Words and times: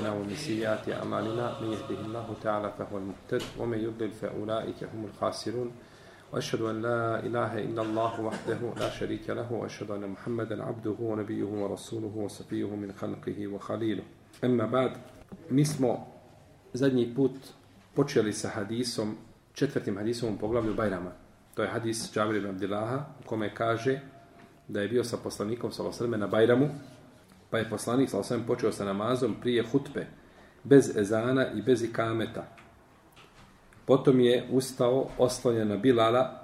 أنفسنا 0.00 0.12
ومن 0.12 0.34
سيئات 0.34 0.88
أعمالنا 0.88 1.60
من 1.60 1.72
يهده 1.72 2.00
الله 2.00 2.34
تعالى 2.42 2.72
فهو 2.78 2.98
المهتد 2.98 3.42
ومن 3.58 3.78
يضلل 3.78 4.10
فأولئك 4.10 4.84
هم 4.84 5.04
الخاسرون. 5.04 5.72
وأشهد 6.32 6.60
أن 6.60 6.82
لا 6.82 7.26
إله 7.26 7.58
إلا 7.58 7.82
الله 7.82 8.20
وحده 8.20 8.60
لا 8.78 8.90
شريك 8.90 9.30
له 9.30 9.52
وأشهد 9.52 9.90
أن 9.90 10.08
محمدا 10.08 10.62
عبده 10.62 10.96
ونبيه 11.00 11.44
ورسوله 11.44 12.12
وصفيه 12.16 12.76
من 12.76 12.92
خلقه 12.92 13.46
وخليله. 13.46 14.02
أما 14.44 14.66
بعد 14.66 14.92
mi 15.50 15.64
smo 15.64 16.06
zadnji 16.72 17.14
put 17.14 17.32
počeli 17.94 18.32
sa 18.32 18.48
hadisom, 18.48 19.16
četvrtim 19.52 19.96
hadisom 19.96 20.34
u 20.34 20.38
poglavlju 20.38 20.74
Bajrama. 20.74 21.12
To 21.54 21.62
je 21.62 21.68
hadis 21.68 22.14
Džabir 22.14 22.36
ibn 22.36 22.48
Abdillaha 22.48 23.04
u 23.24 23.28
kome 23.28 23.54
kaže 23.54 24.00
da 24.68 24.80
je 24.80 24.88
bio 24.88 25.04
sa 25.04 25.16
poslanikom 25.16 25.72
Salosrme 25.72 26.18
na 26.18 26.26
Bajramu, 26.26 26.68
pa 27.50 27.58
je 27.58 27.70
poslanik 27.70 28.10
Salosrme 28.10 28.46
počeo 28.46 28.72
sa 28.72 28.84
namazom 28.84 29.36
prije 29.40 29.62
hutbe, 29.72 30.06
bez 30.64 30.96
ezana 30.96 31.46
i 31.52 31.62
bez 31.62 31.82
ikameta. 31.82 32.46
Potom 33.84 34.20
je 34.20 34.44
ustao 34.50 35.06
oslonjen 35.18 35.68
na 35.68 35.76
Bilala, 35.76 36.40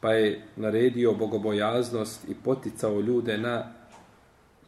pa 0.00 0.12
je 0.12 0.42
naredio 0.56 1.12
bogobojaznost 1.12 2.28
i 2.28 2.34
poticao 2.34 3.00
ljude 3.00 3.38
na 3.38 3.72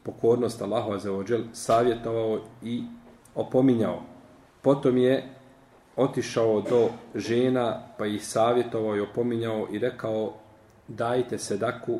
pokornost 0.02 0.62
Allahu 0.62 0.92
Azzawajal, 0.92 1.42
savjetovao 1.52 2.40
i 2.62 2.82
opominjao. 3.34 4.02
Potom 4.62 4.96
je 4.96 5.28
otišao 5.96 6.60
do 6.60 6.88
žena, 7.14 7.82
pa 7.98 8.06
ih 8.06 8.26
savjetovao 8.26 8.96
i 8.96 9.00
opominjao 9.00 9.68
i 9.72 9.78
rekao 9.78 10.32
dajte 10.88 11.38
sedaku 11.38 11.98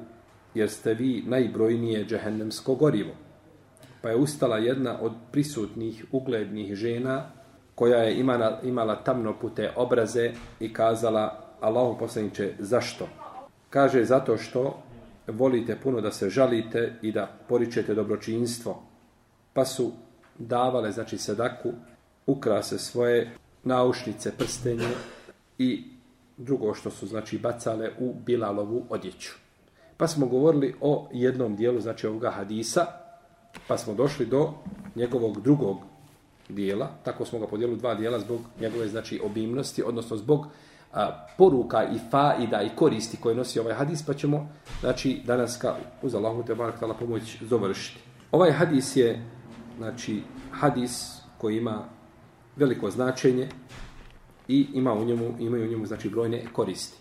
jer 0.54 0.70
ste 0.70 0.94
vi 0.94 1.22
najbrojnije 1.26 2.04
džehennemsko 2.04 2.74
gorivo. 2.74 3.12
Pa 4.02 4.08
je 4.08 4.16
ustala 4.16 4.58
jedna 4.58 4.98
od 5.00 5.12
prisutnih 5.32 6.04
uglednih 6.12 6.74
žena 6.74 7.30
koja 7.74 7.98
je 7.98 8.20
imala, 8.20 8.60
imala 8.62 8.96
tamno 8.96 9.34
pute 9.40 9.72
obraze 9.76 10.32
i 10.60 10.72
kazala 10.72 11.40
Allahu 11.60 11.98
poslaniče 11.98 12.52
zašto? 12.58 13.08
Kaže 13.70 14.04
zato 14.04 14.36
što 14.36 14.82
volite 15.26 15.76
puno 15.82 16.00
da 16.00 16.12
se 16.12 16.30
žalite 16.30 16.92
i 17.02 17.12
da 17.12 17.26
poričete 17.48 17.94
dobročinstvo. 17.94 18.82
Pa 19.52 19.64
su 19.64 19.92
davale, 20.38 20.92
znači 20.92 21.18
sedaku, 21.18 21.72
ukrase 22.26 22.78
svoje 22.78 23.30
naušnice, 23.64 24.32
prstenje 24.38 24.88
i 25.58 25.84
drugo 26.36 26.74
što 26.74 26.90
su 26.90 27.06
znači 27.06 27.38
bacale 27.38 27.90
u 27.98 28.14
Bilalovu 28.26 28.86
odjeću. 28.88 29.30
Pa 29.96 30.08
smo 30.08 30.26
govorili 30.26 30.74
o 30.80 31.08
jednom 31.12 31.56
dijelu, 31.56 31.80
znači 31.80 32.06
ovoga 32.06 32.30
hadisa, 32.30 32.86
pa 33.68 33.78
smo 33.78 33.94
došli 33.94 34.26
do 34.26 34.52
njegovog 34.94 35.40
drugog 35.40 35.78
dijela, 36.48 36.90
tako 37.04 37.24
smo 37.24 37.38
ga 37.38 37.46
podijelili 37.46 37.78
dva 37.78 37.94
dijela 37.94 38.20
zbog 38.20 38.40
njegove 38.60 38.88
znači 38.88 39.20
obimnosti, 39.24 39.82
odnosno 39.82 40.16
zbog 40.16 40.46
a, 40.92 41.26
poruka 41.38 41.84
i 41.84 41.98
faida 42.10 42.62
i 42.62 42.76
koristi 42.76 43.16
koje 43.16 43.34
nosi 43.34 43.60
ovaj 43.60 43.74
hadis, 43.74 44.02
pa 44.06 44.14
ćemo 44.14 44.48
znači 44.80 45.20
danas 45.24 45.56
ka 45.56 45.76
uz 46.02 46.14
Allahu 46.14 46.42
te 46.42 46.54
barek 46.54 46.80
tala 46.80 46.94
pomoć 46.94 47.36
završiti. 47.40 48.00
Ovaj 48.32 48.52
hadis 48.52 48.96
je 48.96 49.22
znači 49.78 50.22
hadis 50.50 51.20
koji 51.38 51.56
ima 51.56 51.84
veliko 52.56 52.90
značenje 52.90 53.48
i 54.48 54.66
ima 54.74 54.92
u 54.92 55.04
njemu 55.04 55.34
imaju 55.38 55.64
u 55.64 55.70
njemu 55.70 55.86
znači 55.86 56.08
brojne 56.08 56.44
koristi. 56.52 56.98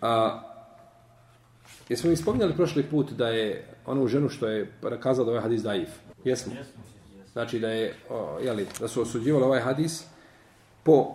A 0.00 0.42
jesmo 1.88 2.10
mi 2.10 2.16
spominjali 2.16 2.54
prošli 2.54 2.82
put 2.82 3.10
da 3.12 3.28
je 3.28 3.71
onu 3.86 4.08
ženu 4.08 4.28
što 4.28 4.48
je 4.48 4.72
kazala 5.00 5.24
da 5.24 5.30
ovaj 5.30 5.42
hadis 5.42 5.62
daif. 5.62 5.88
Jesmo. 6.24 6.52
Znači 7.32 7.58
da 7.58 7.68
je 7.68 7.94
o, 8.10 8.38
jeli, 8.42 8.66
da 8.80 8.88
su 8.88 9.02
osuđivali 9.02 9.44
ovaj 9.44 9.60
hadis 9.60 10.04
po 10.82 11.12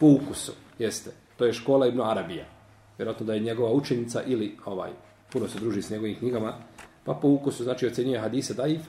po 0.00 0.06
ukusu. 0.06 0.52
Jeste. 0.78 1.10
To 1.36 1.46
je 1.46 1.52
škola 1.52 1.86
Ibn 1.86 2.00
Arabija. 2.00 2.44
Vjerojatno 2.98 3.26
da 3.26 3.34
je 3.34 3.40
njegova 3.40 3.72
učenica 3.72 4.22
ili 4.22 4.56
ovaj 4.64 4.90
puno 5.32 5.48
se 5.48 5.58
druži 5.58 5.82
s 5.82 5.90
njegovim 5.90 6.18
knjigama, 6.18 6.54
pa 7.04 7.14
po 7.14 7.28
ukusu 7.28 7.64
znači 7.64 7.86
ocenjuje 7.86 8.20
hadise 8.20 8.54
daif, 8.54 8.80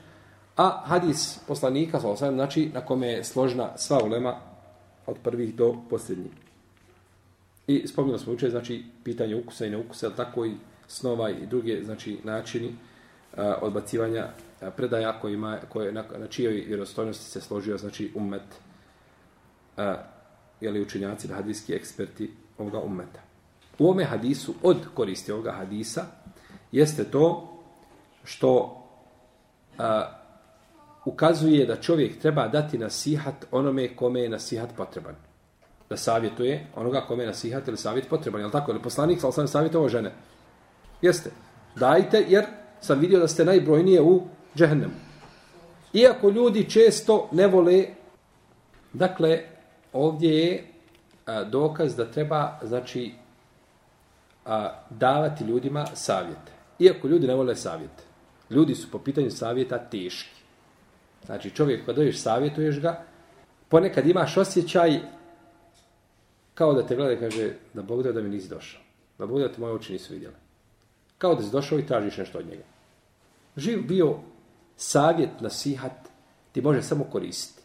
A 0.57 0.81
hadis 0.90 1.38
poslanika, 1.47 2.00
sa 2.00 2.31
znači 2.31 2.69
na 2.74 2.81
kome 2.81 3.07
je 3.07 3.24
složna 3.24 3.78
sva 3.78 4.03
ulema 4.03 4.36
od 5.06 5.18
prvih 5.24 5.56
do 5.56 5.75
posljednjih. 5.90 6.31
I 7.68 7.88
spominjali 7.88 8.19
smo 8.19 8.34
učer, 8.34 8.50
znači, 8.50 8.84
pitanje 9.03 9.36
ukusa 9.36 9.66
i 9.66 9.69
neukusa, 9.69 10.09
tako 10.09 10.46
i 10.46 10.53
snova 10.88 11.30
i 11.30 11.46
druge, 11.46 11.84
znači, 11.84 12.18
načini 12.24 12.75
a, 13.38 13.56
odbacivanja 13.62 14.28
a, 14.62 14.72
predaja 14.72 15.20
kojima, 15.20 15.58
koje, 15.70 15.92
na, 15.92 16.03
na 16.18 16.28
čijoj 16.28 16.53
vjerostojnosti 16.53 17.31
se 17.31 17.42
složio, 17.42 17.78
znači, 17.78 18.12
ummet 18.16 18.42
a, 19.78 19.96
jeli 20.62 20.81
učenjaci, 20.81 21.28
hadijski 21.28 21.74
eksperti 21.74 22.31
ovoga 22.58 22.80
ummeta. 22.80 23.20
U 23.80 23.90
ome 23.90 24.03
hadisu, 24.03 24.53
od 24.64 24.78
koristi 24.94 25.31
ovoga 25.31 25.52
hadisa, 25.52 26.06
jeste 26.72 27.04
to 27.04 27.54
što 28.24 28.84
a, 29.78 30.18
ukazuje 31.06 31.66
da 31.66 31.75
čovjek 31.75 32.19
treba 32.19 32.48
dati 32.48 32.78
nasihat 32.78 33.46
onome 33.52 33.96
kome 33.96 34.22
je 34.22 34.30
nasihat 34.30 34.69
potreban. 34.78 35.16
Da 35.90 35.98
savjetuje 35.98 36.68
onoga 36.75 37.02
kome 37.08 37.24
je 37.24 37.28
nasihat 37.28 37.68
ili 37.68 37.78
savjet 37.78 38.09
potreban. 38.09 38.42
Je 38.42 38.52
tako? 38.52 38.72
Ili 38.72 38.81
poslanik 38.81 39.22
sa 39.22 39.28
osam 39.28 39.48
savjetovo 39.48 39.90
žene? 39.90 40.12
Jeste. 41.02 41.31
Dajte 41.75 42.25
jer 42.28 42.46
sam 42.81 43.00
vidio 43.00 43.19
da 43.19 43.28
ste 43.28 43.46
najbrojnije 43.46 44.02
u 44.02 44.22
džehennemu. 44.56 44.94
Iako 45.94 46.30
ljudi 46.30 46.69
često 46.69 47.30
ne 47.31 47.47
vole, 47.47 47.85
dakle, 48.94 49.41
ovdje 49.94 50.38
je 50.38 50.68
a, 51.25 51.44
dokaz 51.44 51.96
da 51.96 52.12
treba, 52.12 52.59
znači, 52.63 53.12
a, 54.46 54.74
davati 54.90 55.44
ljudima 55.44 55.86
savjete. 55.86 56.52
Iako 56.80 57.07
ljudi 57.07 57.28
ne 57.28 57.36
vole 57.36 57.56
savjete. 57.56 58.03
Ljudi 58.50 58.75
su 58.75 58.91
po 58.91 59.00
pitanju 59.00 59.31
savjeta 59.31 59.78
teški. 59.78 60.38
Znači 61.25 61.50
čovjek 61.50 61.86
kad 61.86 61.96
doješ, 61.96 62.19
savjetuješ 62.22 62.80
ga, 62.80 63.03
ponekad 63.69 64.07
imaš 64.07 64.38
osjećaj 64.38 65.00
kao 66.53 66.74
da 66.74 66.88
te 66.88 66.96
gleda 66.96 67.13
i 67.13 67.19
kaže 67.19 67.53
da 67.74 67.81
Bog 67.81 68.03
da, 68.03 68.12
da 68.12 68.22
mi 68.22 68.30
nisi 68.30 68.50
došao. 68.50 68.81
Da 69.18 69.25
Bog 69.25 69.40
da 69.40 69.52
te 69.52 69.62
moje 69.62 69.74
oči 69.74 69.94
nisu 69.94 70.13
vidjeli. 70.13 70.36
Kao 71.18 71.36
da 71.36 71.44
si 71.44 71.52
došao 71.52 71.80
i 71.80 71.86
tražiš 71.86 72.18
nešto 72.18 72.38
od 72.38 72.48
njega. 72.48 72.64
Živ 73.56 73.82
bio 73.88 74.16
savjet, 74.76 75.42
nasihat, 75.42 76.10
ti 76.52 76.62
može 76.62 76.82
samo 76.82 77.04
koristiti. 77.04 77.62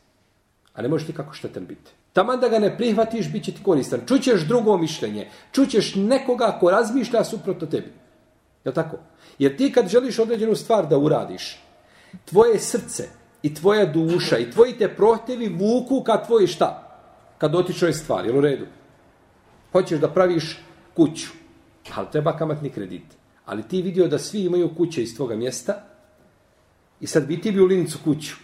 A 0.74 0.82
ne 0.82 0.88
možeš 0.88 1.08
nikako 1.08 1.34
štetan 1.34 1.66
biti. 1.66 1.90
Taman 2.12 2.40
da 2.40 2.48
ga 2.48 2.58
ne 2.58 2.76
prihvatiš, 2.76 3.32
bit 3.32 3.44
će 3.44 3.52
ti 3.52 3.62
koristan. 3.62 4.00
Čućeš 4.08 4.46
drugo 4.48 4.76
mišljenje. 4.78 5.30
Čućeš 5.52 5.94
nekoga 5.94 6.56
ko 6.60 6.70
razmišlja 6.70 7.24
suprotno 7.24 7.66
tebi. 7.66 7.92
Je 8.64 8.74
tako? 8.74 8.96
Jer 9.38 9.56
ti 9.56 9.72
kad 9.72 9.88
želiš 9.88 10.18
određenu 10.18 10.54
stvar 10.54 10.88
da 10.88 10.98
uradiš, 10.98 11.60
tvoje 12.24 12.58
srce, 12.58 13.08
i 13.42 13.54
tvoja 13.54 13.86
duša 13.86 14.38
i 14.38 14.50
tvoji 14.50 14.78
te 14.78 14.88
prohtjevi 14.88 15.48
vuku 15.48 16.02
ka 16.02 16.24
tvoji 16.26 16.46
šta? 16.46 16.98
Ka 17.38 17.48
dotičnoj 17.48 17.92
stvari, 17.92 18.28
jel 18.28 18.38
u 18.38 18.40
redu? 18.40 18.66
Hoćeš 19.72 20.00
da 20.00 20.08
praviš 20.08 20.58
kuću, 20.94 21.30
ali 21.94 22.06
treba 22.12 22.36
kamatni 22.36 22.70
kredit. 22.70 23.21
Ali 23.44 23.68
ti 23.68 23.82
vidio 23.82 24.08
da 24.08 24.18
svi 24.18 24.44
imaju 24.44 24.74
kuće 24.74 25.02
iz 25.02 25.16
tvoga 25.16 25.36
mjesta 25.36 25.84
i 27.00 27.06
sad 27.06 27.26
bi 27.26 27.40
ti 27.40 27.52
bi 27.52 27.60
u 27.60 27.66
linicu 27.66 27.98
kuću. 28.04 28.34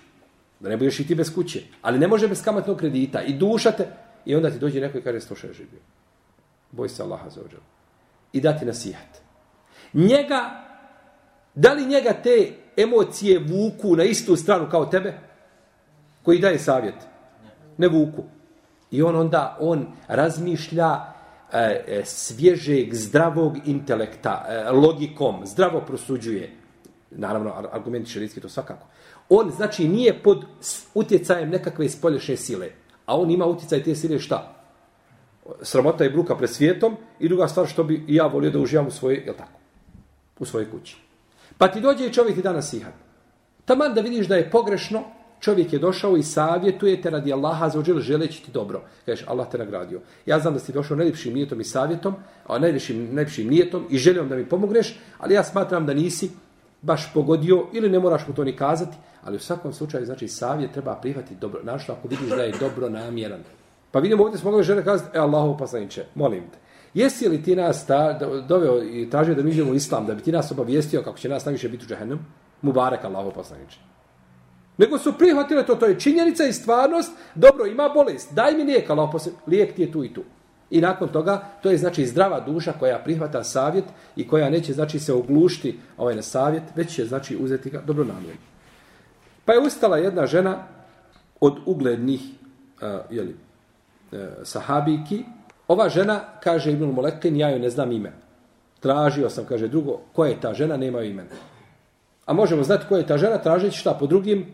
Da 0.60 0.68
ne 0.68 0.76
budeš 0.76 1.00
i 1.00 1.06
ti 1.06 1.14
bez 1.14 1.34
kuće. 1.34 1.62
Ali 1.82 1.98
ne 1.98 2.08
može 2.08 2.28
bez 2.28 2.42
kamatnog 2.42 2.78
kredita. 2.78 3.22
I 3.22 3.32
duša 3.32 3.72
te. 3.72 3.86
I 4.24 4.34
onda 4.34 4.50
ti 4.50 4.58
dođe 4.58 4.80
neko 4.80 4.98
i 4.98 5.02
kaže 5.02 5.20
slušaj 5.20 5.52
živio. 5.52 5.80
Boj 6.70 6.88
se 6.88 7.02
Allaha 7.02 7.30
za 7.30 7.40
ođel. 7.40 7.60
I 8.32 8.40
dati 8.40 8.64
nasihat. 8.64 9.18
Njega, 9.92 10.64
da 11.54 11.72
li 11.72 11.86
njega 11.86 12.12
te 12.12 12.52
emocije 12.76 13.38
vuku 13.38 13.96
na 13.96 14.04
istu 14.04 14.36
stranu 14.36 14.70
kao 14.70 14.86
tebe? 14.86 15.14
Koji 16.22 16.38
daje 16.38 16.58
savjet? 16.58 16.94
Ne 17.78 17.88
vuku. 17.88 18.24
I 18.90 19.02
on 19.02 19.16
onda, 19.16 19.56
on 19.60 19.86
razmišlja 20.08 21.17
E, 21.52 21.84
e, 21.86 22.04
svježeg, 22.04 22.94
zdravog 22.94 23.56
intelekta, 23.64 24.44
e, 24.48 24.70
logikom, 24.70 25.46
zdravo 25.46 25.80
prosuđuje. 25.80 26.50
Naravno, 27.10 27.68
argument 27.72 28.08
šeritski 28.08 28.40
to 28.40 28.48
svakako. 28.48 28.86
On, 29.28 29.50
znači, 29.50 29.88
nije 29.88 30.22
pod 30.22 30.44
utjecajem 30.94 31.50
nekakve 31.50 31.88
spolješne 31.88 32.36
sile, 32.36 32.68
a 33.06 33.16
on 33.16 33.30
ima 33.30 33.46
utjecaj 33.46 33.82
te 33.82 33.94
sile 33.94 34.18
šta? 34.18 34.54
Sramota 35.62 36.04
je 36.04 36.10
bruka 36.10 36.36
pred 36.36 36.50
svijetom 36.50 36.96
i 37.18 37.28
druga 37.28 37.48
stvar 37.48 37.66
što 37.66 37.84
bi 37.84 38.04
ja 38.08 38.26
volio 38.26 38.50
da 38.50 38.58
uživam 38.58 38.86
u 38.86 38.90
svojoj, 38.90 39.22
je 39.26 39.36
tako? 39.36 39.60
U 40.38 40.44
svojoj 40.44 40.70
kući. 40.70 40.96
Pa 41.58 41.68
ti 41.68 41.80
dođe 41.80 42.06
i 42.06 42.12
čovjek 42.12 42.38
i 42.38 42.42
danas 42.42 42.64
nasihat. 42.64 42.94
Taman 43.64 43.94
da 43.94 44.00
vidiš 44.00 44.26
da 44.26 44.36
je 44.36 44.50
pogrešno, 44.50 45.04
čovjek 45.40 45.72
je 45.72 45.78
došao 45.78 46.16
i 46.16 46.22
savjetuje 46.22 47.02
te 47.02 47.10
radi 47.10 47.32
Allaha 47.32 47.68
za 47.68 47.78
ođele 47.78 48.00
želeći 48.00 48.44
ti 48.44 48.50
dobro. 48.50 48.82
Kažeš, 49.06 49.24
Allah 49.28 49.50
te 49.50 49.58
nagradio. 49.58 50.00
Ja 50.26 50.38
znam 50.38 50.54
da 50.54 50.60
si 50.60 50.72
došao 50.72 50.96
najljepšim 50.96 51.34
nijetom 51.34 51.60
i 51.60 51.64
savjetom, 51.64 52.14
a 52.46 52.58
najljepšim, 52.58 53.08
najljepšim 53.14 53.48
nijetom 53.48 53.86
i 53.90 53.98
željom 53.98 54.28
da 54.28 54.36
mi 54.36 54.48
pomogneš, 54.48 54.98
ali 55.18 55.34
ja 55.34 55.44
smatram 55.44 55.86
da 55.86 55.94
nisi 55.94 56.30
baš 56.82 57.12
pogodio 57.14 57.66
ili 57.72 57.88
ne 57.88 57.98
moraš 57.98 58.26
mu 58.28 58.34
to 58.34 58.44
ni 58.44 58.56
kazati, 58.56 58.96
Ali 59.24 59.36
u 59.36 59.40
svakom 59.40 59.72
slučaju, 59.72 60.06
znači, 60.06 60.28
savjet 60.28 60.72
treba 60.72 60.94
prihvatiti 60.94 61.40
dobro, 61.40 61.60
našto 61.62 61.92
ako 61.92 62.08
vidiš 62.08 62.28
da 62.28 62.42
je 62.42 62.54
dobro 62.60 62.88
namjeran. 62.88 63.40
Pa 63.90 63.98
vidimo 63.98 64.24
ovdje 64.24 64.38
smo 64.38 64.50
mogli 64.50 64.64
žele 64.64 64.84
kazati, 64.84 65.16
e, 65.16 65.20
Allahu 65.20 65.58
poslaniče, 65.58 66.04
molim 66.14 66.42
te. 66.52 66.58
Jesi 66.94 67.28
li 67.28 67.42
ti 67.42 67.56
nas 67.56 67.86
ta, 67.86 68.18
doveo 68.48 68.82
i 68.82 69.10
tražio 69.10 69.34
da 69.34 69.42
mi 69.42 69.50
idemo 69.50 69.70
u 69.70 69.74
islam, 69.74 70.06
da 70.06 70.14
bi 70.14 70.22
ti 70.22 70.32
nas 70.32 70.52
obavijestio 70.52 71.02
kako 71.02 71.18
će 71.18 71.28
nas 71.28 71.44
najviše 71.44 71.68
biti 71.68 71.84
u 71.84 71.88
džahennem? 71.88 72.18
Mubarak 72.62 73.04
Allahu 73.04 73.30
poslaniče. 73.30 73.78
Nego 74.78 74.98
su 74.98 75.12
prihvatile 75.18 75.66
to, 75.66 75.74
to 75.74 75.86
je 75.86 76.00
činjenica 76.00 76.44
i 76.44 76.52
stvarnost, 76.52 77.12
dobro, 77.34 77.66
ima 77.66 77.88
bolest, 77.88 78.34
daj 78.34 78.54
mi 78.54 78.64
lijek, 78.64 78.90
ali 78.90 79.08
poslaniče, 79.12 79.42
lijek 79.46 79.74
ti 79.74 79.82
je 79.82 79.92
tu 79.92 80.04
i 80.04 80.14
tu. 80.14 80.22
I 80.70 80.80
nakon 80.80 81.08
toga, 81.08 81.44
to 81.62 81.70
je 81.70 81.78
znači 81.78 82.06
zdrava 82.06 82.40
duša 82.40 82.72
koja 82.72 82.98
prihvata 82.98 83.44
savjet 83.44 83.84
i 84.16 84.28
koja 84.28 84.50
neće 84.50 84.72
znači 84.72 84.98
se 84.98 85.12
oglušiti 85.12 85.78
ovaj 85.96 86.14
na 86.14 86.22
savjet, 86.22 86.62
već 86.76 86.94
će 86.94 87.04
znači 87.04 87.36
uzeti 87.40 87.70
ga 87.70 87.80
dobro 87.86 88.04
namjerno. 88.04 88.40
Pa 89.44 89.52
je 89.52 89.60
ustala 89.60 89.96
jedna 89.96 90.26
žena 90.26 90.56
od 91.40 91.58
uglednih 91.66 92.20
eh, 92.80 92.94
uh, 92.94 93.00
jeli, 93.10 93.34
uh, 94.12 94.18
eh, 94.18 94.28
sahabiki. 94.42 95.24
Ova 95.68 95.88
žena, 95.88 96.20
kaže 96.40 96.72
Ibn 96.72 96.84
Molekin, 96.84 97.36
ja 97.36 97.50
joj 97.50 97.58
ne 97.58 97.70
znam 97.70 97.92
ime. 97.92 98.12
Tražio 98.80 99.30
sam, 99.30 99.44
kaže 99.44 99.68
drugo, 99.68 100.00
ko 100.12 100.24
je 100.24 100.40
ta 100.40 100.54
žena, 100.54 100.76
nema 100.76 101.02
imena. 101.02 101.30
A 102.26 102.32
možemo 102.32 102.62
znati 102.62 102.84
ko 102.88 102.96
je 102.96 103.06
ta 103.06 103.18
žena, 103.18 103.38
tražeći 103.38 103.78
šta 103.78 103.94
po 103.94 104.06
drugim 104.06 104.46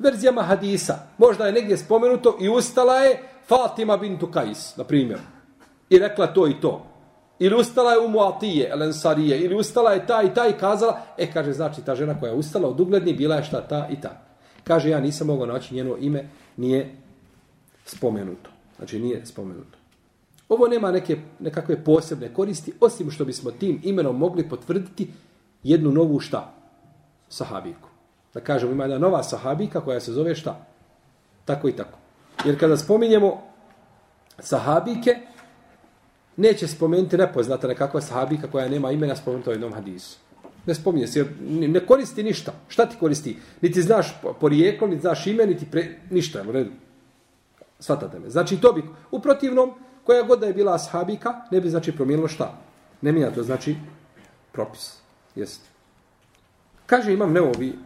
verzijama 0.00 0.42
hadisa. 0.42 0.98
Možda 1.18 1.46
je 1.46 1.52
negdje 1.52 1.76
spomenuto 1.76 2.36
i 2.40 2.48
ustala 2.48 2.94
je 2.94 3.22
Fatima 3.48 3.96
bintu 3.96 4.30
Kajs, 4.30 4.76
na 4.76 4.84
primjer. 4.84 5.18
I 5.90 5.98
rekla 5.98 6.26
to 6.26 6.48
i 6.48 6.60
to. 6.60 6.86
Ili 7.38 7.56
ustala 7.60 7.92
je 7.92 7.98
u 7.98 8.08
Muatije, 8.08 8.68
Elensarije, 8.72 9.40
ili 9.40 9.54
ustala 9.54 9.92
je 9.92 10.06
ta 10.06 10.22
i 10.22 10.34
ta 10.34 10.48
i 10.48 10.52
kazala, 10.52 11.00
e, 11.18 11.32
kaže, 11.32 11.52
znači, 11.52 11.84
ta 11.84 11.94
žena 11.94 12.20
koja 12.20 12.32
je 12.32 12.38
ustala 12.38 12.68
od 12.68 12.80
ugledni, 12.80 13.12
bila 13.12 13.36
je 13.36 13.44
šta 13.44 13.60
ta 13.60 13.88
i 13.90 14.00
ta. 14.00 14.20
Kaže, 14.64 14.90
ja 14.90 15.00
nisam 15.00 15.26
mogao 15.26 15.46
naći 15.46 15.74
njeno 15.74 15.96
ime, 15.96 16.28
nije 16.56 16.96
spomenuto. 17.84 18.50
Znači, 18.76 18.98
nije 18.98 19.26
spomenuto. 19.26 19.78
Ovo 20.48 20.68
nema 20.68 20.90
neke, 20.90 21.16
nekakve 21.38 21.84
posebne 21.84 22.34
koristi, 22.34 22.72
osim 22.80 23.10
što 23.10 23.24
bismo 23.24 23.50
tim 23.50 23.80
imenom 23.84 24.18
mogli 24.18 24.48
potvrditi 24.48 25.10
jednu 25.62 25.92
novu 25.92 26.20
šta? 26.20 26.52
Sahabiku. 27.28 27.89
Da 28.34 28.40
kažemo, 28.40 28.72
ima 28.72 28.84
jedna 28.84 28.98
nova 28.98 29.22
sahabika 29.22 29.80
koja 29.80 30.00
se 30.00 30.12
zove 30.12 30.34
šta? 30.34 30.66
Tako 31.44 31.68
i 31.68 31.72
tako. 31.72 31.98
Jer 32.44 32.60
kada 32.60 32.76
spominjemo 32.76 33.42
sahabike, 34.38 35.16
neće 36.36 36.68
spomenuti 36.68 37.16
nepoznata 37.16 37.68
nekakva 37.68 38.00
sahabika 38.00 38.50
koja 38.50 38.68
nema 38.68 38.90
imena 38.90 39.16
spomenuta 39.16 39.50
u 39.50 39.54
jednom 39.54 39.72
hadisu. 39.72 40.18
Ne 40.66 40.74
spominje 40.74 41.06
se, 41.06 41.24
ne 41.48 41.86
koristi 41.86 42.22
ništa. 42.22 42.52
Šta 42.68 42.86
ti 42.86 42.96
koristi? 43.00 43.36
Niti 43.60 43.82
znaš 43.82 44.20
porijeklo, 44.40 44.86
niti 44.86 45.00
znaš 45.00 45.26
ime, 45.26 45.46
niti 45.46 45.70
pre... 45.70 45.98
ništa. 46.10 46.42
U 46.48 46.52
redu. 46.52 46.70
Svatate 47.78 48.18
me. 48.18 48.30
Znači 48.30 48.60
to 48.60 48.72
bi, 48.72 48.84
u 49.10 49.20
protivnom, 49.20 49.72
koja 50.04 50.22
god 50.22 50.40
da 50.40 50.46
je 50.46 50.54
bila 50.54 50.78
sahabika, 50.78 51.34
ne 51.50 51.60
bi 51.60 51.70
znači 51.70 51.92
promijenilo 51.92 52.28
šta. 52.28 52.58
Ne 53.00 53.12
mija 53.12 53.30
to 53.30 53.42
znači 53.42 53.76
propis. 54.52 54.98
Jeste. 55.34 55.68
Kaže 56.86 57.12
imam 57.12 57.32
neovi 57.32 57.78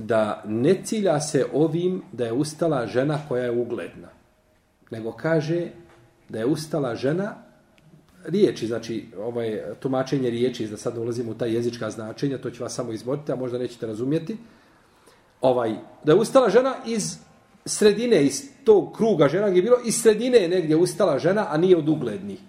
da 0.00 0.42
ne 0.46 0.80
cilja 0.84 1.20
se 1.20 1.46
ovim 1.52 2.02
da 2.12 2.24
je 2.24 2.32
ustala 2.32 2.86
žena 2.86 3.18
koja 3.28 3.44
je 3.44 3.50
ugledna. 3.50 4.08
Nego 4.90 5.12
kaže 5.12 5.66
da 6.28 6.38
je 6.38 6.46
ustala 6.46 6.94
žena 6.94 7.34
riječi, 8.24 8.66
znači 8.66 9.06
ovaj, 9.18 9.60
tumačenje 9.80 10.30
riječi, 10.30 10.66
da 10.66 10.76
sad 10.76 10.98
ulazimo 10.98 11.30
u 11.30 11.34
ta 11.34 11.46
jezička 11.46 11.90
značenja, 11.90 12.38
to 12.38 12.50
će 12.50 12.62
vas 12.62 12.74
samo 12.74 12.92
izboriti, 12.92 13.32
a 13.32 13.36
možda 13.36 13.58
nećete 13.58 13.86
razumjeti. 13.86 14.36
Ovaj, 15.40 15.74
da 16.04 16.12
je 16.12 16.18
ustala 16.18 16.50
žena 16.50 16.74
iz 16.86 17.18
sredine, 17.64 18.24
iz 18.24 18.42
tog 18.64 18.96
kruga 18.96 19.28
žena 19.28 19.48
gdje 19.48 19.58
je 19.58 19.62
bilo, 19.62 19.76
iz 19.84 20.02
sredine 20.02 20.38
je 20.38 20.48
negdje 20.48 20.76
ustala 20.76 21.18
žena, 21.18 21.46
a 21.50 21.56
nije 21.56 21.76
od 21.76 21.88
uglednih. 21.88 22.40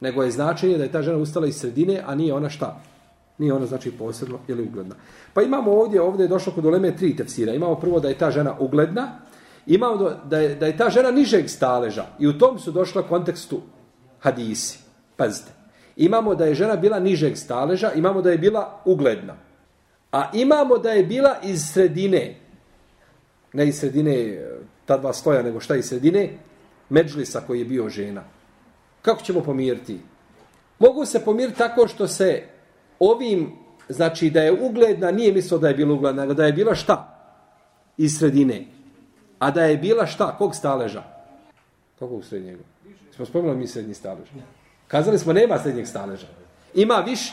Nego 0.00 0.22
je 0.22 0.30
značenje 0.30 0.78
da 0.78 0.84
je 0.84 0.92
ta 0.92 1.02
žena 1.02 1.18
ustala 1.18 1.46
iz 1.46 1.56
sredine, 1.56 2.02
a 2.06 2.14
nije 2.14 2.34
ona 2.34 2.50
šta? 2.50 2.80
Nije 3.38 3.52
ona 3.52 3.66
znači 3.66 3.90
posebno 3.90 4.38
ili 4.48 4.62
ugledna. 4.62 4.94
Pa 5.34 5.42
imamo 5.42 5.72
ovdje, 5.72 6.00
ovdje 6.00 6.24
je 6.24 6.28
došlo 6.28 6.52
kod 6.52 6.64
uleme 6.64 6.96
tri 6.96 7.16
tefsira. 7.16 7.54
Imamo 7.54 7.74
prvo 7.74 8.00
da 8.00 8.08
je 8.08 8.18
ta 8.18 8.30
žena 8.30 8.56
ugledna, 8.58 9.18
imamo 9.66 10.10
da 10.24 10.38
je, 10.38 10.54
da 10.54 10.66
je 10.66 10.76
ta 10.76 10.90
žena 10.90 11.10
nižeg 11.10 11.48
staleža 11.48 12.06
i 12.18 12.26
u 12.26 12.38
tom 12.38 12.58
su 12.58 12.72
došla 12.72 13.02
kontekstu 13.02 13.60
hadisi. 14.20 14.78
Pazite. 15.16 15.50
Imamo 15.96 16.34
da 16.34 16.44
je 16.44 16.54
žena 16.54 16.76
bila 16.76 17.00
nižeg 17.00 17.36
staleža, 17.36 17.92
imamo 17.92 18.22
da 18.22 18.30
je 18.30 18.38
bila 18.38 18.80
ugledna. 18.84 19.36
A 20.12 20.30
imamo 20.34 20.78
da 20.78 20.90
je 20.90 21.04
bila 21.04 21.36
iz 21.42 21.62
sredine, 21.72 22.36
ne 23.52 23.68
iz 23.68 23.78
sredine 23.78 24.44
ta 24.86 24.96
dva 24.98 25.12
stoja, 25.12 25.42
nego 25.42 25.60
šta 25.60 25.76
iz 25.76 25.84
sredine, 25.88 26.38
međlisa 26.88 27.40
koji 27.46 27.58
je 27.58 27.64
bio 27.64 27.88
žena. 27.88 28.24
Kako 29.02 29.22
ćemo 29.22 29.40
pomiriti? 29.40 30.00
Mogu 30.78 31.04
se 31.04 31.24
pomiriti 31.24 31.58
tako 31.58 31.88
što 31.88 32.08
se 32.08 32.42
ovim, 33.00 33.52
znači 33.88 34.30
da 34.30 34.40
je 34.40 34.52
ugledna, 34.62 35.10
nije 35.10 35.32
mislio 35.32 35.58
da 35.58 35.68
je 35.68 35.74
bila 35.74 35.94
ugledna, 35.94 36.22
nego 36.22 36.34
da 36.34 36.46
je 36.46 36.52
bila 36.52 36.74
šta? 36.74 37.14
Iz 37.96 38.18
sredine. 38.18 38.64
A 39.38 39.50
da 39.50 39.64
je 39.64 39.76
bila 39.76 40.06
šta? 40.06 40.36
Kog 40.38 40.54
staleža? 40.54 41.02
Kako 41.98 42.14
u 42.14 42.22
srednjegu? 42.22 42.62
Smo 43.16 43.26
spomenuli 43.26 43.58
mi 43.58 43.66
srednji 43.66 43.94
stalež. 43.94 44.28
Kazali 44.88 45.18
smo, 45.18 45.32
nema 45.32 45.58
srednjeg 45.58 45.86
staleža. 45.86 46.26
Ima 46.74 46.94
viš, 46.94 47.32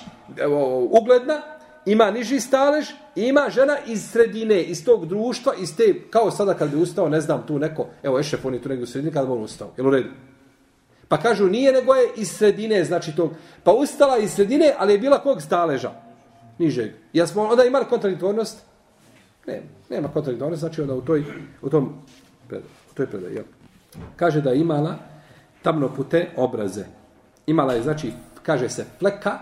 ugledna, 0.90 1.42
ima 1.86 2.12
niži 2.12 2.40
stalež, 2.40 2.86
ima 3.16 3.50
žena 3.50 3.78
iz 3.88 4.10
sredine, 4.12 4.64
iz 4.64 4.86
tog 4.86 5.06
društva, 5.06 5.54
iz 5.60 5.78
te, 5.78 6.02
kao 6.10 6.32
sada 6.32 6.54
kad 6.54 6.72
bi 6.72 6.78
ustao, 6.78 7.10
ne 7.10 7.22
znam, 7.22 7.44
tu 7.48 7.60
neko, 7.60 7.88
evo, 8.04 8.20
Ešef, 8.20 8.46
on 8.46 8.54
je 8.54 8.62
tu 8.62 8.70
negdje 8.70 8.84
u 8.84 8.88
sredini, 8.88 9.14
kada 9.14 9.26
bi 9.26 9.34
on 9.34 9.44
ustao. 9.44 9.72
Jel 9.78 9.88
u 9.88 9.92
redu? 9.92 10.10
Pa 11.08 11.18
kažu, 11.18 11.48
nije 11.48 11.72
nego 11.72 11.94
je 11.94 12.10
iz 12.16 12.32
sredine, 12.32 12.84
znači 12.84 13.16
tog. 13.16 13.32
Pa 13.64 13.72
ustala 13.72 14.18
iz 14.18 14.32
sredine, 14.32 14.74
ali 14.78 14.94
je 14.94 15.00
bila 15.00 15.20
kog 15.20 15.42
staleža? 15.42 15.92
Nižeg. 16.60 16.92
Ja 17.14 17.28
smo 17.28 17.44
onda 17.44 17.64
imali 17.64 17.86
kontradiktornost? 17.86 18.64
Ne, 19.48 19.62
nema 19.90 20.08
kontradiktornost, 20.08 20.60
znači 20.60 20.82
onda 20.82 20.94
u 20.94 21.02
toj, 21.02 21.24
u 21.62 21.70
tom, 21.70 21.94
u 22.92 22.94
toj 22.94 23.08
predaj, 23.08 23.34
jel? 23.34 23.44
Kaže 24.16 24.42
da 24.42 24.50
je 24.50 24.60
imala 24.60 24.96
tamno 25.62 25.90
pute 25.96 26.30
obraze. 26.38 26.86
Imala 27.48 27.74
je, 27.74 27.82
znači, 27.82 28.12
kaže 28.44 28.70
se 28.70 28.86
fleka, 29.00 29.40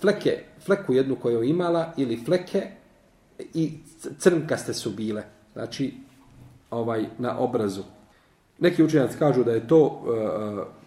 fleke, 0.00 0.44
fleku 0.64 0.92
jednu 0.92 1.16
koju 1.16 1.42
je 1.42 1.50
imala, 1.50 1.92
ili 1.96 2.24
fleke, 2.24 2.66
i 3.54 3.72
crnkaste 4.18 4.74
su 4.74 4.90
bile. 4.90 5.22
Znači, 5.52 5.94
ovaj, 6.70 7.06
na 7.18 7.38
obrazu. 7.38 7.82
Neki 8.58 8.84
učenjaci 8.84 9.18
kažu 9.18 9.44
da 9.44 9.52
je 9.52 9.68
to 9.68 9.84
uh, 9.84 10.81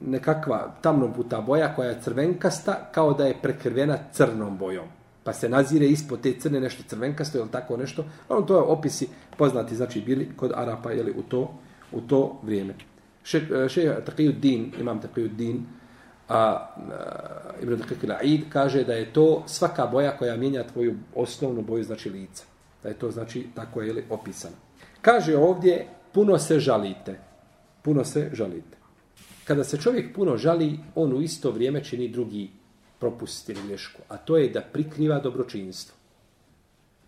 nekakva 0.00 0.74
tamno 0.82 1.12
puta 1.12 1.40
boja 1.40 1.74
koja 1.74 1.90
je 1.90 2.00
crvenkasta 2.02 2.88
kao 2.92 3.14
da 3.14 3.26
je 3.26 3.38
prekrvena 3.42 3.98
crnom 4.12 4.58
bojom. 4.58 4.86
Pa 5.24 5.32
se 5.32 5.48
nazire 5.48 5.86
ispod 5.86 6.20
te 6.20 6.32
crne 6.40 6.60
nešto 6.60 6.82
crvenkasto 6.86 7.38
ili 7.38 7.50
tako 7.50 7.76
nešto. 7.76 8.04
Ono 8.28 8.42
to 8.42 8.56
je 8.56 8.62
opisi 8.62 9.08
poznati 9.36 9.76
znači 9.76 10.00
bili 10.00 10.30
kod 10.36 10.52
Arapa 10.54 10.90
jeli, 10.90 11.14
u 11.16 11.22
to 11.22 11.54
u 11.92 12.00
to 12.00 12.40
vrijeme. 12.42 12.74
Še 13.24 13.38
e, 13.38 13.68
še 13.68 13.84
Taqiyuddin, 14.06 14.80
imam 14.80 15.00
Taqiyuddin, 15.00 15.60
a, 16.28 16.38
a 16.38 16.68
Ibn 17.62 17.76
Daqiq 17.76 18.04
al-Aid 18.06 18.48
kaže 18.52 18.84
da 18.84 18.94
je 18.94 19.12
to 19.12 19.42
svaka 19.46 19.86
boja 19.86 20.16
koja 20.16 20.36
mijenja 20.36 20.66
tvoju 20.72 20.96
osnovnu 21.14 21.62
boju 21.62 21.84
znači 21.84 22.10
lica. 22.10 22.44
Da 22.82 22.88
je 22.88 22.94
to 22.94 23.10
znači 23.10 23.46
tako 23.54 23.82
je 23.82 23.92
li 23.92 24.04
opisano. 24.10 24.56
Kaže 25.00 25.36
ovdje 25.36 25.86
puno 26.12 26.38
se 26.38 26.60
žalite. 26.60 27.18
Puno 27.82 28.04
se 28.04 28.30
žalite 28.32 28.77
kada 29.48 29.64
se 29.64 29.80
čovjek 29.80 30.14
puno 30.14 30.36
žali, 30.36 30.78
on 30.94 31.12
u 31.12 31.22
isto 31.22 31.50
vrijeme 31.50 31.84
čini 31.84 32.08
drugi 32.08 32.50
propust 32.98 33.48
ili 33.48 33.60
grešku, 33.68 34.02
a 34.08 34.16
to 34.16 34.36
je 34.36 34.48
da 34.48 34.60
prikriva 34.60 35.20
dobročinstvo. 35.20 35.94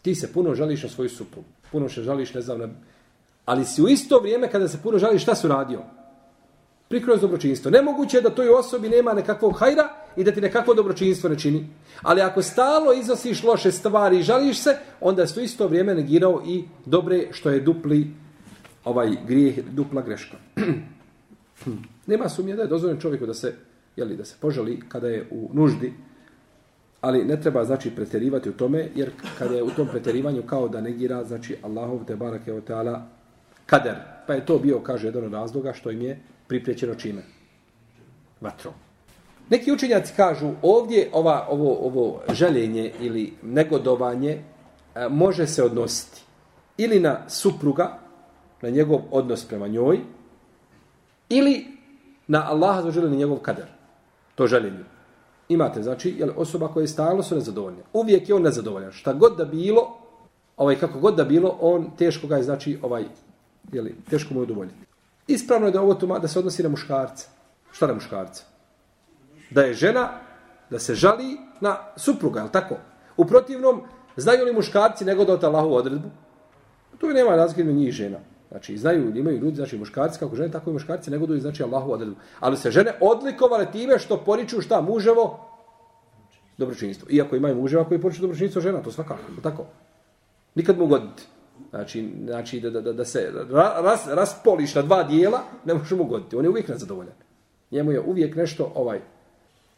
Ti 0.02 0.14
se 0.14 0.32
puno 0.32 0.54
žališ 0.54 0.82
na 0.82 0.88
svoju 0.88 1.08
suprugu, 1.08 1.48
puno 1.72 1.88
se 1.88 2.02
žališ, 2.02 2.34
ne 2.34 2.40
znam, 2.40 2.58
na... 2.58 2.68
ali 3.44 3.64
si 3.64 3.82
u 3.82 3.88
isto 3.88 4.18
vrijeme 4.18 4.50
kada 4.50 4.68
se 4.68 4.78
puno 4.82 4.98
žališ, 4.98 5.22
šta 5.22 5.34
su 5.34 5.48
radio? 5.48 5.82
Prikriva 6.88 7.16
dobročinstvo. 7.16 7.70
Nemoguće 7.70 8.16
je 8.16 8.22
da 8.22 8.34
toj 8.34 8.48
osobi 8.48 8.88
nema 8.88 9.12
nekakvog 9.12 9.58
hajra 9.58 9.88
i 10.16 10.24
da 10.24 10.32
ti 10.32 10.40
nekakvo 10.40 10.74
dobročinstvo 10.74 11.30
ne 11.30 11.38
čini. 11.38 11.66
Ali 12.02 12.20
ako 12.20 12.42
stalo 12.42 12.92
iznosiš 12.92 13.42
loše 13.42 13.72
stvari 13.72 14.18
i 14.18 14.22
žališ 14.22 14.62
se, 14.62 14.76
onda 15.00 15.26
si 15.26 15.40
u 15.40 15.42
isto 15.42 15.68
vrijeme 15.68 15.94
negirao 15.94 16.42
i 16.46 16.64
dobre 16.86 17.28
što 17.32 17.50
je 17.50 17.60
dupli 17.60 18.10
ovaj 18.84 19.16
grijeh, 19.26 19.64
dupla 19.64 20.02
greška. 20.02 20.36
Nema 22.06 22.28
sumnje 22.28 22.56
da 22.56 22.62
je 22.62 22.68
dozvoljeno 22.68 23.00
čovjeku 23.00 23.26
da 23.26 23.34
se, 23.34 23.54
jeli, 23.96 24.16
da 24.16 24.24
se 24.24 24.36
požali 24.40 24.80
kada 24.88 25.08
je 25.08 25.26
u 25.30 25.50
nuždi, 25.52 25.92
ali 27.00 27.24
ne 27.24 27.40
treba 27.40 27.64
znači 27.64 27.90
preterivati 27.90 28.48
u 28.48 28.52
tome, 28.52 28.88
jer 28.94 29.10
kada 29.38 29.54
je 29.54 29.62
u 29.62 29.70
tom 29.70 29.88
preterivanju 29.88 30.42
kao 30.42 30.68
da 30.68 30.80
negira, 30.80 31.24
znači 31.24 31.56
Allahov 31.62 32.04
te 32.04 32.16
barake 32.16 32.52
o 32.52 32.60
teala 32.60 33.06
kader. 33.66 33.96
Pa 34.26 34.34
je 34.34 34.46
to 34.46 34.58
bio, 34.58 34.80
kaže, 34.80 35.06
jedan 35.06 35.24
od 35.24 35.32
razloga 35.32 35.72
što 35.72 35.90
im 35.90 36.02
je 36.02 36.20
pripriječeno 36.48 36.94
čime? 36.94 37.22
Vatrom. 38.40 38.74
Neki 39.50 39.72
učenjaci 39.72 40.12
kažu 40.16 40.50
ovdje 40.62 41.08
ova, 41.12 41.46
ovo, 41.50 41.78
ovo 41.86 42.20
željenje 42.32 42.92
ili 43.00 43.32
negodovanje 43.42 44.30
e, 44.30 45.08
može 45.08 45.46
se 45.46 45.62
odnositi 45.62 46.22
ili 46.76 47.00
na 47.00 47.28
supruga, 47.28 47.98
na 48.62 48.70
njegov 48.70 49.00
odnos 49.10 49.44
prema 49.44 49.68
njoj, 49.68 49.98
ili 51.30 51.66
na 52.28 52.46
Allaha 52.50 52.90
za 52.90 53.00
na 53.00 53.16
njegov 53.16 53.38
kader. 53.38 53.66
To 54.34 54.46
željenje. 54.46 54.84
Imate, 55.48 55.82
znači, 55.82 56.14
jel, 56.18 56.30
osoba 56.36 56.68
koja 56.68 56.82
je 56.82 56.88
stalno 56.88 57.22
su 57.22 57.34
nezadovoljna. 57.34 57.82
Uvijek 57.92 58.28
je 58.28 58.34
on 58.34 58.42
nezadovoljan. 58.42 58.92
Šta 58.92 59.12
god 59.12 59.36
da 59.36 59.44
bilo, 59.44 59.98
ovaj, 60.56 60.76
kako 60.76 60.98
god 60.98 61.16
da 61.16 61.24
bilo, 61.24 61.56
on 61.60 61.90
teško 61.98 62.26
ga 62.26 62.36
je, 62.36 62.42
znači, 62.42 62.78
ovaj, 62.82 63.04
jel, 63.72 63.86
teško 64.10 64.34
mu 64.34 64.40
je 64.40 64.42
udovoljiti. 64.42 64.76
Ispravno 65.26 65.66
je 65.66 65.72
da 65.72 65.82
ovo 65.82 65.94
tuma, 65.94 66.18
da 66.18 66.28
se 66.28 66.38
odnosi 66.38 66.62
na 66.62 66.68
muškarca. 66.68 67.28
Šta 67.72 67.86
na 67.86 67.94
muškarca? 67.94 68.44
Da 69.50 69.62
je 69.62 69.74
žena, 69.74 70.08
da 70.70 70.78
se 70.78 70.94
žali 70.94 71.36
na 71.60 71.76
supruga, 71.96 72.40
je 72.40 72.52
tako? 72.52 72.76
U 73.16 73.24
protivnom, 73.24 73.82
znaju 74.16 74.44
li 74.44 74.52
muškarci 74.52 75.04
nego 75.04 75.24
da 75.24 75.46
Allahu 75.46 75.74
odredbu? 75.74 76.08
Tu 76.98 77.08
nema 77.08 77.36
razlike 77.36 77.60
između 77.60 77.78
njih 77.78 77.92
žena. 77.92 78.18
Znači, 78.50 78.76
znaju, 78.76 79.16
imaju 79.16 79.38
ljudi, 79.38 79.56
znači 79.56 79.78
muškarci 79.78 80.18
kako 80.18 80.36
žene, 80.36 80.50
tako 80.50 80.70
i 80.70 80.72
muškarci 80.72 81.10
nego 81.10 81.38
znači 81.38 81.62
Allahu 81.62 81.92
odredbu. 81.92 82.16
Ali 82.40 82.56
se 82.56 82.70
žene 82.70 82.92
odlikovale 83.00 83.72
time 83.72 83.98
što 83.98 84.16
poriču 84.16 84.60
šta 84.60 84.80
muževo 84.80 85.50
dobročinstvo. 86.58 87.08
Iako 87.10 87.36
imaju 87.36 87.56
muževa 87.56 87.84
koji 87.84 88.00
poriču 88.00 88.20
dobročinstvo 88.20 88.62
žena, 88.62 88.82
to 88.82 88.92
svakako, 88.92 89.22
tako. 89.42 89.66
Nikad 90.54 90.78
mu 90.78 90.86
goditi. 90.86 91.22
Znači, 91.70 92.10
znači 92.24 92.60
da, 92.60 92.70
da, 92.70 92.92
da 92.92 93.04
se 93.04 93.32
ras, 93.82 94.06
raspoliš 94.06 94.74
na 94.74 94.82
dva 94.82 95.02
dijela, 95.02 95.40
ne 95.64 95.74
može 95.74 95.94
mu 95.94 96.04
goditi. 96.04 96.36
On 96.36 96.44
je 96.44 96.50
uvijek 96.50 96.68
nezadovoljan. 96.68 97.14
Njemu 97.70 97.92
je 97.92 98.00
uvijek 98.00 98.36
nešto 98.36 98.72
ovaj 98.74 99.00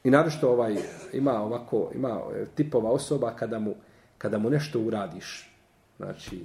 i 0.05 0.11
naravno 0.11 0.49
ovaj 0.49 0.77
ima 1.13 1.43
ovako 1.43 1.91
ima 1.95 2.21
eh, 2.35 2.47
tipova 2.55 2.91
osoba 2.91 3.31
kada 3.37 3.59
mu 3.59 3.75
kada 4.19 4.39
mu 4.39 4.51
nešto 4.51 4.81
uradiš. 4.81 5.51
Znači 5.97 6.45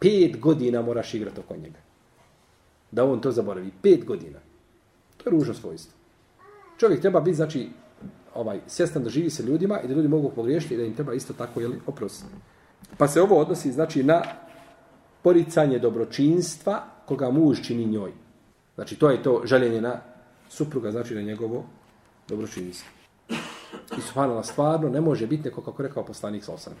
pet 0.00 0.40
godina 0.40 0.82
moraš 0.82 1.14
igrati 1.14 1.40
oko 1.40 1.56
njega. 1.56 1.78
Da 2.90 3.04
on 3.04 3.20
to 3.20 3.32
zaboravi. 3.32 3.70
Pet 3.82 4.04
godina. 4.04 4.38
To 5.16 5.28
je 5.28 5.30
ružno 5.30 5.54
svojstvo. 5.54 5.92
Čovjek 6.78 7.00
treba 7.00 7.20
biti, 7.20 7.36
znači, 7.36 7.68
ovaj, 8.34 8.60
svjestan 8.66 9.04
da 9.04 9.10
živi 9.10 9.30
se 9.30 9.42
ljudima 9.42 9.80
i 9.80 9.88
da 9.88 9.94
ljudi 9.94 10.08
mogu 10.08 10.30
pogriješiti 10.30 10.74
i 10.74 10.76
da 10.76 10.84
im 10.84 10.94
treba 10.94 11.14
isto 11.14 11.32
tako, 11.32 11.60
jeli, 11.60 11.80
oprostiti. 11.86 12.34
Pa 12.96 13.08
se 13.08 13.22
ovo 13.22 13.38
odnosi, 13.38 13.72
znači, 13.72 14.02
na 14.02 14.22
poricanje 15.22 15.78
dobročinstva 15.78 16.84
koga 17.06 17.30
muž 17.30 17.60
čini 17.62 17.86
njoj. 17.86 18.12
Znači, 18.74 18.96
to 18.96 19.10
je 19.10 19.22
to 19.22 19.42
željenje 19.44 19.80
na 19.80 20.00
supruga, 20.48 20.90
znači 20.90 21.14
na 21.14 21.22
njegovo 21.22 21.64
dobročinstvo. 22.28 22.88
I 23.98 24.00
subhanallah, 24.00 24.44
stvarno 24.46 24.88
ne 24.88 25.00
može 25.00 25.26
biti 25.26 25.48
neko, 25.48 25.62
kako 25.62 25.82
rekao 25.82 26.04
poslanik 26.04 26.44
sa 26.44 26.52
osam. 26.52 26.72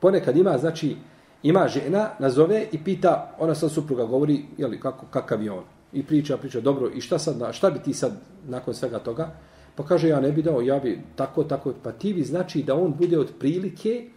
Ponekad 0.00 0.36
ima, 0.36 0.58
znači, 0.58 0.96
ima 1.42 1.68
žena, 1.68 2.10
nazove 2.18 2.66
i 2.72 2.84
pita, 2.84 3.34
ona 3.38 3.54
sad 3.54 3.72
supruga 3.72 4.04
govori, 4.04 4.44
jeli, 4.58 4.80
kako, 4.80 5.06
kakav 5.06 5.42
je 5.42 5.52
on. 5.52 5.64
I 5.92 6.02
priča, 6.02 6.36
priča, 6.36 6.60
dobro, 6.60 6.90
i 6.94 7.00
šta 7.00 7.18
sad, 7.18 7.54
šta 7.54 7.70
bi 7.70 7.78
ti 7.78 7.94
sad 7.94 8.12
nakon 8.48 8.74
svega 8.74 8.98
toga? 8.98 9.30
Pa 9.74 9.84
kaže, 9.84 10.08
ja 10.08 10.20
ne 10.20 10.32
bi 10.32 10.42
dao, 10.42 10.60
ja 10.60 10.78
bi 10.78 11.00
tako, 11.16 11.44
tako, 11.44 11.74
pa 11.82 11.92
ti 11.92 12.14
bi 12.14 12.22
znači 12.22 12.62
da 12.62 12.74
on 12.74 12.94
bude 12.98 13.18
od 13.18 13.32
prilike 13.38 14.08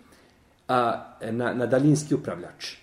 a, 0.68 1.06
na, 1.32 1.54
na 1.54 1.66
daljinski 1.66 2.16
upravljač. 2.16 2.76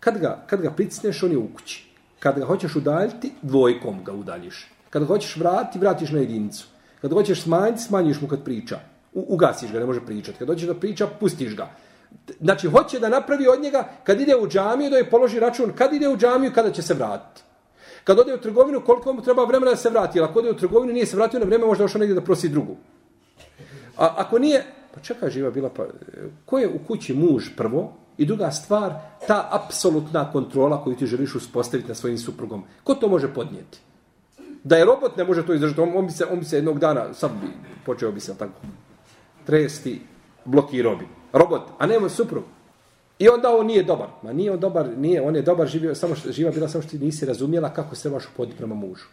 Kad 0.00 0.18
ga, 0.18 0.44
kad 0.46 0.60
ga 0.60 0.70
pricneš, 0.70 1.22
on 1.22 1.30
je 1.30 1.38
u 1.38 1.48
kući. 1.54 1.88
Kad 2.20 2.38
ga 2.38 2.44
hoćeš 2.44 2.76
udaljiti, 2.76 3.32
dvojkom 3.42 4.04
ga 4.04 4.12
udaljiš. 4.12 4.70
Kad 4.90 5.02
ga 5.02 5.08
hoćeš 5.08 5.36
vratiti, 5.36 5.78
vratiš 5.78 6.10
na 6.10 6.18
jedinicu. 6.18 6.66
Kad 7.00 7.10
ga 7.10 7.14
hoćeš 7.14 7.42
smanjiti, 7.42 7.82
smanjiš 7.82 8.20
mu 8.20 8.28
kad 8.28 8.44
priča. 8.44 8.78
U, 9.14 9.24
ugasiš 9.28 9.72
ga, 9.72 9.78
ne 9.78 9.86
može 9.86 10.06
pričati. 10.06 10.38
Kad 10.38 10.48
hoćeš 10.48 10.66
da 10.66 10.74
priča, 10.74 11.06
pustiš 11.20 11.56
ga. 11.56 11.70
Znači, 12.40 12.68
hoće 12.68 12.98
da 12.98 13.08
napravi 13.08 13.48
od 13.48 13.62
njega, 13.62 13.88
kad 14.04 14.20
ide 14.20 14.36
u 14.36 14.48
džamiju, 14.48 14.90
da 14.90 14.96
je 14.96 15.10
položi 15.10 15.40
račun, 15.40 15.72
kad 15.72 15.92
ide 15.92 16.08
u 16.08 16.16
džamiju, 16.16 16.52
kada 16.54 16.72
će 16.72 16.82
se 16.82 16.94
vratiti. 16.94 17.42
Kad 18.04 18.18
ode 18.18 18.34
u 18.34 18.40
trgovinu, 18.40 18.80
koliko 18.80 19.12
mu 19.12 19.22
treba 19.22 19.44
vremena 19.44 19.70
da 19.70 19.76
se 19.76 19.90
vrati. 19.90 20.20
Ako 20.20 20.38
ode 20.38 20.50
u 20.50 20.56
trgovinu, 20.56 20.92
nije 20.92 21.06
se 21.06 21.16
vratio 21.16 21.40
na 21.40 21.46
vreme, 21.46 21.66
možda 21.66 21.84
ošao 21.84 21.98
negdje 21.98 22.14
da 22.14 22.20
prosi 22.20 22.48
drugu. 22.48 22.76
A 23.96 24.14
ako 24.16 24.38
nije, 24.38 24.64
pa 24.94 25.00
čekaj, 25.00 25.30
živa 25.30 25.50
bila, 25.50 25.70
pa 25.70 25.86
ko 26.46 26.58
je 26.58 26.68
u 26.68 26.78
kući 26.86 27.14
muž 27.14 27.50
prvo? 27.56 27.92
I 28.18 28.26
druga 28.26 28.50
stvar, 28.50 28.94
ta 29.26 29.48
apsolutna 29.52 30.32
kontrola 30.32 30.84
koju 30.84 30.96
ti 30.96 31.06
želiš 31.06 31.34
uspostaviti 31.34 31.88
na 31.88 31.94
svojim 31.94 32.18
suprugom. 32.18 32.64
Ko 32.84 32.94
to 32.94 33.08
može 33.08 33.34
podnijeti? 33.34 33.78
Da 34.64 34.76
je 34.76 34.84
robot, 34.84 35.16
ne 35.16 35.24
može 35.24 35.46
to 35.46 35.54
izdržati. 35.54 35.80
On, 35.80 35.92
on, 35.96 36.06
bi, 36.06 36.12
se, 36.12 36.24
on 36.24 36.38
bi 36.38 36.44
se 36.44 36.56
jednog 36.56 36.78
dana, 36.78 37.14
sad 37.14 37.30
bi, 37.30 37.46
počeo 37.86 38.12
bi 38.12 38.20
se 38.20 38.38
tako, 38.38 38.60
tresti, 39.46 40.00
blokirao 40.44 40.96
bi 40.96 41.17
robot, 41.32 41.62
a 41.78 41.86
nema 41.86 42.08
suprug. 42.08 42.44
I 43.18 43.28
onda 43.28 43.56
on 43.56 43.66
nije 43.66 43.82
dobar. 43.82 44.08
Ma 44.22 44.32
nije 44.32 44.52
on 44.52 44.60
dobar, 44.60 44.88
nije, 44.98 45.22
on 45.22 45.36
je 45.36 45.42
dobar, 45.42 45.66
živio, 45.66 45.94
samo 45.94 46.14
što, 46.14 46.32
živa 46.32 46.50
bila 46.50 46.68
samo 46.68 46.82
što 46.82 46.90
ti 46.90 46.98
nisi 46.98 47.26
razumjela 47.26 47.74
kako 47.74 47.94
se 47.94 48.02
trebaš 48.02 48.24
upoditi 48.34 48.56
prema 48.56 48.74
mužu. 48.74 49.04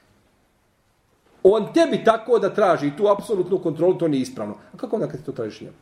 On 1.43 1.73
tebi 1.73 2.03
tako 2.03 2.39
da 2.39 2.53
traži 2.53 2.91
tu 2.97 3.07
apsolutnu 3.07 3.59
kontrolu, 3.59 3.97
to 3.97 4.07
nije 4.07 4.21
ispravno. 4.21 4.55
A 4.73 4.77
kako 4.77 4.95
onda 4.95 5.07
kad 5.07 5.19
ti 5.19 5.25
to 5.25 5.31
tražiš 5.31 5.61
njemu? 5.61 5.73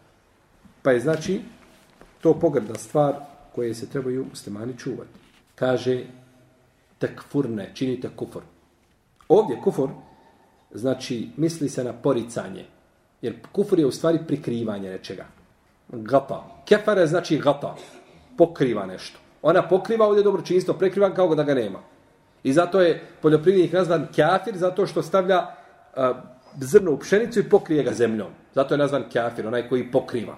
Pa 0.82 0.92
je 0.92 1.00
znači 1.00 1.42
to 2.22 2.34
pogrdna 2.40 2.76
stvar 2.76 3.16
koje 3.56 3.74
se 3.76 3.90
trebaju 3.90 4.26
muslimani 4.30 4.78
čuvati. 4.78 5.20
Kaže 5.56 6.04
tekfurne, 7.00 7.72
činite 7.74 8.10
kufur. 8.16 8.42
Ovdje 9.28 9.62
kufur 9.64 9.90
znači 10.72 11.30
misli 11.38 11.70
se 11.70 11.84
na 11.84 11.94
poricanje. 11.94 12.66
Jer 13.22 13.36
kufur 13.52 13.80
je 13.80 13.86
u 13.86 13.92
stvari 13.92 14.20
prikrivanje 14.28 14.90
nečega 14.90 15.26
gata. 15.94 16.44
Kefare 16.66 17.08
znači 17.08 17.38
gata. 17.38 17.76
Pokriva 18.38 18.86
nešto. 18.86 19.20
Ona 19.42 19.68
pokriva 19.68 20.08
ovdje 20.08 20.24
dobročinstvo, 20.24 20.74
prekriva 20.74 21.14
kao 21.14 21.36
da 21.36 21.44
ga 21.44 21.54
nema. 21.54 21.80
I 22.44 22.54
zato 22.54 22.82
je 22.82 23.02
poljoprivrednik 23.22 23.74
nazvan 23.74 24.08
kafir, 24.16 24.58
zato 24.58 24.88
što 24.88 25.04
stavlja 25.04 25.40
uh, 25.40 26.04
zrno 26.60 26.92
u 26.92 26.98
pšenicu 26.98 27.40
i 27.40 27.50
pokrije 27.50 27.84
ga 27.84 27.92
zemljom. 27.92 28.28
Zato 28.56 28.74
je 28.74 28.78
nazvan 28.78 29.04
kafir, 29.14 29.48
onaj 29.48 29.70
koji 29.70 29.92
pokriva. 29.92 30.36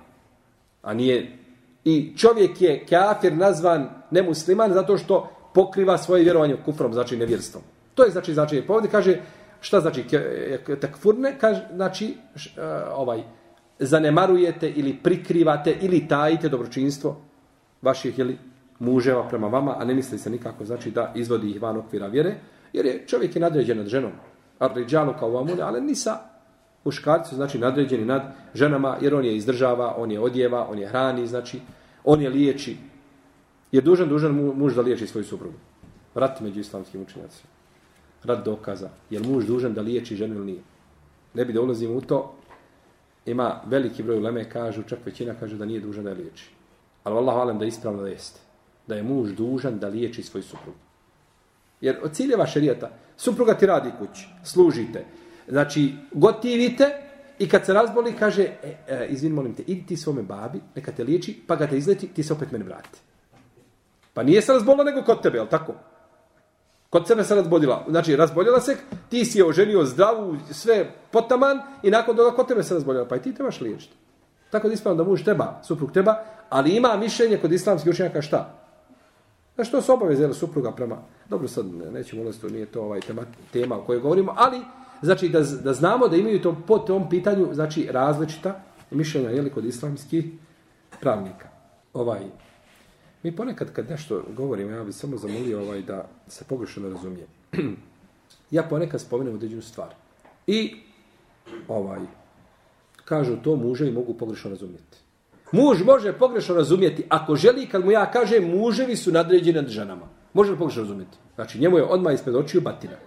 A 0.82 0.94
nije... 0.94 1.38
I 1.84 2.18
čovjek 2.18 2.62
je 2.62 2.86
kafir 2.86 3.34
nazvan 3.34 3.90
nemusliman 4.12 4.74
zato 4.74 4.98
što 4.98 5.30
pokriva 5.54 5.98
svoje 5.98 6.24
vjerovanje 6.24 6.58
kufrom, 6.66 6.94
znači 6.94 7.18
nevjerstvom. 7.18 7.64
To 7.96 8.04
je 8.04 8.12
znači, 8.12 8.34
znači, 8.34 8.64
pa 8.68 8.82
kaže, 8.92 9.22
šta 9.62 9.80
znači, 9.80 10.04
takfurne, 10.82 11.36
kaže, 11.40 11.68
znači, 11.74 12.18
š, 12.36 12.50
uh, 12.58 12.64
ovaj, 13.00 13.24
zanemarujete 13.80 14.70
ili 14.70 14.98
prikrivate 15.04 15.78
ili 15.82 16.08
tajite 16.08 16.50
dobročinstvo 16.50 17.22
vaših 17.82 18.20
ili 18.20 18.38
muževa 18.80 19.28
prema 19.28 19.48
vama, 19.48 19.76
a 19.80 19.86
ne 19.86 19.94
mislite 19.94 20.18
se 20.18 20.30
nikako 20.30 20.66
znači 20.66 20.92
da 20.92 21.12
izvodi 21.16 21.50
ih 21.50 21.62
van 21.62 21.78
okvira 21.78 22.08
vjere, 22.08 22.36
jer 22.74 22.86
je 22.86 23.04
čovjek 23.08 23.36
je 23.36 23.42
nadređen 23.42 23.78
nad 23.78 23.88
ženom, 23.88 24.12
a 24.60 24.68
ređalu 24.68 25.14
kao 25.20 25.30
vamune, 25.30 25.62
ali 25.62 25.82
nisa 25.82 26.20
muškarci 26.84 27.36
znači 27.36 27.60
nadređeni 27.60 28.06
nad 28.06 28.22
ženama, 28.54 28.98
jer 29.02 29.16
on 29.16 29.26
je 29.26 29.36
izdržava, 29.36 29.96
on 29.98 30.12
je 30.12 30.20
odjeva, 30.20 30.68
on 30.70 30.80
je 30.80 30.88
hrani, 30.88 31.28
znači 31.28 31.60
on 32.04 32.22
je 32.22 32.30
liječi. 32.30 32.78
Je 33.72 33.82
dužan, 33.82 34.10
dužan 34.10 34.32
muž 34.32 34.76
da 34.76 34.82
liječi 34.82 35.08
svoju 35.08 35.26
suprugu. 35.26 35.58
Rat 36.16 36.42
među 36.42 36.60
islamskim 36.60 37.02
učenjacima. 37.02 37.50
Rat 38.24 38.46
dokaza. 38.46 38.90
Je 39.10 39.20
muž 39.20 39.46
dužan 39.46 39.74
da 39.74 39.82
liječi 39.82 40.16
ženu 40.16 40.36
ili 40.36 40.46
nije? 40.46 40.62
Ne 41.34 41.46
bi 41.46 41.54
da 41.54 41.62
ulazimo 41.62 41.94
u 41.94 42.02
to, 42.02 42.36
ima 43.26 43.62
veliki 43.66 44.04
broj 44.04 44.18
uleme, 44.18 44.50
kažu, 44.50 44.84
čak 44.84 45.00
većina 45.06 45.34
kaže 45.40 45.58
da 45.58 45.66
nije 45.66 45.80
dužan 45.80 46.04
da 46.04 46.10
je 46.10 46.16
liječi. 46.16 46.50
Ali 47.04 47.18
Allah 47.18 47.36
valim 47.36 47.60
da 47.60 47.66
je 47.66 47.70
ispravno 47.70 48.02
da 48.02 48.10
jeste. 48.10 48.40
Da 48.88 48.96
je 48.96 49.04
muž 49.04 49.32
dužan 49.32 49.80
da 49.80 49.88
liječi 49.88 50.24
svoj 50.24 50.44
suprug. 50.44 50.76
Jer 51.82 51.98
od 52.04 52.14
ciljeva 52.14 52.46
šarijata, 52.46 52.92
supruga 53.18 53.54
ti 53.54 53.66
radi 53.66 53.92
kući, 54.00 54.28
služite. 54.44 55.06
Znači, 55.48 55.94
gotivite 56.12 57.06
i 57.40 57.50
kad 57.50 57.66
se 57.66 57.74
razboli, 57.74 58.14
kaže, 58.20 58.44
e, 58.44 58.78
e, 58.88 59.08
izvin, 59.10 59.34
molim 59.34 59.56
te, 59.56 59.64
idi 59.68 59.86
ti 59.86 59.98
svome 59.98 60.24
babi, 60.24 60.62
neka 60.76 60.92
te 60.92 61.04
liječi, 61.04 61.42
pa 61.48 61.56
ga 61.56 61.68
te 61.68 61.78
izleti, 61.78 62.08
ti 62.08 62.24
se 62.24 62.34
opet 62.34 62.52
meni 62.52 62.64
vrati. 62.64 63.00
Pa 64.14 64.24
nije 64.24 64.42
se 64.42 64.54
razbola 64.54 64.84
nego 64.84 65.04
kod 65.04 65.22
tebe, 65.22 65.38
jel 65.38 65.48
tako? 65.48 65.74
Kod 66.96 67.08
sebe 67.08 67.24
se 67.24 67.36
razboljila. 67.36 67.86
Znači, 67.90 68.16
razboljila 68.16 68.60
se, 68.60 68.78
ti 69.10 69.26
si 69.26 69.38
je 69.38 69.46
oženio 69.46 69.84
zdravu, 69.84 70.38
sve 70.52 70.92
potaman 71.12 71.60
i 71.84 71.92
nakon 71.92 72.16
toga 72.16 72.36
kod 72.36 72.48
tebe 72.48 72.64
se 72.64 72.74
razboljila. 72.74 73.08
Pa 73.08 73.16
i 73.16 73.22
ti 73.22 73.34
trebaš 73.34 73.62
liječiti. 73.62 73.94
Tako 74.50 74.68
da 74.68 74.74
ispravno 74.74 75.04
da 75.04 75.10
muž 75.10 75.24
treba, 75.24 75.62
suprug 75.64 75.92
treba, 75.92 76.16
ali 76.50 76.76
ima 76.76 76.98
mišljenje 76.98 77.38
kod 77.38 77.52
islamskih 77.52 77.92
učenjaka 77.92 78.22
šta? 78.22 78.54
Na 79.58 79.64
što 79.64 79.82
su 79.82 79.94
obaveze 79.94 80.34
supruga 80.34 80.72
prema... 80.72 80.98
Dobro, 81.30 81.48
sad 81.48 81.66
nećemo 81.94 82.22
ulaziti, 82.22 82.48
to 82.48 82.54
nije 82.54 82.66
to 82.66 82.82
ovaj 82.82 83.00
tema, 83.00 83.22
tema 83.54 83.78
o 83.78 83.84
kojoj 83.84 84.02
govorimo, 84.02 84.34
ali 84.38 84.62
znači 85.02 85.30
da, 85.30 85.40
da 85.40 85.74
znamo 85.74 86.08
da 86.08 86.16
imaju 86.16 86.42
to 86.42 86.58
po 86.68 86.78
tom 86.78 87.10
pitanju 87.10 87.48
znači 87.52 87.88
različita 87.92 88.62
mišljenja 88.92 89.30
jeli, 89.30 89.50
kod 89.50 89.66
islamskih 89.66 90.26
pravnika. 91.02 91.48
Ovaj, 91.94 92.20
Mi 93.26 93.36
ponekad 93.36 93.74
kad 93.74 93.90
nešto 93.90 94.24
govorimo, 94.38 94.72
ja 94.72 94.84
bih 94.84 94.96
samo 94.96 95.18
zamolio 95.18 95.62
ovaj 95.62 95.82
da 95.82 96.10
se 96.28 96.46
pogrešno 96.50 96.90
razumije. 96.90 97.28
ja 98.52 98.64
ponekad 98.64 99.02
spomenem 99.02 99.34
određenu 99.34 99.62
stvar. 99.62 99.88
I 100.48 100.76
ovaj 101.68 102.00
kažu 103.06 103.36
to 103.44 103.56
muže 103.56 103.88
i 103.88 103.92
mogu 103.92 104.14
pogrešno 104.14 104.50
razumjeti. 104.50 104.98
Muž 105.52 105.84
može 105.86 106.14
pogrešno 106.14 106.56
razumjeti 106.56 107.04
ako 107.10 107.36
želi 107.36 107.68
kad 107.68 107.86
mu 107.86 107.92
ja 107.92 108.12
kažem 108.12 108.58
muževi 108.58 108.96
su 108.96 109.12
nadređeni 109.12 109.62
nad 109.62 109.68
ženama. 109.68 110.08
Može 110.34 110.52
li 110.52 110.58
pogrešno 110.58 110.82
razumjeti? 110.82 111.18
Znači 111.36 111.60
njemu 111.60 111.78
je 111.78 111.84
odmah 111.84 112.14
ispred 112.14 112.36
očiju 112.36 112.62
batina. 112.62 112.98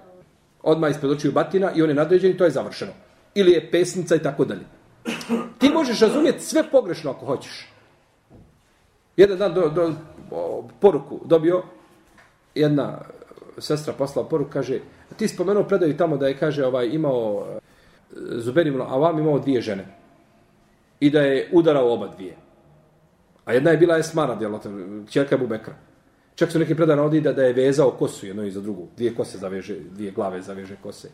Odmah 0.63 0.91
ispred 0.91 1.13
očiju 1.13 1.33
batina 1.33 1.73
i 1.73 1.83
on 1.83 1.89
je 1.89 1.95
nadređen 1.95 2.37
to 2.37 2.45
je 2.45 2.51
završeno. 2.51 2.93
Ili 3.35 3.53
je 3.53 3.71
pesnica 3.71 4.17
i 4.17 4.23
tako 4.23 4.45
dalje. 4.45 4.67
Ti 5.59 5.71
možeš 5.75 6.01
razumjeti 6.01 6.45
sve 6.45 6.71
pogrešno 6.71 7.11
ako 7.11 7.27
hoćeš. 7.27 7.78
Jedan 9.19 9.39
dan 9.39 9.55
do, 9.55 9.69
do, 9.69 9.95
poruku 10.81 11.21
dobio 11.25 11.63
jedna 12.55 12.99
sestra 13.59 13.93
poslala 13.93 14.29
poruku, 14.29 14.51
kaže, 14.51 14.81
ti 15.17 15.29
spomenuo 15.29 15.65
predaju 15.65 15.97
tamo 15.97 16.17
da 16.17 16.29
je, 16.29 16.39
kaže, 16.39 16.65
ovaj 16.67 16.87
imao 16.87 17.47
e, 17.51 17.59
Zuberim 18.39 18.81
Avam 18.81 19.19
imao 19.19 19.39
dvije 19.39 19.61
žene. 19.61 19.87
I 21.01 21.11
da 21.11 21.21
je 21.21 21.49
udarao 21.53 21.93
oba 21.93 22.09
dvije. 22.09 22.37
A 23.45 23.53
jedna 23.53 23.71
je 23.71 23.77
bila 23.77 23.99
Esmara, 23.99 24.35
djelata, 24.35 24.71
čerka 25.11 25.35
je 25.35 25.39
Bubekra. 25.39 25.75
Čak 26.35 26.53
su 26.53 26.59
neki 26.59 26.75
predan 26.75 26.99
ovdje 26.99 27.21
da, 27.21 27.33
da 27.33 27.43
je 27.43 27.53
vezao 27.53 27.91
kosu 27.91 28.27
jedno 28.27 28.45
i 28.45 28.51
za 28.51 28.61
drugu. 28.61 28.89
Dvije 28.97 29.15
kose 29.15 29.39
zaveže, 29.39 29.77
dvije 29.81 30.11
glave 30.11 30.43
zaveže 30.43 30.77
kose. 30.83 31.09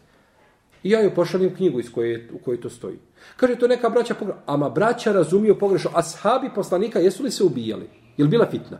I 0.85 0.91
ja 0.91 1.01
joj 1.01 1.15
pošaljem 1.15 1.55
knjigu 1.55 1.81
iz 1.81 1.93
koje, 1.93 2.29
u 2.33 2.39
kojoj 2.39 2.61
to 2.61 2.71
stoji. 2.71 2.99
Kaže, 3.37 3.57
to 3.57 3.69
neka 3.69 3.89
braća 3.89 4.15
pogrešno. 4.15 4.43
Ama 4.47 4.71
braća 4.71 5.13
razumiju 5.13 5.59
pogrešno. 5.59 5.91
Ashabi 5.95 6.51
poslanika, 6.55 6.99
jesu 6.99 7.23
li 7.23 7.31
se 7.31 7.45
ubijali? 7.45 7.89
Je 8.17 8.25
li 8.25 8.31
bila 8.31 8.47
fitna? 8.51 8.79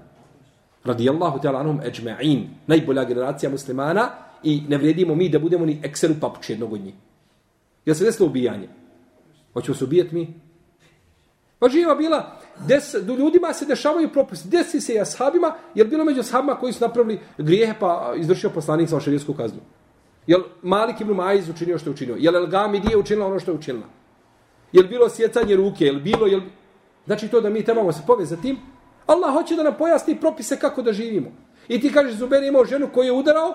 Radijallahu 0.85 1.39
ta'ala 1.39 1.61
anhum 1.61 1.81
ejma'in. 1.81 2.45
Najbolja 2.67 3.05
generacija 3.05 3.51
muslimana. 3.51 4.09
I 4.43 4.63
ne 4.69 4.77
vrijedimo 4.77 5.15
mi 5.15 5.29
da 5.29 5.39
budemo 5.39 5.67
ni 5.67 5.81
ekseru 5.83 6.15
papuče 6.21 6.53
jednog 6.53 6.73
od 6.73 6.81
njih. 6.81 6.95
Je 7.87 7.95
se 7.95 8.05
desilo 8.05 8.29
ubijanje? 8.29 8.69
Hoćemo 9.53 9.75
se 9.75 9.85
ubijati 9.85 10.15
mi? 10.15 10.41
Pa 11.59 11.69
živa 11.69 11.95
bila, 11.95 12.41
des, 12.69 12.95
do 13.03 13.15
ljudima 13.15 13.53
se 13.53 13.67
dešavaju 13.67 14.13
propusti. 14.13 14.49
Desi 14.49 14.81
se 14.81 14.95
i 14.95 15.01
ashabima, 15.01 15.55
jer 15.75 15.87
bilo 15.87 16.05
među 16.05 16.21
ashabima 16.21 16.55
koji 16.55 16.73
su 16.73 16.85
napravili 16.85 17.21
grijehe 17.39 17.75
pa 17.81 18.13
izvršio 18.17 18.51
poslanik 18.51 18.89
sa 18.89 18.97
ošarijsku 18.97 19.35
kaznu? 19.35 19.61
Jel 20.27 20.41
Malik 20.63 21.01
ibn 21.01 21.13
Maiz 21.13 21.49
učinio 21.49 21.79
što 21.79 21.91
je 21.91 21.95
učinio? 21.95 22.17
Jel 22.19 22.37
El 22.37 22.47
Gamidije 22.47 22.97
učinila 22.97 23.27
ono 23.27 23.41
što 23.41 23.51
je 23.51 23.57
učinila? 23.57 23.87
Jel 24.73 24.89
bilo 24.89 25.09
sjecanje 25.09 25.57
ruke? 25.57 25.85
Jel 25.85 26.01
bilo, 26.01 26.27
jel... 26.27 26.41
Znači 27.07 27.29
to 27.29 27.41
da 27.41 27.51
mi 27.51 27.65
trebamo 27.65 27.93
se 27.93 28.03
povezati 28.07 28.43
tim, 28.43 28.59
Allah 29.07 29.33
hoće 29.33 29.57
da 29.57 29.63
nam 29.63 29.75
pojasni 29.79 30.21
propise 30.21 30.59
kako 30.59 30.83
da 30.83 30.93
živimo. 30.93 31.33
I 31.69 31.81
ti 31.81 31.93
kažeš, 31.93 32.15
Zuber 32.15 32.43
je 32.43 32.49
imao 32.49 32.65
ženu 32.65 32.89
koju 32.95 33.05
je 33.05 33.13
udarao, 33.13 33.55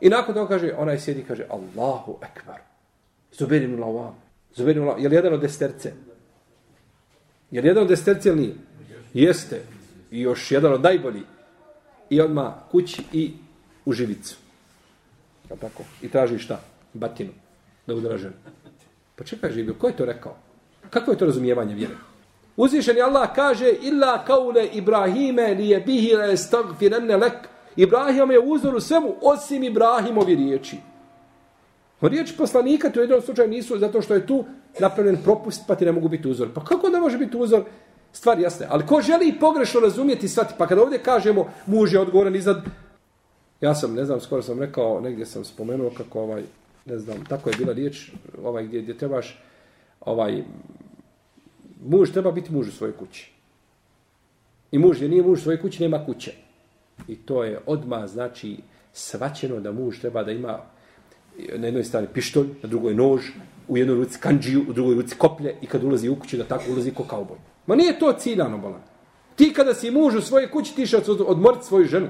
i 0.00 0.08
nakon 0.08 0.34
toga 0.34 0.48
kaže, 0.48 0.72
ona 0.78 0.92
je 0.92 1.00
sjedi 1.00 1.20
i 1.20 1.24
kaže, 1.24 1.44
Allahu 1.50 2.18
ekbar. 2.22 2.60
Zuber 3.32 3.62
ibn 3.62 3.80
Lavam. 3.80 4.16
Zuber 4.54 4.76
ibn 4.76 4.86
Lavam. 4.86 5.02
Jel 5.02 5.12
jedan 5.12 5.34
od 5.34 5.40
desterce? 5.40 5.92
Jel 7.50 7.66
jedan 7.66 7.82
od 7.82 7.88
desterce 7.88 8.28
ili 8.28 8.40
nije? 8.40 8.54
Jeste. 9.14 9.62
I 10.10 10.20
još 10.20 10.50
jedan 10.50 10.72
od 10.72 10.82
najbolji. 10.82 11.22
I 12.10 12.20
odmah 12.20 12.52
kući 12.70 13.02
i 13.12 13.32
u 13.84 13.92
živicu. 13.92 14.36
Ja 15.50 15.56
tako? 15.56 15.82
I 16.02 16.08
traži 16.08 16.38
šta? 16.38 16.60
Batinu. 16.92 17.30
Da 17.86 17.94
udara 17.94 18.18
ženu. 18.18 18.34
Pa 19.16 19.24
čekaj 19.24 19.52
živio, 19.52 19.74
ko 19.74 19.86
je 19.86 19.96
to 19.96 20.04
rekao? 20.04 20.36
Kako 20.90 21.10
je 21.10 21.18
to 21.18 21.26
razumijevanje 21.26 21.74
vjere? 21.74 21.94
Uzvišen 22.56 22.96
je 22.96 23.02
Allah 23.02 23.28
kaže 23.34 23.70
illa 23.82 24.24
kaule 24.24 24.66
Ibrahime 24.66 25.54
li 25.54 25.68
je 25.68 25.80
bihi 25.80 26.14
le 26.14 26.36
stagfirenne 26.36 27.16
lek. 27.16 27.48
Ibrahim 27.76 28.30
je 28.30 28.40
uzor 28.40 28.74
u 28.74 28.80
svemu 28.80 29.14
osim 29.22 29.62
Ibrahimovi 29.62 30.34
riječi. 30.34 30.76
Riječ 32.00 32.36
poslanika 32.36 32.90
to 32.90 33.00
u 33.00 33.02
jednom 33.02 33.22
slučaju 33.22 33.48
nisu 33.48 33.78
zato 33.78 34.02
što 34.02 34.14
je 34.14 34.26
tu 34.26 34.44
napravljen 34.80 35.16
propust 35.24 35.62
pa 35.66 35.74
ti 35.74 35.84
ne 35.84 35.92
mogu 35.92 36.08
biti 36.08 36.28
uzor. 36.28 36.48
Pa 36.54 36.64
kako 36.64 36.88
da 36.88 37.00
može 37.00 37.18
biti 37.18 37.36
uzor? 37.36 37.64
Stvar 38.12 38.40
jasne. 38.40 38.66
Ali 38.70 38.86
ko 38.86 39.02
želi 39.02 39.36
pogrešno 39.40 39.80
razumjeti 39.80 40.28
svati, 40.28 40.54
pa 40.58 40.66
kada 40.66 40.82
ovdje 40.82 40.98
kažemo 40.98 41.52
muž 41.66 41.92
je 41.92 42.00
odgovoran 42.00 42.36
iznad 42.36 42.64
Ja 43.60 43.74
sam, 43.74 43.94
ne 43.94 44.04
znam, 44.04 44.20
skoro 44.20 44.42
sam 44.42 44.60
rekao, 44.60 45.00
negdje 45.00 45.26
sam 45.26 45.44
spomenuo 45.44 45.90
kako 45.96 46.20
ovaj, 46.20 46.42
ne 46.86 46.98
znam, 46.98 47.24
tako 47.24 47.50
je 47.50 47.56
bila 47.58 47.72
riječ, 47.72 48.10
ovaj, 48.44 48.66
gdje, 48.66 48.82
gdje 48.82 48.98
trebaš, 48.98 49.42
ovaj, 50.00 50.42
muž 51.84 52.10
treba 52.10 52.32
biti 52.32 52.52
muž 52.52 52.68
u 52.68 52.72
svojoj 52.72 52.96
kući. 52.96 53.32
I 54.70 54.78
muž, 54.78 55.02
je 55.02 55.08
nije 55.08 55.22
muž 55.22 55.38
u 55.38 55.42
svojoj 55.42 55.60
kući, 55.60 55.82
nema 55.82 56.04
kuće. 56.06 56.32
I 57.08 57.16
to 57.16 57.44
je 57.44 57.60
odma 57.66 58.06
znači, 58.06 58.56
svaćeno 58.92 59.60
da 59.60 59.72
muž 59.72 59.98
treba 60.00 60.24
da 60.24 60.32
ima 60.32 60.58
na 61.56 61.66
jednoj 61.66 61.84
strani 61.84 62.06
pištolj, 62.14 62.46
na 62.62 62.68
drugoj 62.68 62.94
nož, 62.94 63.22
u 63.68 63.76
jednoj 63.76 63.96
ruci 63.96 64.18
kanđiju, 64.20 64.64
u 64.68 64.72
drugoj 64.72 64.94
ruci 64.94 65.14
koplje 65.18 65.54
i 65.62 65.66
kad 65.66 65.84
ulazi 65.84 66.08
u 66.08 66.16
kuću 66.16 66.36
da 66.36 66.44
tako 66.44 66.72
ulazi 66.72 66.94
ko 66.94 67.04
kauboj. 67.04 67.36
Ma 67.66 67.76
nije 67.76 67.98
to 67.98 68.12
ciljano, 68.12 68.58
bolan. 68.58 68.80
Ti 69.36 69.52
kada 69.52 69.74
si 69.74 69.90
muž 69.90 70.14
u 70.14 70.20
svojoj 70.20 70.50
kući, 70.50 70.74
ti 70.74 70.86
še 70.86 70.96
odmoriti 71.26 71.66
svoju 71.66 71.84
ženu. 71.84 72.08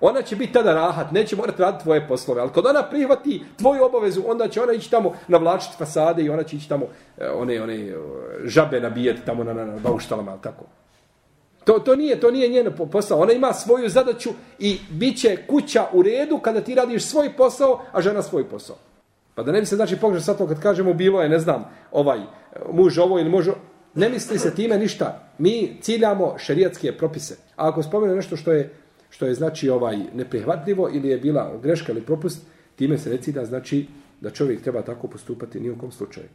Ona 0.00 0.22
će 0.22 0.36
biti 0.36 0.52
tada 0.52 0.74
rahat, 0.74 1.12
neće 1.12 1.36
morati 1.36 1.62
raditi 1.62 1.84
tvoje 1.84 2.08
poslove, 2.08 2.40
ali 2.40 2.50
kad 2.54 2.66
ona 2.66 2.82
prihvati 2.82 3.42
tvoju 3.58 3.84
obavezu, 3.84 4.22
onda 4.26 4.48
će 4.48 4.62
ona 4.62 4.72
ići 4.72 4.90
tamo 4.90 5.14
navlačiti 5.28 5.76
fasade 5.78 6.22
i 6.22 6.30
ona 6.30 6.42
će 6.42 6.56
ići 6.56 6.68
tamo 6.68 6.86
e, 7.18 7.30
one, 7.30 7.62
one 7.62 7.74
eh, 7.74 7.94
žabe 8.44 8.80
nabijati 8.80 9.20
tamo 9.26 9.44
na, 9.44 9.52
na, 9.52 9.64
na 9.64 9.78
bauštalama, 9.78 10.30
ali 10.30 10.40
tako. 10.42 10.64
To, 11.64 11.78
to 11.78 11.96
nije 11.96 12.20
to 12.20 12.30
nije 12.30 12.48
njeno 12.48 12.70
posao. 12.92 13.18
Ona 13.18 13.32
ima 13.32 13.52
svoju 13.52 13.88
zadaću 13.88 14.30
i 14.58 14.78
bit 14.90 15.20
će 15.20 15.36
kuća 15.46 15.86
u 15.92 16.02
redu 16.02 16.38
kada 16.38 16.60
ti 16.60 16.74
radiš 16.74 17.04
svoj 17.04 17.36
posao, 17.36 17.80
a 17.92 18.00
žena 18.00 18.22
svoj 18.22 18.48
posao. 18.48 18.76
Pa 19.34 19.42
da 19.42 19.52
ne 19.52 19.60
bi 19.60 19.66
se 19.66 19.76
znači 19.76 19.96
pogrešno 19.96 20.24
sad 20.24 20.38
to 20.38 20.46
kad 20.46 20.62
kažemo 20.62 20.94
bilo 20.94 21.22
je, 21.22 21.28
ne 21.28 21.38
znam, 21.38 21.64
ovaj 21.92 22.18
muž 22.72 22.98
ovo 22.98 23.18
ili 23.18 23.30
može, 23.30 23.52
ne 23.94 24.08
misli 24.08 24.38
se 24.38 24.54
time 24.54 24.78
ništa. 24.78 25.30
Mi 25.38 25.76
ciljamo 25.80 26.34
šerijatske 26.38 26.92
propise. 26.92 27.36
A 27.56 27.68
ako 27.68 27.82
spomenu 27.82 28.16
nešto 28.16 28.36
što 28.36 28.52
je 28.52 28.74
što 29.16 29.26
je 29.26 29.34
znači 29.34 29.70
ovaj 29.70 29.96
neprihvatljivo 30.14 30.90
ili 30.92 31.08
je 31.08 31.18
bila 31.18 31.58
greška 31.62 31.92
ili 31.92 32.02
propust, 32.02 32.42
time 32.76 32.98
se 32.98 33.10
reci 33.10 33.32
da 33.32 33.44
znači 33.44 33.86
da 34.20 34.30
čovjek 34.30 34.62
treba 34.62 34.82
tako 34.82 35.08
postupati 35.08 35.60
ni 35.60 35.70
u 35.70 35.78
kom 35.78 35.92
slučaju. 35.92 36.26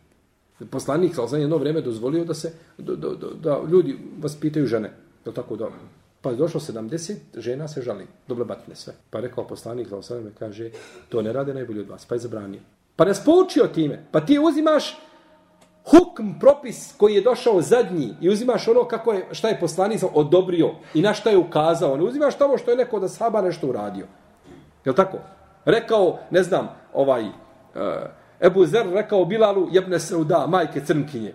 Poslanik 0.70 1.16
sa 1.16 1.38
jedno 1.38 1.58
vrijeme 1.58 1.82
dozvolio 1.82 2.26
da 2.26 2.34
se 2.34 2.54
da, 2.78 2.96
da, 2.96 3.10
da, 3.10 3.28
da 3.44 3.62
ljudi 3.72 3.98
vas 4.20 4.36
pitaju 4.36 4.68
žene. 4.68 4.92
Je 5.26 5.34
tako 5.34 5.56
da 5.56 5.70
Pa 6.22 6.30
je 6.30 6.36
došlo 6.36 6.60
70 6.60 7.16
žena 7.38 7.68
se 7.68 7.82
žali, 7.82 8.08
doble 8.28 8.46
batne 8.46 8.76
sve. 8.76 8.94
Pa 9.10 9.20
rekao 9.20 9.48
poslanik 9.48 9.88
za 9.88 10.20
kaže, 10.40 10.72
to 11.10 11.22
ne 11.22 11.34
rade 11.34 11.54
najbolji 11.54 11.80
od 11.80 11.90
vas, 11.90 12.06
pa 12.06 12.16
je 12.16 12.20
zabranio. 12.20 12.62
Pa 12.96 13.06
nas 13.06 13.26
poučio 13.26 13.68
time, 13.68 14.06
pa 14.12 14.26
ti 14.26 14.40
uzimaš 14.40 14.98
hukm, 15.86 16.40
propis 16.40 16.94
koji 16.98 17.16
je 17.16 17.22
došao 17.22 17.62
zadnji 17.62 18.14
i 18.22 18.30
uzimaš 18.30 18.68
ono 18.68 18.84
kako 18.84 19.14
je, 19.14 19.28
šta 19.32 19.48
je 19.48 19.60
poslanik 19.60 20.04
odobrio 20.14 20.72
i 20.94 21.02
na 21.02 21.14
šta 21.14 21.30
je 21.30 21.38
ukazao. 21.38 21.98
Ne 21.98 22.04
uzimaš 22.04 22.38
tamo 22.38 22.58
što 22.58 22.72
je 22.72 22.78
neko 22.78 23.00
da 23.00 23.08
saba 23.08 23.42
nešto 23.42 23.68
uradio. 23.68 24.06
Je 24.86 24.96
tako? 24.96 25.18
Rekao, 25.66 26.20
ne 26.32 26.44
znam, 26.44 26.70
ovaj, 26.94 27.24
uh, 27.24 27.32
Ebu 28.42 28.66
Zer 28.66 28.88
rekao 28.94 29.26
Bilalu, 29.26 29.68
jebne 29.72 30.00
se 30.00 30.16
u 30.16 30.24
da, 30.24 30.48
majke 30.48 30.82
crnkinje. 30.86 31.34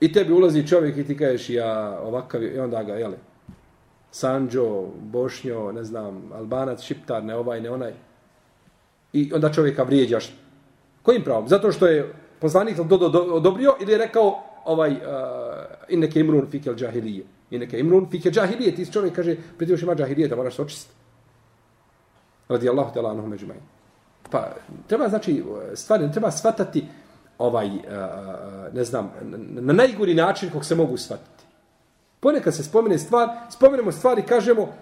I 0.00 0.12
tebi 0.12 0.32
ulazi 0.32 0.66
čovjek 0.66 0.96
i 0.96 1.06
ti 1.06 1.16
kažeš, 1.16 1.50
ja 1.50 2.00
ovakav, 2.02 2.42
i 2.42 2.58
onda 2.58 2.82
ga, 2.82 2.94
jele, 2.94 3.16
Sanđo, 4.10 4.86
Bošnjo, 5.00 5.72
ne 5.72 5.84
znam, 5.84 6.30
Albanac, 6.34 6.82
Šiptar, 6.82 7.24
ne 7.24 7.36
ovaj, 7.36 7.60
ne 7.60 7.70
onaj. 7.70 7.92
I 9.12 9.32
onda 9.34 9.52
čovjeka 9.52 9.82
vrijeđaš. 9.82 10.36
Kojim 11.02 11.24
pravom? 11.24 11.48
Zato 11.48 11.72
što 11.72 11.86
je 11.86 12.12
poslanik 12.40 12.76
to 12.76 12.84
do, 12.84 13.08
do, 13.08 13.18
odobrio 13.18 13.76
ili 13.80 13.92
je 13.92 13.98
rekao 13.98 14.42
ovaj 14.64 14.92
uh, 14.92 14.98
inneke 15.88 16.20
imrun 16.20 16.46
fikel 16.50 16.74
džahilije. 16.74 17.24
Inneke 17.50 17.78
imrun 17.78 18.10
fikel 18.10 18.32
džahilije. 18.32 18.74
Ti 18.74 18.92
čovjek 18.92 19.14
kaže, 19.14 19.36
prije 19.58 19.78
ima 19.82 19.94
džahilije, 19.94 20.28
da 20.28 20.36
moraš 20.36 20.56
se 20.56 20.62
očistiti. 20.62 20.94
Radi 22.48 22.68
Allahu 22.68 22.94
te 22.94 23.00
lanu 23.00 23.26
među. 23.26 23.46
Pa 24.30 24.48
treba, 24.86 25.08
znači, 25.08 25.44
stvari, 25.74 26.12
treba 26.12 26.30
svatati 26.30 26.84
ovaj, 27.38 27.66
uh, 27.66 27.74
ne 28.74 28.84
znam, 28.84 29.12
na 29.48 29.72
najgori 29.72 30.14
način 30.14 30.50
kog 30.50 30.64
se 30.64 30.74
mogu 30.74 30.96
svatati. 30.96 31.44
Ponekad 32.20 32.54
se 32.54 32.62
spomene 32.62 32.98
stvar, 32.98 33.28
spomenemo 33.50 33.92
stvari, 33.92 34.22
kažemo, 34.22 34.72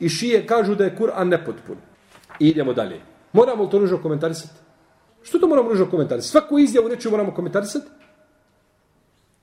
i 0.00 0.08
šije 0.08 0.46
kažu 0.46 0.74
da 0.74 0.84
je 0.84 0.96
Kur'an 0.96 1.28
nepotpun. 1.28 1.76
I 2.38 2.48
idemo 2.48 2.72
dalje. 2.72 3.00
Moramo 3.32 3.64
li 3.64 3.70
to 3.70 3.78
ružno 3.78 3.98
komentarisati? 4.02 4.63
Što 5.24 5.38
to 5.38 5.48
moramo 5.48 5.68
ružno 5.68 5.90
komentarisati? 5.90 6.30
Svaku 6.30 6.58
izjavu 6.58 6.88
nečiju 6.88 7.10
moramo 7.10 7.34
komentarisati? 7.34 7.86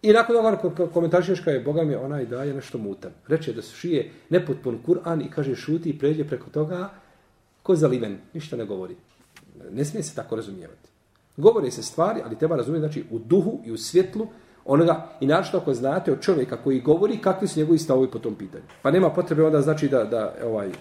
I 0.01 0.13
nakon 0.13 0.35
toga 0.35 0.91
komentarišeš 0.93 1.39
kao 1.39 1.53
je, 1.53 1.59
Boga 1.59 1.83
mi 1.83 1.95
onaj 1.95 2.25
daje 2.25 2.53
nešto 2.53 2.77
mutan. 2.77 3.11
Reče 3.27 3.53
da 3.53 3.61
su 3.61 3.75
šije 3.75 4.11
nepotpun 4.29 4.79
Kur'an 4.87 5.25
i 5.25 5.31
kaže 5.31 5.55
šuti 5.55 5.89
i 5.89 5.97
pređe 5.99 6.23
preko 6.23 6.49
toga 6.49 6.89
ko 7.63 7.75
zaliven, 7.75 8.17
ništa 8.33 8.57
ne 8.57 8.65
govori. 8.65 8.95
Ne 9.71 9.85
smije 9.85 10.03
se 10.03 10.15
tako 10.15 10.35
razumijevati. 10.35 10.89
Govore 11.37 11.71
se 11.71 11.83
stvari, 11.83 12.21
ali 12.25 12.37
treba 12.37 12.55
razumjeti, 12.55 12.79
znači, 12.79 13.03
u 13.11 13.19
duhu 13.19 13.59
i 13.65 13.71
u 13.71 13.77
svjetlu 13.77 14.27
onoga, 14.65 15.09
i 15.19 15.27
naravno 15.27 15.59
ako 15.59 15.73
znate 15.73 16.11
od 16.11 16.21
čovjeka 16.21 16.57
koji 16.57 16.81
govori, 16.81 17.17
kakvi 17.17 17.47
su 17.47 17.59
njegovi 17.59 17.77
stavovi 17.77 18.11
po 18.11 18.19
tom 18.19 18.35
pitanju. 18.35 18.63
Pa 18.81 18.91
nema 18.91 19.09
potrebe 19.09 19.43
onda 19.43 19.61
znači 19.61 19.87
da, 19.87 20.03
da 20.03 20.35
ovaj, 20.43 20.71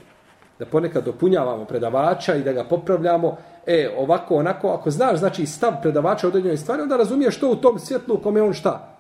da 0.61 0.67
ponekad 0.67 1.05
dopunjavamo 1.05 1.65
predavača 1.65 2.35
i 2.37 2.43
da 2.43 2.53
ga 2.53 2.65
popravljamo, 2.65 3.37
e, 3.67 3.95
ovako, 3.99 4.37
onako, 4.37 4.69
ako 4.69 4.91
znaš, 4.91 5.19
znači, 5.19 5.47
stav 5.47 5.81
predavača 5.83 6.27
u 6.27 6.31
određenoj 6.31 6.57
stvari, 6.57 6.83
onda 6.83 6.97
razumiješ 6.97 7.37
što 7.37 7.51
u 7.51 7.57
tom 7.57 7.79
svjetlu 7.79 8.15
u 8.15 8.19
kome 8.19 8.43
on 8.43 8.53
šta? 8.53 8.97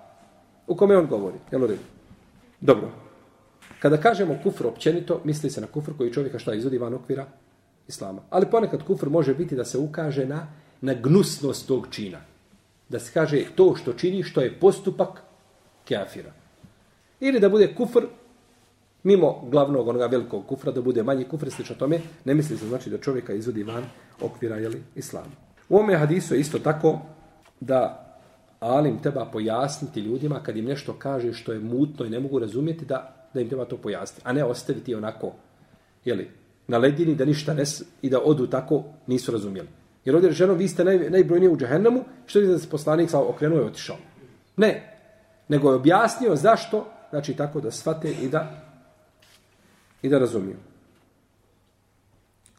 U 0.66 0.74
kome 0.74 0.96
on 0.96 1.06
govori. 1.06 1.36
Jel 1.50 1.64
u 1.64 1.66
redu? 1.66 1.82
Dobro. 2.60 2.88
Kada 3.78 3.96
kažemo 3.96 4.38
kufr 4.42 4.66
općenito, 4.66 5.20
misli 5.24 5.50
se 5.50 5.60
na 5.60 5.66
kufr 5.66 5.90
koji 5.96 6.12
čovjeka 6.12 6.38
šta 6.38 6.54
izvodi 6.54 6.78
van 6.78 6.94
okvira 6.94 7.26
islama. 7.88 8.22
Ali 8.30 8.46
ponekad 8.46 8.82
kufr 8.82 9.08
može 9.08 9.34
biti 9.34 9.56
da 9.56 9.64
se 9.64 9.78
ukaže 9.78 10.26
na, 10.26 10.46
na 10.80 10.94
gnusnost 10.94 11.68
tog 11.68 11.86
čina. 11.90 12.18
Da 12.88 12.98
se 12.98 13.12
kaže 13.12 13.44
to 13.54 13.74
što 13.76 13.92
čini, 13.92 14.22
što 14.22 14.40
je 14.40 14.54
postupak 14.60 15.22
kafira. 15.88 16.32
Ili 17.20 17.40
da 17.40 17.48
bude 17.48 17.74
kufr 17.74 18.06
mimo 19.02 19.48
glavnog 19.50 19.88
onoga 19.88 20.06
velikog 20.06 20.46
kufra, 20.46 20.72
da 20.72 20.82
bude 20.82 21.02
manji 21.02 21.24
kufr, 21.24 21.50
slično 21.50 21.76
tome, 21.76 22.00
ne 22.24 22.34
misli 22.34 22.56
se 22.56 22.68
znači 22.68 22.90
da 22.90 22.98
čovjeka 22.98 23.32
izvodi 23.32 23.62
van 23.62 23.84
okvira 24.20 24.56
jeli, 24.56 24.82
islama. 24.94 25.26
U 25.68 25.78
ome 25.78 25.96
hadisu 25.96 26.34
je 26.34 26.40
isto 26.40 26.58
tako 26.58 26.98
da 27.60 28.06
alim 28.60 28.98
treba 29.02 29.24
pojasniti 29.24 30.00
ljudima 30.00 30.42
kad 30.42 30.56
im 30.56 30.64
nešto 30.64 30.94
kaže 30.98 31.32
što 31.32 31.52
je 31.52 31.60
mutno 31.60 32.06
i 32.06 32.10
ne 32.10 32.20
mogu 32.20 32.38
razumjeti 32.38 32.84
da, 32.84 33.28
da 33.34 33.40
im 33.40 33.48
treba 33.48 33.64
to 33.64 33.76
pojasniti, 33.76 34.22
a 34.24 34.32
ne 34.32 34.44
ostaviti 34.44 34.94
onako 34.94 35.32
jeli, 36.04 36.30
na 36.68 36.78
ledini 36.78 37.14
da 37.14 37.24
ništa 37.24 37.54
ne 37.54 37.64
i 38.02 38.10
da 38.10 38.20
odu 38.20 38.46
tako 38.46 38.84
nisu 39.06 39.32
razumjeli. 39.32 39.68
Jer 40.04 40.14
ovdje 40.14 40.30
rečeno, 40.30 40.54
vi 40.54 40.68
ste 40.68 40.84
naj, 40.84 41.10
najbrojniji 41.10 41.48
u 41.48 41.56
džahennemu, 41.56 42.04
što 42.26 42.38
je 42.38 42.46
da 42.46 42.58
se 42.58 42.70
poslanik 42.70 43.10
okrenuo 43.14 43.58
i 43.58 43.64
otišao. 43.64 43.96
Ne, 44.56 44.96
nego 45.48 45.70
je 45.70 45.76
objasnio 45.76 46.36
zašto, 46.36 46.86
znači 47.10 47.34
tako 47.34 47.60
da 47.60 47.70
shvate 47.70 48.10
i 48.22 48.28
da 48.28 48.69
i 50.02 50.08
da 50.08 50.18
razumiju. 50.18 50.56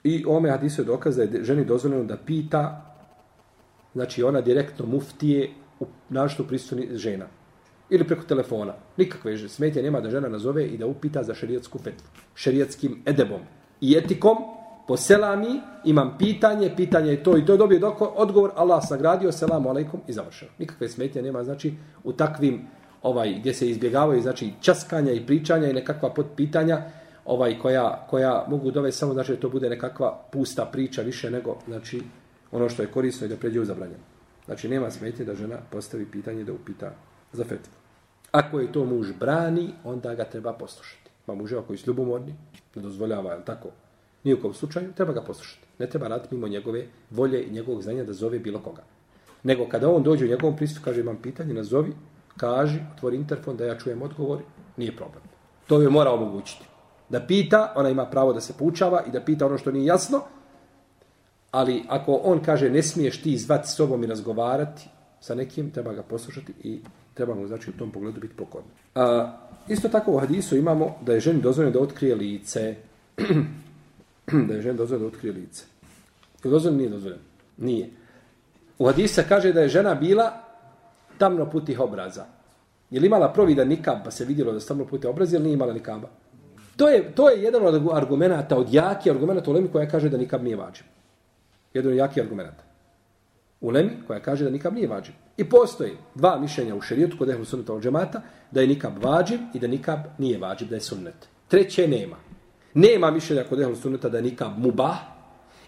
I 0.04 0.26
ome 0.28 0.50
hadisu 0.50 0.82
je 0.82 0.86
dokaz 0.86 1.16
da 1.16 1.24
je 1.24 1.44
ženi 1.44 1.66
dozvoljeno 1.66 2.04
da 2.04 2.18
pita, 2.18 2.94
znači 3.94 4.24
ona 4.24 4.42
direktno 4.42 4.86
muftije 4.86 5.50
u 5.80 5.86
naštu 6.10 6.48
prisutni 6.48 6.98
žena. 6.98 7.26
Ili 7.90 8.08
preko 8.08 8.24
telefona. 8.24 8.74
Nikakve 8.98 9.50
smetje 9.50 9.84
nema 9.84 10.02
da 10.02 10.10
žena 10.10 10.30
nazove 10.30 10.66
i 10.66 10.78
da 10.78 10.88
upita 10.88 11.24
za 11.24 11.34
šerijatsku 11.34 11.78
fetvu. 11.78 12.08
Šerijatskim 12.36 13.02
edebom 13.06 13.42
i 13.82 13.98
etikom, 13.98 14.38
po 14.88 14.98
selami, 14.98 15.62
imam 15.86 16.16
pitanje, 16.20 16.72
pitanje 16.76 17.12
je 17.12 17.24
to 17.24 17.38
i 17.38 17.46
to 17.46 17.58
dobije 17.58 17.80
doko, 17.80 18.06
odgovor, 18.06 18.52
Allah 18.56 18.84
sagradio, 18.88 19.32
selamu 19.32 19.70
alaikum 19.70 20.00
i 20.08 20.14
završeno. 20.14 20.52
Nikakve 20.58 20.90
smetje 20.90 21.22
nema, 21.22 21.44
znači, 21.44 21.74
u 22.04 22.14
takvim, 22.14 22.68
ovaj, 23.02 23.34
gdje 23.40 23.54
se 23.54 23.70
izbjegavaju, 23.70 24.22
znači, 24.22 24.54
časkanja 24.62 25.12
i 25.12 25.26
pričanja 25.26 25.70
i 25.70 25.74
nekakva 25.74 26.14
podpitanja, 26.14 26.82
ovaj, 27.26 27.60
koja, 27.60 28.06
koja 28.10 28.46
mogu 28.50 28.72
dovesti 28.72 29.00
samo, 29.00 29.14
znači, 29.14 29.36
to 29.36 29.50
bude 29.50 29.70
nekakva 29.70 30.24
pusta 30.32 30.66
priča 30.66 31.02
više 31.02 31.32
nego, 31.32 31.58
znači, 31.68 32.02
ono 32.52 32.70
što 32.70 32.82
je 32.82 32.92
korisno 32.92 33.26
i 33.26 33.30
da 33.30 33.36
pređe 33.36 33.60
u 33.60 33.66
zabranjeno. 33.66 34.04
Znači, 34.46 34.70
nema 34.70 34.92
smetnje 34.92 35.26
da 35.26 35.36
žena 35.36 35.58
postavi 35.70 36.06
pitanje 36.06 36.44
da 36.44 36.54
upita 36.54 36.92
za 37.34 37.44
fetvu. 37.44 37.74
Ako 38.32 38.60
je 38.60 38.72
to 38.72 38.86
muž 38.86 39.12
brani, 39.20 39.70
onda 39.84 40.16
ga 40.16 40.24
treba 40.24 40.54
poslušati. 40.54 41.10
Ma 41.28 41.36
muževa 41.36 41.62
koji 41.62 41.78
su 41.78 41.90
ljubomorni, 41.90 42.36
ne 42.76 42.82
dozvoljava, 42.82 43.34
je 43.34 43.46
tako? 43.46 43.70
Nije 44.24 44.36
u 44.36 44.42
kom 44.42 44.54
slučaju, 44.54 44.94
treba 44.94 45.14
ga 45.14 45.22
poslušati. 45.22 45.68
Ne 45.80 45.90
treba 45.90 46.08
raditi 46.08 46.36
mimo 46.36 46.48
njegove 46.48 46.86
volje 47.10 47.44
i 47.44 47.52
njegovog 47.52 47.82
znanja 47.82 48.04
da 48.04 48.14
zove 48.14 48.40
bilo 48.40 48.60
koga. 48.60 48.84
Nego 49.44 49.66
kada 49.70 49.90
on 49.90 50.04
dođe 50.04 50.26
u 50.26 50.28
njegovom 50.28 50.56
pristupu, 50.56 50.86
kaže, 50.86 51.00
imam 51.00 51.18
pitanje, 51.22 51.54
nazovi, 51.54 51.94
kaži, 52.38 52.80
otvori 52.96 53.18
interfon 53.18 53.58
da 53.58 53.66
ja 53.66 53.78
čujem 53.78 54.02
odgovor, 54.02 54.40
nije 54.78 54.96
problem. 54.96 55.24
To 55.68 55.82
je 55.82 55.90
mora 55.90 56.12
omogućiti. 56.12 56.71
Da 57.12 57.20
pita, 57.20 57.74
ona 57.76 57.90
ima 57.90 58.06
pravo 58.06 58.34
da 58.34 58.42
se 58.42 58.54
poučava 58.54 59.04
i 59.08 59.12
da 59.12 59.22
pita 59.22 59.46
ono 59.46 59.58
što 59.58 59.72
nije 59.72 59.86
jasno, 59.86 60.22
ali 61.52 61.84
ako 61.88 62.14
on 62.14 62.40
kaže 62.44 62.70
ne 62.70 62.84
smiješ 62.84 63.22
ti 63.22 63.38
zvati 63.38 63.68
s 63.68 63.76
sobom 63.76 64.04
i 64.04 64.08
razgovarati 64.08 64.90
sa 65.20 65.36
nekim, 65.36 65.72
treba 65.72 65.94
ga 65.94 66.04
poslušati 66.04 66.54
i 66.64 66.80
treba 67.14 67.36
mu 67.36 67.48
znači 67.48 67.70
u 67.70 67.74
tom 67.74 67.92
pogledu 67.92 68.20
biti 68.20 68.36
pokorni. 68.36 68.70
A, 68.96 69.38
isto 69.68 69.90
tako 69.90 70.12
u 70.12 70.20
hadisu 70.20 70.58
imamo 70.58 70.96
da 71.02 71.14
je 71.14 71.20
ženi 71.20 71.42
dozvoljeno 71.42 71.74
da 71.74 71.80
otkrije 71.80 72.16
lice. 72.16 72.76
da 74.48 74.54
je 74.54 74.62
ženi 74.62 74.78
dozvoljeno 74.78 75.10
da 75.10 75.16
otkrije 75.16 75.34
lice. 75.34 75.64
Je 76.44 76.52
dozvoljeno? 76.52 76.78
Nije 76.78 76.90
dozvoljeno. 76.90 77.24
Nije. 77.58 77.90
U 78.80 78.86
hadisu 78.86 79.22
kaže 79.30 79.54
da 79.54 79.62
je 79.62 79.70
žena 79.70 79.96
bila 79.96 80.32
tamno 81.18 81.50
putih 81.50 81.80
obraza. 81.80 82.26
Je 82.92 83.00
li 83.00 83.08
imala 83.08 83.34
providan 83.34 83.68
nikab 83.68 83.98
pa 84.04 84.12
se 84.12 84.26
vidjelo 84.26 84.52
da 84.52 84.58
je 84.58 84.66
tamno 84.66 84.86
putih 84.86 85.10
obraza 85.10 85.36
ili 85.36 85.44
nije 85.44 85.54
imala 85.54 85.74
nikaba? 85.74 86.08
To 86.78 86.90
je, 86.90 87.12
to 87.16 87.30
je 87.30 87.44
jedan 87.44 87.66
od 87.66 87.88
argumenta, 87.94 88.58
od 88.58 88.74
jaki 88.74 89.12
argumenta 89.12 89.52
u 89.52 89.54
Lemi 89.54 89.72
koja 89.72 89.88
kaže 89.88 90.10
da 90.10 90.18
nikab 90.18 90.44
nije 90.44 90.56
vađen. 90.56 90.86
Jedan 91.74 91.92
od 91.92 91.98
jaki 91.98 92.22
argumenta. 92.22 92.64
U 93.62 93.70
Lemi 93.70 93.92
koja 94.08 94.20
kaže 94.20 94.44
da 94.44 94.50
nikab 94.50 94.74
nije 94.74 94.88
vađen. 94.88 95.14
I 95.38 95.50
postoji 95.50 95.92
dva 96.16 96.40
mišljenja 96.40 96.76
u 96.76 96.82
šerijetu 96.82 97.18
kod 97.18 97.30
ehlu 97.30 97.46
sunneta 97.46 97.74
od 97.74 97.84
džemata, 97.84 98.22
da 98.52 98.62
je 98.62 98.68
nikab 98.68 99.04
vađiv 99.04 99.40
i 99.54 99.60
da 99.60 99.68
nikab 99.68 100.00
nije 100.18 100.40
vađiv, 100.40 100.70
da 100.70 100.76
je 100.76 100.82
sunnet. 100.82 101.28
Treće 101.48 101.88
nema. 101.88 102.16
Nema 102.74 103.12
mišljenja 103.12 103.44
kod 103.50 103.60
ehlu 103.60 103.76
sunneta 103.76 104.10
da 104.10 104.18
je 104.18 104.24
nikab 104.24 104.58
mubah 104.58 104.98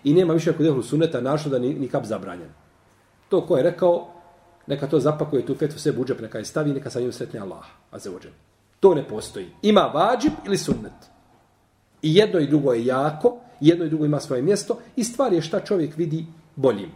i 0.04 0.14
nema 0.14 0.34
mišljenja 0.34 0.58
kod 0.58 0.66
ehlu 0.66 0.84
sunneta 0.84 1.22
našto 1.22 1.50
da 1.50 1.58
je 1.58 1.74
nikab 1.74 2.04
zabranjen. 2.04 2.50
To 3.30 3.42
ko 3.42 3.58
je 3.58 3.64
rekao, 3.64 4.08
neka 4.68 4.88
to 4.88 5.00
zapakuje 5.00 5.46
tu 5.46 5.56
fetvu 5.56 5.80
sve 5.80 5.92
buđep, 5.92 6.22
neka 6.22 6.38
je 6.38 6.46
stavi, 6.46 6.74
neka 6.74 6.90
sa 6.90 7.00
njim 7.00 7.12
sretne 7.12 7.40
Allah, 7.40 7.66
a 7.92 8.00
za 8.00 8.12
uđen. 8.12 8.32
To 8.84 8.94
ne 8.96 9.04
postoji. 9.08 9.48
Ima 9.62 9.82
vađib 9.82 10.32
ili 10.46 10.58
sunnet. 10.58 11.00
I 12.02 12.16
jedno 12.16 12.40
i 12.40 12.48
drugo 12.48 12.74
je 12.74 12.86
jako, 12.86 13.38
jedno 13.60 13.86
i 13.86 13.90
drugo 13.90 14.06
ima 14.06 14.20
svoje 14.20 14.42
mjesto 14.42 14.78
i 14.96 15.04
stvar 15.04 15.34
je 15.34 15.42
šta 15.42 15.60
čovjek 15.60 15.98
vidi 15.98 16.26
boljim 16.56 16.92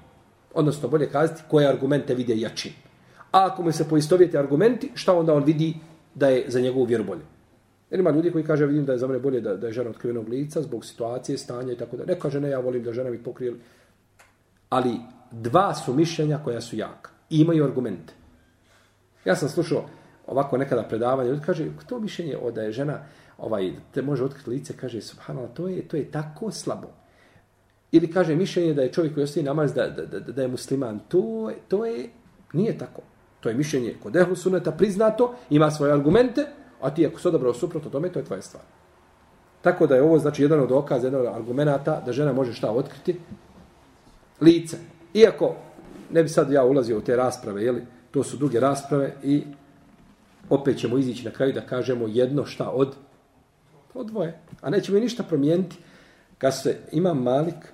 odnosno 0.54 0.90
bolje 0.90 1.10
kazati 1.10 1.44
koje 1.48 1.68
argumente 1.68 2.16
vide 2.16 2.38
jačim. 2.38 2.72
A 3.32 3.46
ako 3.46 3.64
mu 3.64 3.72
se 3.72 3.90
poistovijete 3.90 4.40
argumenti, 4.40 4.92
šta 4.94 5.14
onda 5.14 5.34
on 5.34 5.44
vidi 5.44 5.74
da 6.16 6.28
je 6.28 6.46
za 6.48 6.60
njegovu 6.60 6.86
vjeru 6.86 7.04
bolje? 7.04 7.22
Jer 7.92 8.00
ima 8.00 8.12
ljudi 8.12 8.32
koji 8.32 8.44
kaže, 8.44 8.66
vidim 8.66 8.86
da 8.86 8.92
je 8.92 8.98
za 8.98 9.08
mene 9.08 9.20
bolje 9.20 9.42
da, 9.42 9.56
da 9.56 9.68
je 9.68 9.74
žena 9.74 9.90
otkrivenog 9.90 10.30
lica 10.30 10.62
zbog 10.62 10.86
situacije, 10.86 11.38
stanja 11.38 11.74
i 11.74 11.78
tako 11.78 11.98
da. 11.98 12.06
Ne 12.06 12.20
kaže, 12.20 12.42
ne, 12.42 12.50
ja 12.50 12.60
volim 12.60 12.84
da 12.84 12.94
žena 12.94 13.10
mi 13.10 13.24
pokrije. 13.24 13.54
Ali 14.70 15.00
dva 15.32 15.76
su 15.76 15.94
mišljenja 15.94 16.40
koja 16.44 16.62
su 16.62 16.76
jaka. 16.76 17.12
I 17.30 17.40
imaju 17.42 17.64
argumente. 17.64 18.14
Ja 19.26 19.36
sam 19.36 19.50
slušao 19.50 19.86
ovako 20.28 20.58
nekada 20.58 20.84
predavanje, 20.84 21.40
kaže, 21.46 21.68
to 21.90 22.00
mišljenje 22.00 22.38
o 22.38 22.52
da 22.52 22.62
je 22.62 22.72
žena 22.72 23.00
ovaj, 23.38 23.72
te 23.94 24.02
može 24.02 24.24
otkriti 24.24 24.50
lice, 24.50 24.74
kaže, 24.78 25.02
subhanallah, 25.02 25.52
to 25.54 25.68
je, 25.68 25.88
to 25.88 25.98
je 25.98 26.12
tako 26.12 26.52
slabo. 26.52 26.88
Ili 27.92 28.12
kaže 28.12 28.36
mišljenje 28.36 28.74
da 28.74 28.82
je 28.82 28.92
čovjek 28.92 29.14
koji 29.14 29.24
ostaje 29.24 29.44
namaz 29.44 29.74
da, 29.74 29.88
da, 29.90 30.06
da, 30.06 30.20
da 30.20 30.42
je 30.42 30.48
musliman. 30.48 31.00
To, 31.08 31.52
to 31.68 31.86
je, 31.86 32.10
nije 32.54 32.78
tako. 32.78 33.02
To 33.40 33.50
je 33.50 33.56
mišljenje 33.56 33.96
kod 34.04 34.16
ehlu 34.16 34.36
suneta 34.36 34.72
priznato, 34.72 35.36
ima 35.50 35.72
svoje 35.72 35.94
argumente, 35.94 36.46
a 36.82 36.90
ti 36.94 37.08
ako 37.08 37.20
se 37.20 37.28
odabrao 37.28 37.54
suprotno 37.54 37.90
tome, 37.90 38.10
to 38.10 38.20
je 38.20 38.26
tvoja 38.26 38.42
stvar. 38.42 38.64
Tako 39.62 39.88
da 39.88 39.96
je 39.96 40.02
ovo 40.02 40.20
znači 40.20 40.44
jedan 40.44 40.60
od 40.60 40.72
okaza, 40.72 41.08
jedan 41.08 41.22
od 41.22 41.28
argumenta 41.28 42.02
da 42.06 42.12
žena 42.12 42.34
može 42.34 42.54
šta 42.54 42.72
otkriti? 42.72 43.20
Lice. 44.42 44.78
Iako, 45.14 45.56
ne 46.12 46.24
bi 46.24 46.30
sad 46.30 46.52
ja 46.52 46.66
ulazio 46.66 46.98
u 46.98 47.02
te 47.02 47.16
rasprave, 47.16 47.64
jeli, 47.64 47.82
to 48.12 48.24
su 48.24 48.38
druge 48.38 48.60
rasprave 48.60 49.14
i 49.24 49.44
opet 50.50 50.78
ćemo 50.78 50.98
izići 50.98 51.26
na 51.26 51.32
kraju 51.32 51.54
da 51.54 51.62
kažemo 51.62 52.08
jedno 52.08 52.46
šta 52.46 52.70
od, 52.70 52.96
od 53.94 54.08
dvoje. 54.08 54.40
A 54.62 54.70
nećemo 54.70 54.98
i 54.98 55.02
ništa 55.02 55.24
promijeniti. 55.24 55.76
Kad 56.38 56.62
se 56.62 56.78
ima 56.92 57.14
Malik 57.14 57.74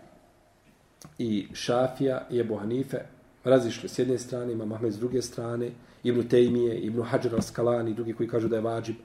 i 1.17 1.47
Šafija 1.53 2.27
i 2.31 2.39
Ebu 2.39 2.55
Hanife 2.55 2.97
razišli 3.43 3.89
s 3.89 3.99
jedne 3.99 4.17
strane, 4.17 4.53
ima 4.53 4.65
Mahmed 4.65 4.93
s 4.93 4.99
druge 4.99 5.21
strane, 5.21 5.71
Ibn 6.03 6.27
Tejmije, 6.27 6.79
Ibn 6.79 7.01
Hajar 7.01 7.33
al-Skalani 7.33 7.91
i 7.91 7.93
drugi 7.93 8.13
koji 8.13 8.29
kažu 8.29 8.47
da 8.47 8.55
je 8.55 8.61
vađib. 8.61 8.95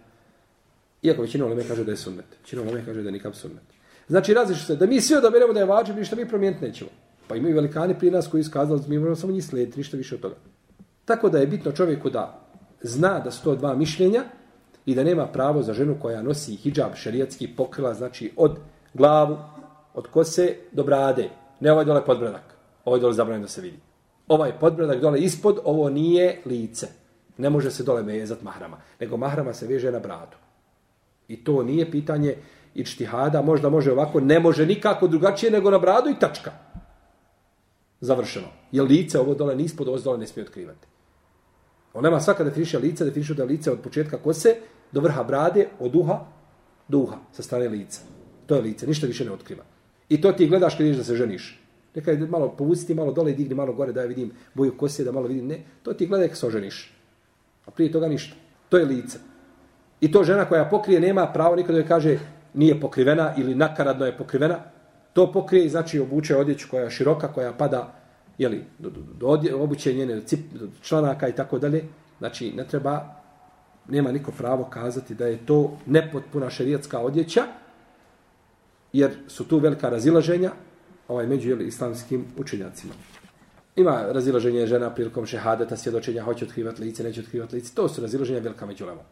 Iako 1.02 1.22
većina 1.22 1.46
uleme 1.46 1.64
kaže 1.68 1.84
da 1.84 1.90
je 1.90 1.96
sunnet. 1.96 2.26
Većina 2.40 2.62
uleme 2.62 2.84
kaže 2.84 3.02
da 3.02 3.08
je 3.08 3.12
nikam 3.12 3.34
sunnet. 3.34 3.62
Znači 4.08 4.34
razišli 4.34 4.64
se 4.66 4.76
da 4.76 4.86
mi 4.86 5.00
svi 5.00 5.16
odaberemo 5.16 5.52
da 5.52 5.60
je 5.60 5.66
vađib, 5.66 5.96
ništa 5.96 6.16
mi 6.16 6.28
promijeniti 6.28 6.64
nećemo. 6.64 6.90
Pa 7.28 7.36
imaju 7.36 7.54
velikani 7.54 7.98
prije 7.98 8.12
nas 8.12 8.28
koji 8.28 8.40
iskazali, 8.40 8.82
mi 8.88 8.98
moramo 8.98 9.16
samo 9.16 9.32
njih 9.32 9.44
slijediti, 9.44 9.78
ništa 9.78 9.96
više 9.96 10.14
od 10.14 10.20
toga. 10.20 10.36
Tako 11.04 11.28
da 11.28 11.38
je 11.38 11.46
bitno 11.46 11.72
čovjeku 11.72 12.10
da 12.10 12.47
zna 12.82 13.20
da 13.20 13.30
su 13.30 13.44
to 13.44 13.54
dva 13.54 13.74
mišljenja 13.74 14.24
i 14.86 14.94
da 14.94 15.04
nema 15.04 15.26
pravo 15.26 15.62
za 15.62 15.72
ženu 15.72 15.96
koja 16.02 16.22
nosi 16.22 16.56
hijab 16.56 16.94
šerijatski 16.94 17.48
pokrila, 17.56 17.94
znači 17.94 18.32
od 18.36 18.58
glavu, 18.94 19.38
od 19.94 20.06
kose 20.06 20.56
do 20.72 20.82
brade, 20.82 21.30
Ne 21.60 21.72
ovaj 21.72 21.84
dole 21.84 22.04
podbradak. 22.04 22.54
Ovaj 22.84 23.00
dole 23.00 23.14
zabranjeno 23.14 23.44
da 23.44 23.48
se 23.48 23.60
vidi. 23.60 23.78
Ovaj 24.28 24.52
podbradak 24.60 25.00
dole 25.00 25.20
ispod, 25.20 25.58
ovo 25.64 25.90
nije 25.90 26.40
lice. 26.46 26.88
Ne 27.38 27.50
može 27.50 27.70
se 27.70 27.82
dole 27.82 28.02
vezati 28.02 28.44
mahrama. 28.44 28.76
Nego 29.00 29.16
mahrama 29.16 29.52
se 29.54 29.66
veže 29.66 29.90
na 29.92 29.98
bradu. 29.98 30.36
I 31.28 31.44
to 31.44 31.62
nije 31.62 31.90
pitanje 31.90 32.36
i 32.74 32.84
čtihada. 32.84 33.42
Možda 33.42 33.68
može 33.68 33.92
ovako, 33.92 34.20
ne 34.20 34.40
može 34.40 34.66
nikako 34.66 35.08
drugačije 35.08 35.52
nego 35.52 35.70
na 35.70 35.78
bradu 35.78 36.10
i 36.10 36.18
tačka. 36.20 36.52
Završeno. 38.00 38.46
Jer 38.72 38.84
lice 38.84 39.20
ovo 39.20 39.34
dole 39.34 39.56
nispod, 39.56 39.64
ispod, 39.64 39.88
ovo 39.88 39.98
dole 39.98 40.18
ne 40.18 40.26
smije 40.26 40.46
otkrivati. 40.46 40.86
On 41.98 42.20
svaka 42.20 42.44
definiša 42.44 42.78
lice, 42.78 43.04
definiša 43.04 43.34
da 43.34 43.44
lice 43.44 43.72
od 43.72 43.80
početka 43.80 44.16
kose 44.16 44.54
do 44.92 45.00
vrha 45.00 45.22
brade, 45.22 45.66
od 45.78 45.96
uha 45.96 46.20
do 46.88 46.98
uha, 46.98 47.16
sa 47.32 47.42
strane 47.42 47.68
lica. 47.68 48.00
To 48.46 48.54
je 48.54 48.62
lice, 48.62 48.86
ništa 48.86 49.06
više 49.06 49.24
ne 49.24 49.32
otkriva. 49.32 49.64
I 50.08 50.20
to 50.20 50.32
ti 50.32 50.46
gledaš 50.46 50.76
kad 50.76 50.86
ideš 50.86 50.96
da 50.96 51.04
se 51.04 51.16
ženiš. 51.16 51.60
Neka 51.94 52.10
je 52.10 52.26
malo 52.26 52.48
povuci 52.48 52.94
malo 52.94 53.12
dole 53.12 53.30
i 53.30 53.34
digni 53.34 53.54
malo 53.54 53.72
gore 53.72 53.92
da 53.92 54.00
ja 54.00 54.06
vidim 54.06 54.30
boju 54.54 54.76
kose, 54.76 55.04
da 55.04 55.12
malo 55.12 55.26
vidim. 55.26 55.46
Ne, 55.46 55.62
to 55.82 55.92
ti 55.92 56.06
gledaj 56.06 56.28
kad 56.28 56.38
se 56.38 56.46
oženiš. 56.46 56.94
A 57.66 57.70
prije 57.70 57.92
toga 57.92 58.08
ništa. 58.08 58.36
To 58.68 58.78
je 58.78 58.84
lice. 58.84 59.18
I 60.00 60.12
to 60.12 60.24
žena 60.24 60.44
koja 60.44 60.64
pokrije 60.64 61.00
nema 61.00 61.26
pravo 61.26 61.56
nikada 61.56 61.82
da 61.82 61.88
kaže 61.88 62.18
nije 62.54 62.80
pokrivena 62.80 63.34
ili 63.36 63.54
nakaradno 63.54 64.06
je 64.06 64.16
pokrivena. 64.16 64.58
To 65.12 65.32
pokrije 65.32 65.64
i 65.64 65.68
znači 65.68 66.00
obuče 66.00 66.36
odjeću 66.36 66.68
koja 66.70 66.84
je 66.84 66.90
široka, 66.90 67.32
koja 67.32 67.52
pada 67.52 67.97
jeli, 68.38 68.64
do, 68.78 68.90
do, 68.90 69.00
do, 69.00 69.36
do 69.36 69.62
obuće 69.62 69.92
njene 69.92 70.20
cip, 70.26 70.40
do 70.52 70.68
članaka 70.82 71.28
i 71.28 71.32
tako 71.32 71.58
dalje. 71.58 71.84
Znači 72.18 72.52
ne 72.56 72.66
treba, 72.66 73.14
nema 73.88 74.12
niko 74.12 74.32
pravo 74.32 74.64
kazati 74.64 75.14
da 75.14 75.26
je 75.26 75.46
to 75.46 75.78
nepotpuna 75.86 76.50
šerijatska 76.50 76.98
odjeća, 76.98 77.42
jer 78.92 79.16
su 79.26 79.44
tu 79.44 79.58
velika 79.58 79.88
razilaženja 79.88 80.50
ovaj, 81.08 81.26
među 81.26 81.48
jeli, 81.48 81.66
islamskim 81.66 82.24
učenjacima. 82.38 82.94
Ima 83.76 84.02
razilaženje 84.12 84.66
žena 84.66 84.90
prilikom 84.90 85.26
šehadeta, 85.26 85.76
svjedočenja, 85.76 86.22
hoće 86.22 86.44
otkrivati 86.44 86.82
lice, 86.82 87.04
neće 87.04 87.20
otkrivati 87.20 87.56
lice. 87.56 87.74
To 87.74 87.88
su 87.88 88.00
razilaženja 88.00 88.40
velika 88.40 88.66
među 88.66 88.86
levom. 88.86 89.04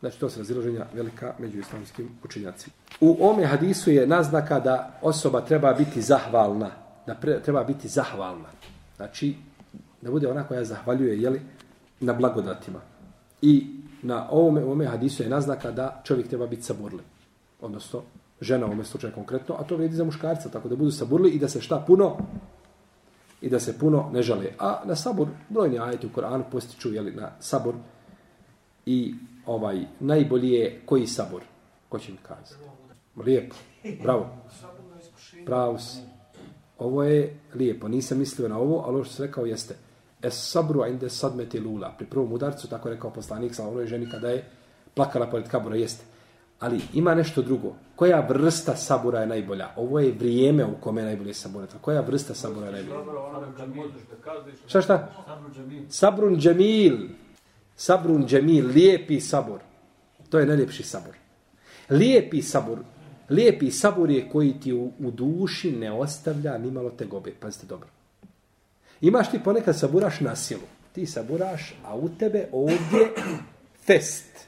Znači, 0.00 0.20
to 0.20 0.30
su 0.30 0.38
razilaženja 0.38 0.86
velika 0.94 1.34
među 1.38 1.58
islamskim 1.58 2.08
učenjacima. 2.24 2.74
U 3.00 3.16
ome 3.20 3.44
hadisu 3.44 3.90
je 3.90 4.06
naznaka 4.06 4.60
da 4.60 4.98
osoba 5.02 5.40
treba 5.40 5.72
biti 5.72 6.02
zahvalna. 6.02 6.81
Da 7.06 7.14
pre, 7.14 7.42
treba 7.42 7.64
biti 7.64 7.88
zahvalna. 7.88 8.48
Znači, 8.96 9.34
da 10.02 10.10
bude 10.10 10.28
ona 10.28 10.44
koja 10.44 10.64
zahvaljuje 10.64 11.22
jeli, 11.22 11.40
na 12.00 12.12
blagodatima. 12.12 12.80
I 13.42 13.66
na 14.02 14.30
ovome, 14.30 14.64
ovome 14.64 14.86
hadisu 14.86 15.22
je 15.22 15.28
naznaka 15.28 15.70
da 15.70 16.00
čovjek 16.04 16.28
treba 16.28 16.46
biti 16.46 16.62
saburli. 16.62 17.02
Odnosno, 17.60 18.02
žena 18.40 18.66
u 18.66 18.68
ovome 18.68 18.84
slučaju 18.84 19.12
konkretno, 19.14 19.54
a 19.58 19.64
to 19.64 19.76
vidi 19.76 19.96
za 19.96 20.04
muškarca, 20.04 20.48
tako 20.48 20.68
da 20.68 20.76
budu 20.76 20.90
saburli 20.90 21.30
i 21.30 21.38
da 21.38 21.48
se 21.48 21.60
šta 21.60 21.84
puno 21.86 22.16
i 23.40 23.48
da 23.48 23.60
se 23.60 23.78
puno 23.78 24.10
ne 24.12 24.22
žale. 24.22 24.52
A 24.58 24.82
na 24.84 24.96
sabor, 24.96 25.28
brojni 25.48 25.78
ajeti 25.78 26.06
u 26.06 26.12
Koranu 26.12 26.44
postiču 26.52 26.92
jeli, 26.92 27.12
na 27.12 27.30
sabor 27.40 27.74
i 28.86 29.14
ovaj 29.46 29.86
najbolji 30.00 30.50
je 30.50 30.80
koji 30.86 31.06
sabor? 31.06 31.42
Ko 31.88 31.98
će 31.98 32.12
mi 32.12 32.18
kazati? 32.18 32.64
Lijepo. 33.16 33.54
Bravo. 34.02 34.26
Pravo 35.46 35.78
si. 35.78 36.11
Ovo 36.82 37.02
je 37.02 37.36
lijepo. 37.54 37.88
Nisam 37.88 38.18
mislio 38.18 38.48
na 38.48 38.58
ovo, 38.58 38.82
ali 38.86 38.94
ovo 38.94 39.04
što 39.04 39.14
se 39.14 39.26
rekao 39.26 39.46
jeste. 39.46 39.74
Es 40.22 40.50
sabru 40.50 40.86
inde 40.86 41.10
sadmeti 41.10 41.60
lula. 41.60 41.94
Pri 41.98 42.06
prvom 42.06 42.32
udarcu, 42.32 42.68
tako 42.68 42.90
rekao 42.90 43.10
poslanik 43.10 43.54
sa 43.54 43.68
onoj 43.68 43.86
ženi 43.86 44.10
kada 44.10 44.28
je 44.28 44.44
plakala 44.94 45.26
pored 45.26 45.48
kabura, 45.48 45.76
jeste. 45.76 46.04
Ali 46.60 46.80
ima 46.94 47.14
nešto 47.14 47.42
drugo. 47.42 47.74
Koja 47.96 48.20
vrsta 48.28 48.76
sabura 48.76 49.20
je 49.20 49.26
najbolja? 49.26 49.68
Ovo 49.76 50.00
je 50.00 50.12
vrijeme 50.12 50.64
u 50.64 50.74
kome 50.80 51.00
je 51.00 51.04
najbolje 51.04 51.34
sabura. 51.34 51.66
Koja 51.80 52.00
vrsta 52.00 52.34
sabura 52.34 52.66
je 52.66 52.72
najbolja? 52.72 53.00
Šta 54.66 54.82
šta? 54.82 55.08
Sabrun 55.88 56.36
džemil. 56.36 56.96
Sabrun 57.76 58.26
džemil. 58.26 58.66
Lijepi 58.66 59.20
sabor. 59.20 59.60
To 60.30 60.38
je 60.38 60.46
najljepši 60.46 60.82
sabor. 60.82 61.14
Lijepi 61.90 62.42
sabor. 62.42 62.78
Lijepi 63.34 63.70
sabor 63.70 64.10
je 64.10 64.28
koji 64.28 64.60
ti 64.60 64.72
u, 64.72 64.90
u 64.98 65.10
duši 65.10 65.72
ne 65.72 65.92
ostavlja 65.92 66.58
ni 66.58 66.70
malo 66.70 66.90
te 66.90 67.04
gobe. 67.04 67.32
Pazite 67.40 67.66
dobro. 67.66 67.88
Imaš 69.00 69.30
ti 69.30 69.40
ponekad 69.44 69.78
saburaš 69.78 70.20
na 70.20 70.36
silu. 70.36 70.68
Ti 70.92 71.06
saburaš, 71.06 71.74
a 71.84 71.96
u 71.96 72.08
tebe 72.08 72.48
ovdje 72.52 73.12
fest. 73.86 74.46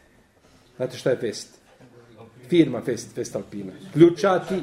Znate 0.76 0.96
šta 0.96 1.10
je 1.10 1.16
fest? 1.16 1.64
firma 2.48 2.80
Fest, 2.80 3.14
Fest 3.14 3.36
Alpina. 3.36 3.72
Ključa 3.92 4.38
ti 4.38 4.54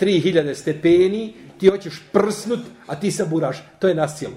3000 0.00 0.54
stepeni, 0.54 1.34
ti 1.58 1.66
hoćeš 1.66 2.02
prsnut, 2.12 2.60
a 2.86 3.00
ti 3.00 3.10
saburaš. 3.10 3.62
To 3.78 3.88
je 3.88 3.94
na 3.94 4.08
silu. 4.08 4.34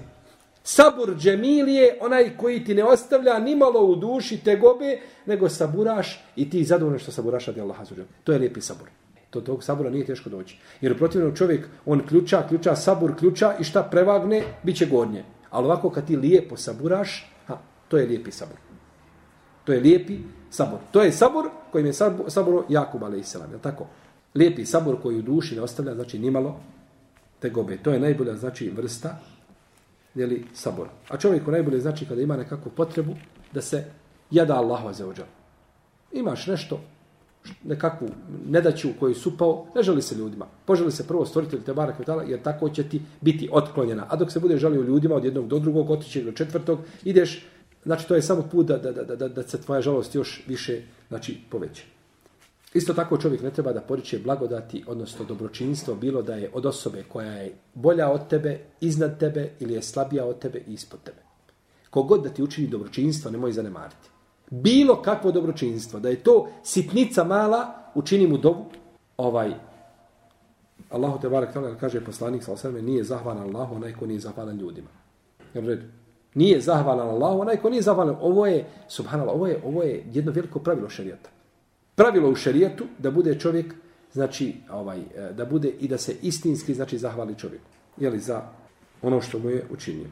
Sabur 0.62 1.16
džemilije, 1.18 1.98
onaj 2.00 2.36
koji 2.36 2.64
ti 2.64 2.74
ne 2.74 2.84
ostavlja 2.84 3.38
ni 3.38 3.56
malo 3.56 3.80
u 3.80 3.96
duši 3.96 4.38
te 4.44 4.56
gobe, 4.56 4.98
nego 5.26 5.48
saburaš 5.48 6.24
i 6.36 6.50
ti 6.50 6.64
zadovoljno 6.64 6.98
što 6.98 7.12
saburaš 7.12 7.46
radi 7.46 7.60
Allaha. 7.60 7.84
To 8.24 8.32
je 8.32 8.38
lijepi 8.38 8.60
sabur. 8.60 8.88
To 9.30 9.40
tog 9.40 9.64
sabura 9.64 9.90
nije 9.90 10.06
teško 10.06 10.30
doći. 10.30 10.58
Jer 10.80 10.92
u 10.92 10.96
protivnom 10.96 11.36
čovjek, 11.36 11.68
on 11.86 12.06
ključa, 12.06 12.46
ključa, 12.48 12.76
sabur, 12.76 13.16
ključa 13.16 13.54
i 13.60 13.64
šta 13.64 13.82
prevagne, 13.82 14.42
bit 14.62 14.76
će 14.76 14.86
gornje. 14.86 15.24
Ali 15.50 15.66
ovako 15.66 15.90
kad 15.90 16.06
ti 16.06 16.16
lijepo 16.16 16.56
saburaš, 16.56 17.32
ha, 17.46 17.58
to 17.88 17.96
je 17.98 18.06
lijepi 18.06 18.30
sabur. 18.30 18.56
To 19.64 19.72
je 19.72 19.80
lijepi 19.80 20.18
sabor. 20.50 20.78
To 20.92 21.02
je 21.02 21.12
sabor 21.12 21.50
kojim 21.72 21.86
je 21.86 21.92
saburo 22.28 22.64
Jakub 22.68 23.04
a.s. 23.04 23.34
Je 23.34 23.58
tako? 23.62 23.86
Lijepi 24.34 24.66
sabor 24.66 25.02
koji 25.02 25.18
u 25.18 25.22
duši 25.22 25.56
ne 25.56 25.62
ostavlja, 25.62 25.94
znači 25.94 26.18
nimalo 26.18 26.60
te 27.38 27.50
gobe. 27.50 27.76
To 27.76 27.90
je 27.90 28.00
najbolja, 28.00 28.36
znači, 28.36 28.70
vrsta 28.70 29.18
jeli, 30.14 30.44
sabora. 30.54 30.90
A 31.08 31.16
čovjeku 31.16 31.50
najbolje 31.50 31.80
znači 31.80 32.06
kada 32.06 32.22
ima 32.22 32.36
nekakvu 32.36 32.72
potrebu 32.76 33.14
da 33.52 33.62
se 33.62 33.84
jada 34.30 34.56
Allahu 34.56 34.92
za 34.92 35.06
ođa. 35.06 35.26
Imaš 36.12 36.46
nešto, 36.46 36.80
nekakvu 37.64 38.08
nedaću 38.48 38.88
koju 39.00 39.14
su 39.14 39.36
pao, 39.36 39.66
ne 39.74 39.82
želi 39.82 40.02
se 40.02 40.14
ljudima. 40.14 40.46
Poželi 40.64 40.92
se 40.92 41.06
prvo 41.06 41.26
stvoritelj 41.26 41.62
te 41.62 41.74
barak 41.74 41.96
jer 42.28 42.42
tako 42.42 42.68
će 42.68 42.88
ti 42.88 43.02
biti 43.20 43.48
otklonjena. 43.52 44.06
A 44.08 44.16
dok 44.16 44.32
se 44.32 44.40
bude 44.40 44.56
želio 44.56 44.82
ljudima 44.82 45.14
od 45.14 45.24
jednog 45.24 45.48
do 45.48 45.58
drugog, 45.58 45.90
otići 45.90 46.24
do 46.24 46.32
četvrtog, 46.32 46.78
ideš 47.04 47.46
Znači, 47.84 48.08
to 48.08 48.14
je 48.14 48.22
samo 48.22 48.42
put 48.42 48.66
da, 48.66 48.78
da, 48.78 48.92
da, 48.92 49.16
da, 49.16 49.28
da 49.28 49.42
se 49.42 49.60
tvoja 49.60 49.80
žalost 49.80 50.14
još 50.14 50.44
više 50.46 50.82
znači, 51.08 51.38
poveće. 51.50 51.84
Isto 52.74 52.94
tako 52.94 53.16
čovjek 53.16 53.42
ne 53.42 53.50
treba 53.50 53.72
da 53.72 53.80
poriče 53.80 54.18
blagodati, 54.18 54.84
odnosno 54.86 55.24
dobročinstvo, 55.24 55.94
bilo 55.94 56.22
da 56.22 56.34
je 56.34 56.50
od 56.52 56.66
osobe 56.66 57.04
koja 57.08 57.32
je 57.32 57.54
bolja 57.74 58.10
od 58.10 58.28
tebe, 58.28 58.58
iznad 58.80 59.18
tebe 59.18 59.50
ili 59.60 59.74
je 59.74 59.82
slabija 59.82 60.24
od 60.24 60.38
tebe 60.38 60.58
i 60.66 60.72
ispod 60.72 61.00
tebe. 61.04 61.22
Kogod 61.90 62.22
da 62.22 62.28
ti 62.28 62.42
učini 62.42 62.68
dobročinstvo, 62.68 63.30
nemoj 63.30 63.52
zanemariti. 63.52 64.10
Bilo 64.50 65.02
kakvo 65.02 65.32
dobročinstvo, 65.32 66.00
da 66.00 66.08
je 66.08 66.22
to 66.22 66.48
sitnica 66.62 67.24
mala, 67.24 67.90
učini 67.94 68.26
mu 68.26 68.38
dovu, 68.38 68.64
ovaj, 69.16 69.54
Allahu 70.90 71.20
te 71.20 71.28
barak 71.28 71.56
kaže 71.80 72.00
poslanik, 72.04 72.42
sa 72.44 72.70
nije 72.70 73.04
zahvalan 73.04 73.42
Allahu, 73.42 73.74
onaj 73.74 73.92
ko 73.92 74.06
nije 74.06 74.20
zahvalan 74.20 74.56
ljudima. 74.56 74.88
Jel 75.54 75.66
redu? 75.66 75.86
Nije 76.34 76.60
zahvalan 76.60 77.08
Allahu, 77.08 77.40
onaj 77.40 77.56
ko 77.56 77.70
nije 77.70 77.82
zahvalan, 77.82 78.16
ovo 78.20 78.46
je, 78.46 78.66
subhanallah, 78.88 79.34
ovo 79.34 79.46
je, 79.46 79.60
ovo 79.64 79.82
je 79.82 80.04
jedno 80.12 80.32
veliko 80.32 80.58
pravilo 80.58 80.88
šerijata. 80.88 81.30
Pravilo 81.94 82.30
u 82.30 82.34
šerijetu 82.34 82.84
da 82.98 83.10
bude 83.10 83.38
čovjek, 83.38 83.74
znači, 84.12 84.54
ovaj, 84.70 84.98
e, 84.98 85.32
da 85.32 85.44
bude 85.44 85.68
i 85.68 85.88
da 85.88 85.98
se 85.98 86.16
istinski, 86.22 86.74
znači, 86.74 86.98
zahvali 86.98 87.34
čovjeku. 87.38 87.64
Jeli, 87.96 88.18
za 88.18 88.42
ono 89.02 89.20
što 89.20 89.38
mu 89.38 89.50
je 89.50 89.64
učinio. 89.70 90.06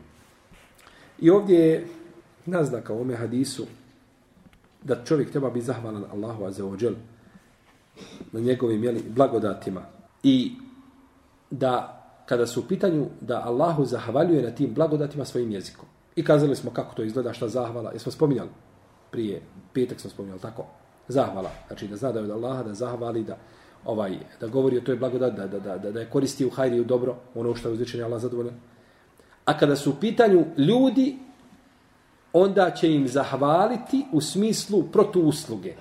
I 1.21 1.31
ovdje 1.31 1.59
je 1.59 1.87
naznaka 2.47 2.93
u 2.93 3.01
ome 3.01 3.15
hadisu 3.15 3.67
da 4.87 5.05
čovjek 5.05 5.31
treba 5.31 5.51
biti 5.51 5.67
zahvalan 5.67 6.05
Allahu 6.13 6.45
a 6.45 6.51
za 6.51 6.65
na 8.33 8.41
njegovim 8.41 8.85
jeli, 8.85 9.03
blagodatima 9.09 9.83
i 10.23 10.53
da 11.51 12.03
kada 12.27 12.47
su 12.47 12.61
u 12.61 12.65
pitanju 12.69 13.07
da 13.21 13.43
Allahu 13.45 13.85
zahvaljuje 13.85 14.43
na 14.43 14.51
tim 14.51 14.75
blagodatima 14.75 15.25
svojim 15.25 15.51
jezikom. 15.51 15.85
I 16.17 16.25
kazali 16.25 16.57
smo 16.57 16.71
kako 16.71 16.95
to 16.95 17.03
izgleda, 17.03 17.33
šta 17.33 17.49
zahvala. 17.49 17.93
Jesmo 17.93 18.13
spominjali 18.13 18.49
prije, 19.11 19.43
petak 19.73 20.01
smo 20.01 20.11
spominjali, 20.11 20.41
tako? 20.41 20.67
Zahvala. 21.09 21.51
Znači 21.67 21.89
da 21.89 21.97
zna 21.97 22.13
da 22.13 22.19
je 22.19 22.25
od 22.25 22.31
Allaha, 22.31 22.63
da 22.63 22.75
zahvali, 22.75 23.25
da 23.25 23.37
ovaj 23.85 24.19
da 24.41 24.47
govori 24.47 24.79
o 24.79 24.81
toj 24.81 24.97
blagodat, 24.97 25.35
da, 25.35 25.47
da, 25.47 25.79
da, 25.79 25.91
da 25.91 26.01
je 26.01 26.11
koristi 26.11 26.47
u 26.47 26.51
hajri 26.51 26.81
u 26.81 26.85
dobro, 26.85 27.17
ono 27.35 27.55
što 27.55 27.69
je 27.69 27.73
uzvičenje 27.73 28.05
Allah 28.05 28.21
zadovoljan. 28.21 28.55
A 29.45 29.59
kada 29.59 29.77
su 29.77 29.91
u 29.91 29.95
pitanju 30.01 30.45
ljudi, 30.59 31.19
onda 32.37 32.71
će 32.71 32.93
im 32.93 33.09
zahvaliti 33.09 34.05
u 34.13 34.21
smislu 34.21 34.83
protuusluge. 34.83 35.75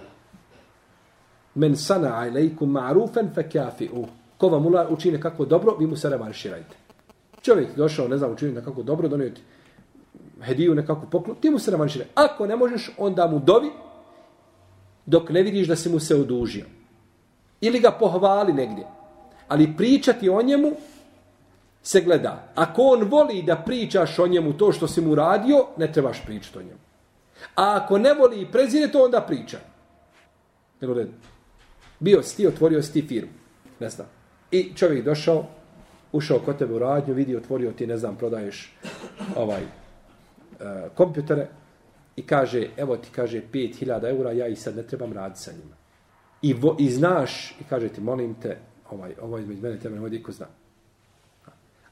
Men 1.56 1.76
sana 1.76 2.16
alejkum 2.16 2.72
ma'rufen 2.72 3.34
fe 3.36 3.44
kafi'u. 3.54 4.06
Ko 4.38 4.50
vam 4.50 4.66
učine 4.90 5.22
kako 5.22 5.46
dobro, 5.46 5.76
vi 5.80 5.88
mu 5.88 5.96
se 5.96 6.10
revanširajte. 6.10 6.76
Čovjek 7.42 7.76
došao, 7.76 8.08
ne 8.08 8.18
znam, 8.18 8.32
učiniti 8.32 8.66
kako 8.66 8.84
dobro, 8.84 9.08
donio 9.08 9.30
ti 9.30 9.42
hediju 10.42 10.76
nekako 10.76 11.06
poklon, 11.12 11.38
ti 11.42 11.50
mu 11.50 11.60
se 11.60 11.72
revanširaj. 11.72 12.08
Ako 12.16 12.48
ne 12.48 12.56
možeš, 12.56 12.92
onda 12.98 13.28
mu 13.28 13.40
dovi 13.40 13.70
dok 15.06 15.30
ne 15.30 15.44
vidiš 15.44 15.68
da 15.68 15.76
se 15.76 15.90
mu 15.90 16.00
se 16.00 16.16
odužio. 16.16 16.66
Ili 17.62 17.80
ga 17.80 17.92
pohvali 17.92 18.54
negdje. 18.54 18.88
Ali 19.48 19.74
pričati 19.78 20.30
o 20.30 20.42
njemu 20.42 20.72
se 21.86 22.02
gleda. 22.02 22.48
Ako 22.56 22.82
on 22.82 23.04
voli 23.04 23.42
da 23.42 23.56
pričaš 23.56 24.20
o 24.20 24.28
njemu 24.28 24.54
to 24.54 24.72
što 24.72 24.88
si 24.88 25.02
mu 25.02 25.16
radio, 25.16 25.66
ne 25.78 25.92
trebaš 25.92 26.26
pričati 26.26 26.58
o 26.58 26.62
njemu. 26.62 26.80
A 27.56 27.82
ako 27.84 27.98
ne 27.98 28.14
voli 28.14 28.42
i 28.42 28.52
prezire 28.52 28.92
to, 28.92 29.04
onda 29.06 29.22
priča. 29.22 29.58
Jel 30.82 30.92
u 30.92 31.06
Bio 32.00 32.24
si 32.24 32.38
ti, 32.38 32.48
otvorio 32.48 32.84
si 32.84 32.94
ti 32.94 33.08
firmu. 33.08 33.32
Ne 33.80 33.90
znam. 33.90 34.08
I 34.52 34.72
čovjek 34.76 35.06
došao, 35.06 35.46
ušao 36.12 36.40
kod 36.40 36.58
tebe 36.58 36.74
u 36.74 36.80
radnju, 36.80 37.14
vidi, 37.14 37.36
otvorio 37.36 37.72
ti, 37.72 37.88
ne 37.88 37.98
znam, 37.98 38.16
prodaješ 38.16 38.78
ovaj, 39.36 39.62
e, 39.62 39.70
kompjutere 40.96 41.48
i 42.16 42.22
kaže, 42.22 42.68
evo 42.78 42.98
ti 42.98 43.10
kaže 43.16 43.42
5000 43.54 44.10
eura, 44.10 44.32
ja 44.32 44.48
i 44.48 44.56
sad 44.56 44.76
ne 44.76 44.84
trebam 44.84 45.14
raditi 45.14 45.42
sa 45.42 45.52
njima. 45.52 45.76
I, 46.42 46.54
vo, 46.54 46.76
i 46.80 46.90
znaš, 46.90 47.52
i 47.62 47.64
kaže 47.70 47.90
ti, 47.90 48.02
molim 48.02 48.34
te, 48.42 48.58
ovaj, 48.90 49.16
ovo 49.22 49.38
između 49.38 49.62
mene, 49.62 49.80
tebe 49.80 50.00
ne 50.00 50.24
ko 50.24 50.32
zna. 50.32 50.46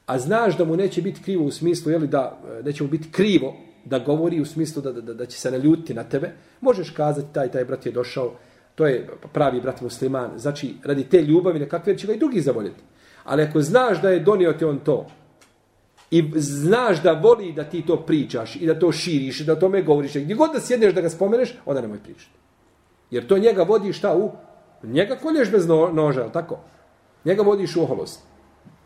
A 0.06 0.18
znaš 0.18 0.56
da 0.56 0.64
mu 0.64 0.76
neće 0.76 1.02
biti 1.02 1.22
krivo 1.22 1.44
u 1.44 1.50
smislu, 1.50 1.92
jeli 1.92 2.06
da 2.06 2.38
neće 2.64 2.84
mu 2.84 2.90
biti 2.90 3.10
krivo 3.10 3.54
da 3.84 3.98
govori 3.98 4.40
u 4.40 4.44
smislu 4.44 4.82
da, 4.82 4.92
da, 4.92 5.14
da 5.14 5.26
će 5.26 5.38
se 5.38 5.50
naljuti 5.50 5.94
na 5.94 6.04
tebe, 6.04 6.32
možeš 6.60 6.90
kazati 6.90 7.32
taj, 7.32 7.50
taj 7.50 7.64
brat 7.64 7.86
je 7.86 7.92
došao, 7.92 8.32
to 8.74 8.86
je 8.86 9.08
pravi 9.32 9.60
brat 9.60 9.80
musliman, 9.80 10.30
znači 10.36 10.74
radi 10.84 11.04
te 11.04 11.22
ljubavi 11.22 11.58
nekakve 11.58 11.98
će 11.98 12.06
ga 12.06 12.12
i 12.12 12.18
drugi 12.18 12.40
zavoljeti. 12.40 12.82
Ali 13.24 13.42
ako 13.42 13.60
znaš 13.60 14.02
da 14.02 14.10
je 14.10 14.20
donio 14.20 14.52
ti 14.52 14.64
on 14.64 14.78
to, 14.78 15.06
i 16.10 16.32
znaš 16.36 17.02
da 17.02 17.12
voli 17.12 17.52
da 17.52 17.64
ti 17.64 17.82
to 17.86 17.96
pričaš 17.96 18.56
i 18.56 18.66
da 18.66 18.78
to 18.78 18.92
širiš 18.92 19.40
i 19.40 19.44
da 19.44 19.58
tome 19.58 19.82
govoriš, 19.82 20.14
gdje 20.14 20.34
god 20.34 20.52
da 20.52 20.60
sjedneš 20.60 20.94
da 20.94 21.00
ga 21.00 21.10
spomeneš, 21.10 21.54
onda 21.66 21.80
nemoj 21.80 21.98
pričati. 21.98 22.30
Jer 23.10 23.26
to 23.26 23.38
njega 23.38 23.62
vodi 23.62 23.92
šta 23.92 24.16
u? 24.16 24.30
Njega 24.82 25.16
kolješ 25.16 25.50
bez 25.50 25.66
noža, 25.92 26.28
tako? 26.28 26.58
Njega 27.24 27.42
vodiš 27.42 27.76
u 27.76 27.82
oholost. 27.82 28.20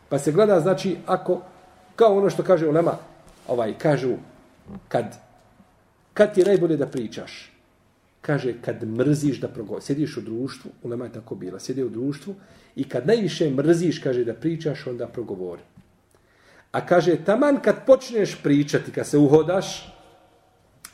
Pa 0.09 0.19
se 0.19 0.31
gleda, 0.31 0.59
znači, 0.59 0.97
ako, 1.05 1.41
kao 1.95 2.17
ono 2.17 2.29
što 2.29 2.43
kaže 2.43 2.67
Ulema, 2.67 2.97
ovaj, 3.47 3.77
kažu, 3.77 4.15
kad, 4.87 5.17
kad 6.13 6.33
ti 6.33 6.41
je 6.41 6.45
najbolje 6.45 6.77
da 6.77 6.87
pričaš? 6.87 7.51
Kaže, 8.21 8.53
kad 8.61 8.83
mrziš 8.83 9.39
da 9.39 9.47
progovoriš. 9.47 9.85
Sjediš 9.85 10.17
u 10.17 10.21
društvu, 10.21 10.71
Ulema 10.83 11.05
je 11.05 11.13
tako 11.13 11.35
bila, 11.35 11.59
sjedi 11.59 11.83
u 11.83 11.89
društvu 11.89 12.35
i 12.75 12.83
kad 12.89 13.07
najviše 13.07 13.49
mrziš, 13.49 13.99
kaže, 13.99 14.25
da 14.25 14.33
pričaš, 14.33 14.87
onda 14.87 15.07
progovori. 15.07 15.61
A 16.71 16.85
kaže, 16.85 17.15
taman 17.25 17.61
kad 17.61 17.85
počneš 17.85 18.37
pričati, 18.43 18.91
kad 18.91 19.07
se 19.07 19.17
uhodaš 19.17 19.95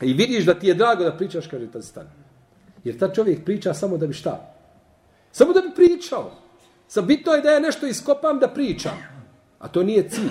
i 0.00 0.12
vidiš 0.12 0.44
da 0.44 0.54
ti 0.54 0.66
je 0.66 0.74
drago 0.74 1.04
da 1.04 1.16
pričaš, 1.16 1.46
kaže, 1.46 1.70
tad 1.70 1.84
stani. 1.84 2.08
Jer 2.84 2.98
ta 2.98 3.12
čovjek 3.12 3.44
priča 3.44 3.74
samo 3.74 3.96
da 3.96 4.06
bi 4.06 4.14
šta? 4.14 4.54
Samo 5.32 5.52
da 5.52 5.60
bi 5.60 5.74
pričao. 5.74 6.45
Sa 6.88 7.02
bitno 7.02 7.32
je 7.32 7.42
da 7.42 7.50
ja 7.50 7.60
nešto 7.60 7.86
iskopam 7.86 8.38
da 8.38 8.48
pričam. 8.48 8.96
A 9.58 9.68
to 9.68 9.82
nije 9.82 10.08
cilj. 10.08 10.30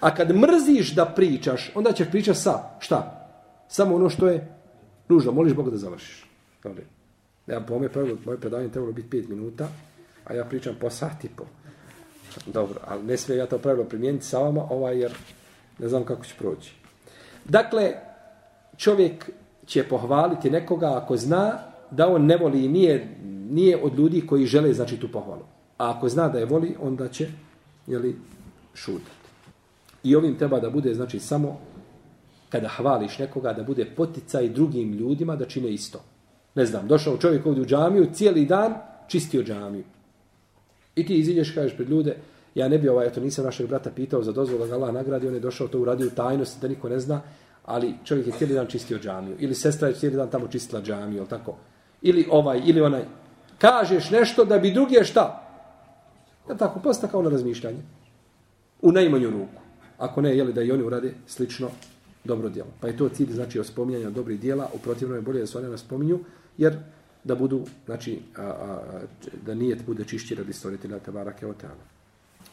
A 0.00 0.14
kad 0.14 0.36
mrziš 0.36 0.94
da 0.94 1.04
pričaš, 1.04 1.72
onda 1.74 1.92
ćeš 1.92 2.08
pričati 2.10 2.38
sa 2.38 2.58
šta? 2.78 3.28
Samo 3.68 3.94
ono 3.94 4.10
što 4.10 4.28
je 4.28 4.48
nužno. 5.08 5.32
Moliš 5.32 5.54
Boga 5.54 5.70
da 5.70 5.76
završiš. 5.76 6.26
Dobre. 6.62 6.84
Ja 7.46 7.60
po 7.60 7.74
ome 7.74 7.88
pravilu, 7.88 8.18
moje 8.26 8.40
predavanje 8.40 8.68
trebalo 8.68 8.92
biti 8.92 9.16
5 9.16 9.28
minuta, 9.28 9.68
a 10.24 10.34
ja 10.34 10.44
pričam 10.44 10.76
po 10.80 10.90
sat 10.90 11.24
i 11.24 11.28
po. 11.36 11.44
Dobro, 12.46 12.80
ali 12.86 13.04
ne 13.04 13.16
sve 13.16 13.36
ja 13.36 13.46
to 13.46 13.58
pravilo 13.58 13.84
primijeniti 13.84 14.26
sa 14.26 14.38
vama, 14.38 14.66
ovaj, 14.70 14.98
jer 14.98 15.12
ne 15.78 15.88
znam 15.88 16.04
kako 16.04 16.24
će 16.24 16.34
proći. 16.38 16.72
Dakle, 17.44 17.92
čovjek 18.76 19.30
će 19.66 19.84
pohvaliti 19.88 20.50
nekoga 20.50 20.96
ako 20.96 21.16
zna 21.16 21.58
da 21.90 22.08
on 22.08 22.26
ne 22.26 22.36
voli 22.36 22.64
i 22.64 22.68
nije, 22.68 23.16
nije 23.50 23.82
od 23.82 23.98
ljudi 23.98 24.26
koji 24.26 24.46
žele 24.46 24.72
znači 24.72 24.96
tu 24.96 25.12
pohvalu. 25.12 25.44
A 25.80 25.90
ako 25.90 26.08
zna 26.08 26.28
da 26.28 26.38
je 26.38 26.44
voli, 26.44 26.76
onda 26.80 27.08
će 27.08 27.28
jeli, 27.86 28.16
šutati. 28.74 29.30
I 30.02 30.16
ovim 30.16 30.38
treba 30.38 30.60
da 30.60 30.70
bude 30.70 30.94
znači 30.94 31.20
samo 31.20 31.58
kada 32.48 32.68
hvališ 32.68 33.18
nekoga 33.18 33.52
da 33.52 33.62
bude 33.62 33.84
poticaj 33.96 34.48
drugim 34.48 34.92
ljudima 34.92 35.36
da 35.36 35.44
čine 35.44 35.72
isto. 35.72 36.02
Ne 36.54 36.66
znam, 36.66 36.88
došao 36.88 37.16
čovjek 37.16 37.46
ovdje 37.46 37.62
u 37.62 37.66
džamiju, 37.66 38.10
cijeli 38.12 38.44
dan 38.44 38.74
čistio 39.08 39.42
džamiju. 39.42 39.84
I 40.96 41.06
ti 41.06 41.18
iziđeš, 41.18 41.54
kažeš 41.54 41.76
pred 41.76 41.88
ljude, 41.88 42.16
ja 42.54 42.68
ne 42.68 42.78
bi 42.78 42.88
ovaj, 42.88 43.06
eto 43.06 43.20
nisam 43.20 43.44
našeg 43.44 43.68
brata 43.68 43.90
pitao 43.90 44.22
za 44.22 44.32
dozvolu 44.32 44.64
da 44.64 44.66
ga 44.66 44.74
Allah 44.74 44.94
nagradi, 44.94 45.28
on 45.28 45.34
je 45.34 45.40
došao 45.40 45.68
to 45.68 45.80
uradio 45.80 46.06
u 46.06 46.16
tajnosti 46.16 46.60
da 46.60 46.68
niko 46.68 46.88
ne 46.88 47.00
zna, 47.00 47.20
ali 47.64 47.94
čovjek 48.04 48.26
je 48.26 48.32
cijeli 48.32 48.54
dan 48.54 48.66
čistio 48.66 48.98
džamiju. 48.98 49.36
Ili 49.38 49.54
sestra 49.54 49.88
je 49.88 49.94
cijeli 49.94 50.16
dan 50.16 50.30
tamo 50.30 50.48
čistila 50.48 50.82
džamiju, 50.82 51.26
tako? 51.26 51.56
Ili 52.02 52.26
ovaj, 52.30 52.62
ili 52.64 52.80
onaj. 52.80 53.04
Kažeš 53.58 54.10
nešto 54.10 54.44
da 54.44 54.58
bi 54.58 54.72
drugi 54.72 54.94
je 54.94 55.04
šta? 55.04 55.39
Ja 56.48 56.56
tako, 56.56 56.74
pa 56.74 56.80
posta 56.80 57.08
kao 57.08 57.22
na 57.22 57.30
razmišljanje. 57.30 57.82
U 58.82 58.92
najmanju 58.92 59.30
ruku. 59.30 59.62
Ako 59.98 60.20
ne, 60.20 60.36
jeli 60.36 60.52
da 60.52 60.62
i 60.62 60.72
oni 60.72 60.82
urade 60.82 61.14
slično 61.26 61.68
dobro 62.24 62.48
djelo. 62.48 62.70
Pa 62.80 62.86
je 62.86 62.96
to 62.96 63.08
cilj, 63.08 63.32
znači, 63.32 63.60
o 63.60 63.64
spominjanju 63.64 64.10
dobrih 64.10 64.40
dijela, 64.40 64.68
u 64.74 64.78
protivnom 64.78 65.16
je 65.16 65.22
bolje 65.22 65.40
da 65.40 65.46
se 65.46 65.58
one 65.58 65.68
nas 65.68 65.80
spominju, 65.80 66.20
jer 66.58 66.76
da 67.24 67.34
budu, 67.34 67.64
znači, 67.86 68.18
a, 68.36 68.42
a, 68.42 69.00
da 69.46 69.54
nije 69.54 69.76
bude 69.86 70.04
čišći 70.04 70.34
radi 70.34 70.52
stvoritelja 70.52 70.98
Tebarake 70.98 71.46
Oteana. 71.46 71.84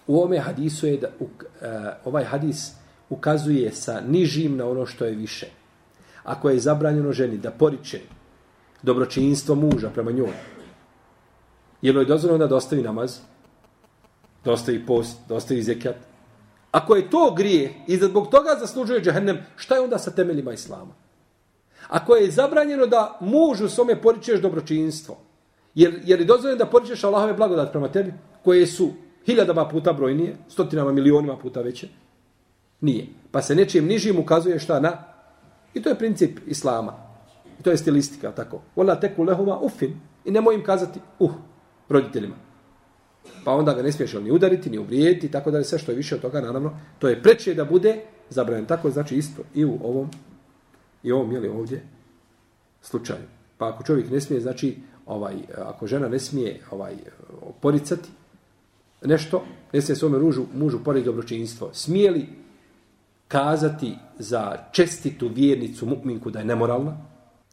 U 0.07 0.17
ovome 0.17 0.39
hadisu 0.39 0.87
je 0.87 0.97
da, 0.97 1.07
u, 1.19 1.27
a, 1.61 1.93
ovaj 2.05 2.23
hadis 2.23 2.71
ukazuje 3.09 3.71
sa 3.71 4.01
nižim 4.01 4.57
na 4.57 4.67
ono 4.67 4.85
što 4.85 5.05
je 5.05 5.15
više. 5.15 5.47
Ako 6.23 6.49
je 6.49 6.59
zabranjeno 6.59 7.11
ženi 7.11 7.37
da 7.37 7.51
poriče 7.51 8.01
dobročinstvo 8.83 9.55
muža 9.55 9.89
prema 9.89 10.11
njoj, 10.11 10.33
je 11.81 11.93
li 11.93 11.99
je 11.99 12.05
dozvoljeno 12.05 12.47
da 12.47 12.55
ostavi 12.55 12.81
namaz, 12.81 13.19
da 14.47 14.53
ostavi 14.53 14.85
post, 14.85 15.17
da 15.27 15.35
ostavi 15.35 15.63
zekat. 15.63 15.95
Ako 16.71 16.95
je 16.95 17.09
to 17.09 17.33
grije 17.35 17.73
i 17.87 17.97
zbog 17.97 18.29
toga 18.31 18.55
zaslužuje 18.59 19.01
džehennem, 19.01 19.37
šta 19.55 19.75
je 19.75 19.81
onda 19.81 19.99
sa 19.99 20.11
temeljima 20.11 20.53
islama? 20.53 20.93
Ako 21.87 22.15
je 22.15 22.31
zabranjeno 22.31 22.87
da 22.87 23.17
mužu 23.21 23.67
svome 23.69 24.01
poričeš 24.01 24.39
dobročinstvo, 24.41 25.17
jer, 25.75 25.99
jer 26.05 26.19
je 26.19 26.25
dozvoljeno 26.25 26.63
da 26.63 26.69
poričeš 26.69 27.03
Allahove 27.03 27.33
blagodat 27.33 27.71
prema 27.71 27.91
tebi, 27.91 28.13
koje 28.43 28.67
su 28.67 28.89
hiljadama 29.25 29.67
puta 29.67 29.93
brojnije, 29.93 30.37
stotinama 30.49 30.91
milionima 30.91 31.37
puta 31.37 31.61
veće, 31.61 31.87
nije. 32.81 33.07
Pa 33.31 33.41
se 33.41 33.55
nečijem 33.55 33.85
nižim 33.85 34.19
ukazuje 34.19 34.59
šta 34.59 34.79
na... 34.79 34.97
I 35.73 35.81
to 35.81 35.89
je 35.89 35.99
princip 35.99 36.39
islama. 36.47 36.93
I 37.59 37.63
to 37.63 37.71
je 37.71 37.77
stilistika, 37.77 38.31
tako. 38.31 38.61
Ola 38.75 38.95
teku 38.95 39.23
lehuma 39.23 39.59
ufin. 39.59 39.99
I 40.25 40.31
nemoj 40.31 40.55
im 40.55 40.63
kazati 40.63 40.99
uh, 41.19 41.31
roditeljima. 41.89 42.46
Pa 43.43 43.55
onda 43.55 43.73
ga 43.73 43.81
ne 43.81 43.91
smiješ 43.91 44.13
ni 44.13 44.31
udariti, 44.31 44.69
ni 44.69 44.77
uvrijediti, 44.77 45.31
tako 45.31 45.51
da 45.51 45.57
je 45.57 45.63
sve 45.63 45.79
što 45.79 45.91
je 45.91 45.97
više 45.97 46.15
od 46.15 46.21
toga, 46.21 46.41
naravno, 46.41 46.79
to 46.99 47.07
je 47.07 47.23
preče 47.23 47.53
da 47.53 47.65
bude 47.65 48.01
zabranjeno. 48.29 48.67
Tako 48.67 48.89
znači 48.89 49.15
isto 49.15 49.41
i 49.55 49.65
u 49.65 49.79
ovom 49.83 50.09
I 51.03 51.11
ovom 51.11 51.31
jeli 51.31 51.47
ovdje 51.47 51.83
slučaju. 52.81 53.23
Pa 53.57 53.69
ako 53.69 53.83
čovjek 53.83 54.09
ne 54.09 54.21
smije, 54.21 54.41
znači, 54.41 54.77
ovaj, 55.05 55.35
ako 55.57 55.87
žena 55.87 56.09
ne 56.09 56.19
smije 56.19 56.59
ovaj, 56.71 56.93
poricati 57.61 58.09
nešto, 59.01 59.43
ne 59.73 59.81
smije 59.81 59.95
svome 59.95 60.19
mužu, 60.19 60.45
mužu 60.53 60.83
pored 60.83 61.05
dobročinstvo, 61.05 61.69
smije 61.73 62.11
li 62.11 62.27
kazati 63.27 63.95
za 64.19 64.57
čestitu 64.71 65.27
vjernicu 65.27 65.85
mukminku 65.85 66.31
da 66.31 66.39
je 66.39 66.45
nemoralna? 66.45 66.97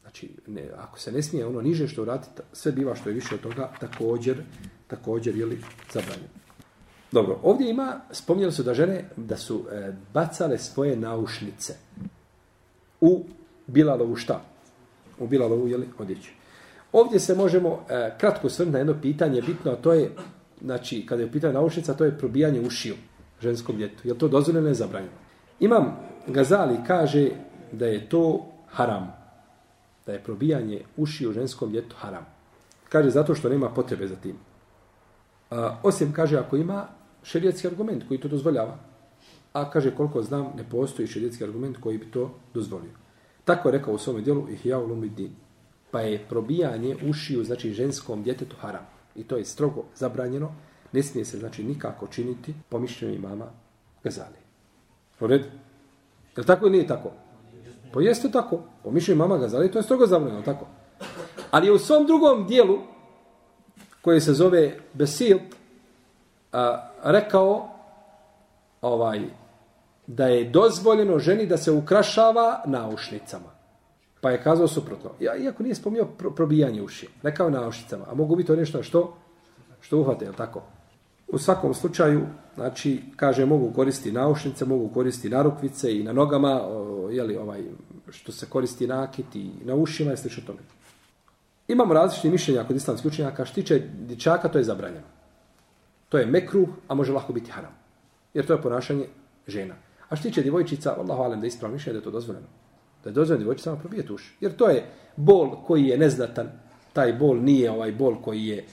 Znači, 0.00 0.30
ne, 0.46 0.70
ako 0.76 0.98
se 0.98 1.12
ne 1.12 1.22
smije 1.22 1.46
ono 1.46 1.60
niže 1.60 1.88
što 1.88 2.02
uraditi, 2.02 2.42
sve 2.52 2.72
biva 2.72 2.94
što 2.94 3.08
je 3.08 3.14
više 3.14 3.34
od 3.34 3.40
toga, 3.40 3.70
također, 3.80 4.42
također 4.96 5.36
je 5.36 5.46
li 5.46 5.60
zabranjeno. 5.92 6.28
Dobro, 7.12 7.38
ovdje 7.42 7.70
ima, 7.70 8.00
spominjali 8.10 8.52
su 8.52 8.62
da 8.62 8.74
žene 8.74 9.04
da 9.16 9.36
su 9.36 9.64
e, 9.70 9.92
bacale 10.14 10.58
svoje 10.58 10.96
naušnice 10.96 11.74
u 13.00 13.24
Bilalovu 13.66 14.16
šta? 14.16 14.40
U 15.18 15.26
Bilalovu, 15.26 15.68
jeli, 15.68 15.88
odjeću. 15.98 16.30
Ovdje 16.92 17.20
se 17.20 17.34
možemo 17.34 17.80
e, 17.88 18.14
kratko 18.18 18.48
svrnuti 18.50 18.72
na 18.72 18.78
jedno 18.78 18.94
pitanje, 19.02 19.42
bitno, 19.42 19.72
a 19.72 19.76
to 19.76 19.92
je, 19.92 20.10
znači, 20.62 21.06
kada 21.06 21.22
je 21.22 21.28
u 21.28 21.32
pitanju 21.32 21.70
to 21.98 22.04
je 22.04 22.18
probijanje 22.18 22.60
ušiju 22.60 22.94
ženskom 23.42 23.76
djetu. 23.76 24.08
Je 24.08 24.18
to 24.18 24.28
dozvoljeno 24.28 24.66
ili 24.66 24.74
zabranjeno? 24.74 25.14
Imam 25.60 25.96
Gazali 26.26 26.78
kaže 26.86 27.30
da 27.72 27.86
je 27.86 28.08
to 28.08 28.46
haram. 28.68 29.12
Da 30.06 30.12
je 30.12 30.22
probijanje 30.22 30.82
ušiju 30.96 31.32
ženskom 31.32 31.72
djetu 31.72 31.96
haram. 31.98 32.26
Kaže 32.88 33.10
zato 33.10 33.34
što 33.34 33.48
nema 33.48 33.68
potrebe 33.68 34.06
za 34.06 34.16
tim. 34.16 34.36
A, 35.54 35.78
osim 35.82 36.12
kaže 36.12 36.38
ako 36.38 36.56
ima 36.56 36.86
šerijetski 37.22 37.66
argument 37.66 38.04
koji 38.08 38.20
to 38.20 38.28
dozvoljava. 38.28 38.76
A 39.52 39.70
kaže 39.70 39.94
koliko 39.96 40.22
znam 40.22 40.52
ne 40.56 40.64
postoji 40.70 41.08
šerijetski 41.08 41.44
argument 41.44 41.76
koji 41.80 41.98
bi 41.98 42.10
to 42.10 42.34
dozvolio. 42.54 42.90
Tako 43.44 43.68
je 43.68 43.72
rekao 43.72 43.94
u 43.94 43.98
svome 43.98 44.20
dijelu 44.20 44.48
Ihya 44.50 44.78
Ulumuddin. 44.78 45.30
Pa 45.90 46.00
je 46.00 46.26
probijanje 46.28 46.96
ušiju, 47.08 47.44
znači 47.44 47.72
ženskom 47.72 48.22
djetetu 48.22 48.56
haram. 48.60 48.86
I 49.14 49.24
to 49.24 49.36
je 49.36 49.44
strogo 49.44 49.84
zabranjeno. 49.94 50.52
Ne 50.92 51.02
smije 51.02 51.24
se, 51.24 51.38
znači, 51.38 51.64
nikako 51.64 52.06
činiti 52.06 52.54
po 52.68 52.78
mišljenju 52.78 53.14
imama 53.14 53.46
Gazali. 54.04 54.36
U 55.20 55.26
redu? 55.26 55.44
Je 56.36 56.40
li 56.40 56.46
tako 56.46 56.66
ili 56.66 56.72
nije 56.72 56.86
tako? 56.86 57.08
Po 57.08 57.98
pa 57.98 58.02
jeste 58.02 58.30
tako. 58.30 58.60
Po 58.82 58.90
mišljenju 58.90 59.16
imama 59.16 59.38
Gazali 59.38 59.70
to 59.70 59.78
je 59.78 59.82
strogo 59.82 60.06
zabranjeno, 60.06 60.42
tako? 60.42 60.66
Ali 61.50 61.66
je 61.66 61.72
u 61.72 61.78
svom 61.78 62.06
drugom 62.06 62.46
dijelu, 62.46 62.78
koje 64.04 64.20
se 64.20 64.32
zove 64.32 64.76
Besilt, 64.92 65.54
a, 66.52 66.90
rekao 67.04 67.68
ovaj, 68.80 69.20
da 70.06 70.26
je 70.26 70.44
dozvoljeno 70.44 71.18
ženi 71.18 71.46
da 71.46 71.56
se 71.56 71.72
ukrašava 71.72 72.62
naušnicama. 72.66 73.54
Pa 74.20 74.30
je 74.30 74.42
kazao 74.42 74.68
suprotno. 74.68 75.10
Ja, 75.20 75.36
iako 75.36 75.62
nije 75.62 75.74
spomnio 75.74 76.04
pro, 76.18 76.30
probijanje 76.30 76.82
uši, 76.82 77.08
rekao 77.22 77.50
naušnicama, 77.50 78.04
a 78.10 78.14
mogu 78.14 78.36
biti 78.36 78.46
to 78.46 78.56
nešto 78.56 78.82
što, 78.82 79.16
što 79.80 79.98
uhvate, 79.98 80.24
je 80.24 80.32
tako? 80.32 80.62
U 81.28 81.38
svakom 81.38 81.74
slučaju, 81.74 82.26
znači, 82.54 83.02
kaže, 83.16 83.46
mogu 83.46 83.72
koristiti 83.72 84.12
naušnice, 84.12 84.64
mogu 84.64 84.88
koristiti 84.94 85.34
narukvice 85.34 85.98
i 85.98 86.02
na 86.02 86.12
nogama, 86.12 86.60
o, 86.62 87.08
jeli, 87.10 87.36
ovaj, 87.36 87.62
što 88.10 88.32
se 88.32 88.46
koristi 88.46 88.86
nakit 88.86 89.36
i 89.36 89.50
na 89.64 89.74
ušima 89.74 90.12
i 90.12 90.16
slično 90.16 90.42
tome. 90.46 90.60
Imamo 91.68 91.94
različite 91.94 92.30
mišljenja 92.30 92.64
kod 92.64 92.76
islamskih 92.76 93.12
učenjaka, 93.12 93.44
što 93.44 93.54
tiče 93.54 93.82
dječaka, 93.98 94.48
to 94.48 94.58
je 94.58 94.64
zabranjeno. 94.64 95.06
To 96.08 96.18
je 96.18 96.26
mekruh, 96.26 96.68
a 96.88 96.94
može 96.94 97.12
lako 97.12 97.32
biti 97.32 97.50
haram. 97.50 97.72
Jer 98.34 98.46
to 98.46 98.52
je 98.52 98.62
ponašanje 98.62 99.06
žena. 99.46 99.74
A 100.08 100.16
što 100.16 100.28
tiče 100.28 100.42
djevojčica, 100.42 100.94
Allahu 100.98 101.22
alem 101.22 101.40
da 101.40 101.46
ispravno 101.46 101.74
mišljenje 101.74 101.92
da 101.92 101.98
je 101.98 102.04
to 102.04 102.10
dozvoljeno. 102.10 102.46
Da 103.04 103.10
je 103.10 103.14
dozvoljeno 103.14 103.38
djevojčicama 103.38 103.76
probijeti 103.76 104.12
uši. 104.12 104.36
Jer 104.40 104.56
to 104.56 104.68
je 104.68 104.84
bol 105.16 105.62
koji 105.66 105.84
je 105.84 105.98
neznatan. 105.98 106.48
Taj 106.92 107.12
bol 107.12 107.36
nije 107.42 107.70
ovaj 107.70 107.92
bol 107.92 108.22
koji 108.22 108.46
je 108.46 108.64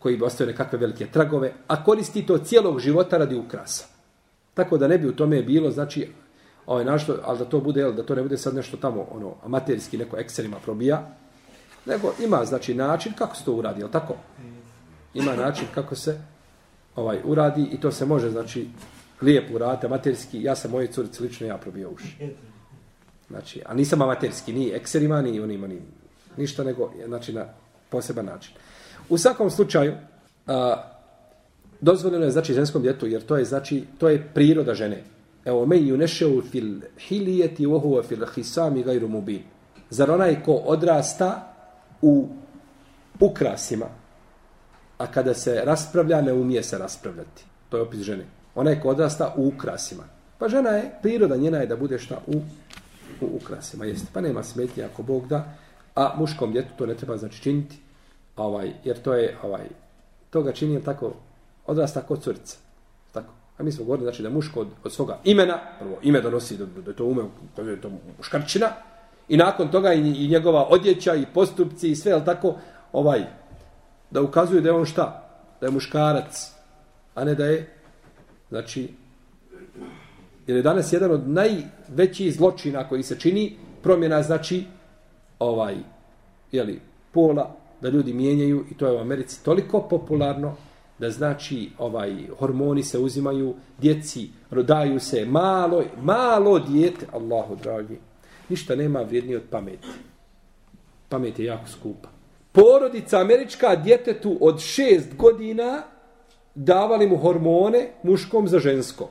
koji 0.00 0.16
bi 0.16 0.24
ostavio 0.24 0.52
nekakve 0.52 0.78
velike 0.78 1.06
tragove, 1.06 1.52
a 1.66 1.84
koristi 1.84 2.26
to 2.26 2.38
cijelog 2.38 2.80
života 2.80 3.18
radi 3.18 3.36
ukrasa. 3.36 3.84
Tako 4.54 4.78
da 4.78 4.88
ne 4.88 4.98
bi 4.98 5.08
u 5.08 5.16
tome 5.16 5.42
bilo, 5.42 5.70
znači, 5.70 6.08
ovaj 6.66 6.84
našto, 6.84 7.16
ali 7.24 7.38
da 7.38 7.44
to 7.44 7.60
bude, 7.60 7.92
da 7.92 8.02
to 8.02 8.14
ne 8.14 8.22
bude 8.22 8.36
sad 8.36 8.54
nešto 8.54 8.76
tamo, 8.76 9.06
ono, 9.10 9.34
amaterijski 9.44 9.98
neko 9.98 10.16
ekserima 10.16 10.56
probija, 10.64 11.16
nego 11.86 12.12
ima, 12.24 12.44
znači, 12.44 12.74
način 12.74 13.12
kako 13.18 13.36
se 13.36 13.44
to 13.44 13.52
uradi, 13.52 13.80
je 13.80 13.90
tako? 13.90 14.14
Ima 15.14 15.36
način 15.36 15.66
kako 15.74 15.94
se 15.94 16.20
ovaj 16.96 17.20
uradi 17.24 17.68
i 17.72 17.80
to 17.80 17.92
se 17.92 18.06
može, 18.06 18.30
znači, 18.30 18.68
lijepo 19.22 19.54
uraditi, 19.54 19.86
amaterski. 19.86 20.42
ja 20.42 20.56
sam 20.56 20.70
moje 20.70 20.92
curice 20.92 21.22
lično 21.22 21.46
ja 21.46 21.56
probio 21.56 21.90
uši. 21.90 22.16
Znači, 23.28 23.62
a 23.66 23.74
nisam 23.74 24.02
amaterski, 24.02 24.52
ni 24.52 24.70
ekserima, 24.70 25.22
ni 25.22 25.40
onima, 25.40 25.66
ni 25.66 25.80
ništa, 26.36 26.64
nego, 26.64 26.92
znači, 27.06 27.32
na 27.32 27.44
poseban 27.88 28.26
način. 28.26 28.54
U 29.08 29.18
svakom 29.18 29.50
slučaju, 29.50 29.94
a, 30.46 30.82
dozvoljeno 31.80 32.24
je, 32.24 32.30
znači, 32.30 32.54
ženskom 32.54 32.82
djetu, 32.82 33.06
jer 33.06 33.22
to 33.22 33.36
je, 33.36 33.44
znači, 33.44 33.84
to 33.98 34.08
je 34.08 34.28
priroda 34.34 34.74
žene. 34.74 35.04
Evo, 35.44 35.66
me 35.66 35.78
ju 35.78 35.96
nešeu 35.96 36.42
fil 36.50 36.80
hilijeti, 36.98 37.66
huwa 37.66 38.02
fil 38.08 38.26
hisami 38.34 38.82
gajru 38.82 39.08
mubin. 39.08 39.42
Zar 39.90 40.10
onaj 40.10 40.42
ko 40.42 40.52
odrasta 40.52 41.49
u 42.02 42.28
ukrasima, 43.20 43.86
a 44.98 45.06
kada 45.06 45.34
se 45.34 45.62
raspravlja, 45.64 46.20
ne 46.20 46.32
umije 46.32 46.62
se 46.62 46.78
raspravljati. 46.78 47.44
To 47.68 47.76
je 47.76 47.82
opis 47.82 48.00
žene. 48.00 48.24
Ona 48.54 48.70
je 48.70 48.82
odrasta 48.84 49.34
u 49.36 49.48
ukrasima. 49.48 50.04
Pa 50.38 50.48
žena 50.48 50.70
je, 50.70 50.90
priroda 51.02 51.36
njena 51.36 51.58
je 51.58 51.66
da 51.66 51.76
bude 51.76 51.98
šta 51.98 52.18
u 52.26 52.40
u 53.20 53.36
ukrasima, 53.36 53.84
jeste. 53.84 54.06
Pa 54.12 54.20
nema 54.20 54.42
smetnje 54.42 54.84
ako 54.84 55.02
Bog 55.02 55.28
da, 55.28 55.54
a 55.94 56.14
muškom 56.18 56.52
djetu 56.52 56.68
to 56.78 56.86
ne 56.86 56.94
treba 56.94 57.16
znači 57.16 57.42
činiti, 57.42 57.76
ovaj, 58.36 58.72
jer 58.84 59.02
to 59.02 59.14
je, 59.14 59.36
ovaj, 59.42 59.64
to 60.30 60.42
ga 60.42 60.52
čini 60.52 60.82
tako, 60.84 61.12
odrasta 61.66 62.02
kod 62.02 62.22
curica. 62.22 62.56
Tako. 63.12 63.32
A 63.58 63.62
mi 63.62 63.72
smo 63.72 63.84
govorili, 63.84 64.06
znači 64.06 64.22
da 64.22 64.30
muško 64.30 64.60
od, 64.60 64.68
od 64.84 64.92
svoga 64.92 65.18
imena, 65.24 65.58
prvo 65.78 65.98
ime 66.02 66.20
donosi, 66.20 66.56
da, 66.56 66.66
da 66.66 66.90
je 66.90 66.96
to 66.96 67.04
ume, 67.04 67.22
da 67.56 67.62
je 67.62 67.80
to 67.80 67.90
muškarčina, 68.18 68.66
i 69.30 69.36
nakon 69.36 69.70
toga 69.70 69.92
i, 69.92 70.24
i 70.24 70.28
njegova 70.28 70.66
odjeća 70.70 71.14
i 71.14 71.26
postupci 71.34 71.90
i 71.90 71.96
sve, 71.96 72.12
ali 72.12 72.24
tako, 72.24 72.54
ovaj, 72.92 73.24
da 74.10 74.22
ukazuje 74.22 74.60
da 74.60 74.68
je 74.68 74.74
on 74.74 74.84
šta? 74.84 75.30
Da 75.60 75.66
je 75.66 75.72
muškarac, 75.72 76.52
a 77.14 77.24
ne 77.24 77.34
da 77.34 77.46
je, 77.46 77.66
znači, 78.50 78.88
Jer 80.46 80.56
je 80.56 80.62
danas 80.62 80.92
jedan 80.92 81.10
od 81.10 81.28
najvećih 81.28 82.34
zločina 82.34 82.88
koji 82.88 83.02
se 83.02 83.18
čini 83.18 83.56
promjena, 83.82 84.22
znači, 84.22 84.64
ovaj, 85.38 85.76
jeli, 86.52 86.80
pola, 87.12 87.56
da 87.80 87.88
ljudi 87.88 88.12
mijenjaju 88.12 88.64
i 88.70 88.74
to 88.74 88.86
je 88.86 88.92
u 88.92 89.00
Americi 89.00 89.44
toliko 89.44 89.82
popularno 89.90 90.56
da 90.98 91.10
znači 91.10 91.70
ovaj 91.78 92.16
hormoni 92.38 92.82
se 92.82 92.98
uzimaju 92.98 93.54
djeci 93.78 94.28
rodaju 94.50 95.00
se 95.00 95.26
malo 95.26 95.84
malo 96.02 96.58
dijete 96.58 97.06
Allahu 97.12 97.56
dragi 97.62 97.98
ništa 98.50 98.76
nema 98.76 99.02
vrijednije 99.02 99.36
od 99.36 99.44
pameti. 99.50 99.88
Pamet 101.08 101.38
je 101.38 101.44
jako 101.44 101.68
skupa. 101.68 102.08
Porodica 102.52 103.20
američka 103.20 103.76
djetetu 103.76 104.38
od 104.40 104.60
šest 104.60 105.16
godina 105.16 105.82
davali 106.54 107.06
mu 107.06 107.16
hormone 107.16 107.88
muškom 108.02 108.48
za 108.48 108.58
žensko. 108.58 109.08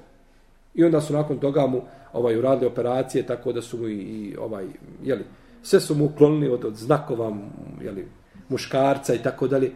I 0.76 0.84
onda 0.84 1.02
su 1.02 1.14
nakon 1.14 1.40
toga 1.40 1.68
mu 1.68 1.82
ovaj 2.14 2.38
uradili 2.38 2.68
operacije 2.68 3.26
tako 3.26 3.54
da 3.54 3.62
su 3.62 3.78
mu 3.78 3.88
i, 3.88 3.96
i 3.96 4.36
ovaj 4.38 4.66
je 5.04 5.16
li 5.16 5.24
sve 5.64 5.80
su 5.80 5.96
mu 5.96 6.06
uklonili 6.06 6.50
od, 6.50 6.66
od 6.66 6.76
znakova 6.76 7.38
je 7.82 7.92
li 7.92 8.08
muškarca 8.50 9.14
i 9.14 9.24
tako 9.24 9.48
dalje. 9.48 9.72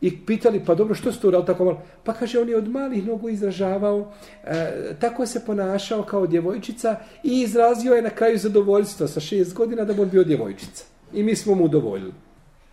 I 0.00 0.26
pitali, 0.26 0.64
pa 0.64 0.74
dobro, 0.74 0.94
što 0.94 1.12
ste 1.12 1.26
uradili 1.26 1.46
tako 1.46 1.64
malo? 1.64 1.82
Pa 2.04 2.12
kaže, 2.12 2.40
on 2.40 2.48
je 2.48 2.56
od 2.56 2.68
malih 2.68 3.06
nogu 3.06 3.28
izražavao, 3.28 4.12
e, 4.44 4.94
tako 5.00 5.26
se 5.26 5.44
ponašao 5.46 6.02
kao 6.02 6.26
djevojčica 6.26 6.96
i 7.22 7.40
izrazio 7.40 7.94
je 7.94 8.02
na 8.02 8.10
kraju 8.10 8.38
zadovoljstvo 8.38 9.08
sa 9.08 9.20
šest 9.20 9.54
godina 9.54 9.84
da 9.84 9.92
bi 9.92 10.02
on 10.02 10.08
bio 10.08 10.24
djevojčica. 10.24 10.84
I 11.12 11.22
mi 11.22 11.36
smo 11.36 11.54
mu 11.54 11.64
udovoljili. 11.64 12.12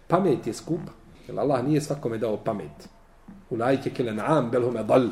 Pamet 0.08 0.48
je 0.48 0.54
skupa. 0.54 0.92
Jer 1.28 1.40
Allah 1.40 1.64
nije 1.66 1.82
svakome 1.82 2.18
dao 2.18 2.38
pamet. 2.38 2.90
U 3.50 3.56
lajke 3.56 3.90
kele 3.90 4.14
naam 4.14 4.50
belhume 4.52 4.84
dal. 4.84 5.08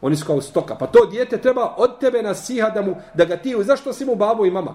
Oni 0.00 0.16
su 0.16 0.26
kao 0.26 0.40
stoka. 0.40 0.74
Pa 0.74 0.86
to 0.86 1.06
dijete 1.06 1.38
treba 1.38 1.74
od 1.76 2.00
tebe 2.00 2.22
nasiha 2.22 2.70
da, 2.70 2.82
mu, 2.82 2.94
da 3.14 3.24
ga 3.24 3.36
ti... 3.36 3.54
Zašto 3.60 3.92
si 3.92 4.04
mu 4.04 4.14
babo 4.14 4.46
i 4.46 4.50
mama? 4.50 4.74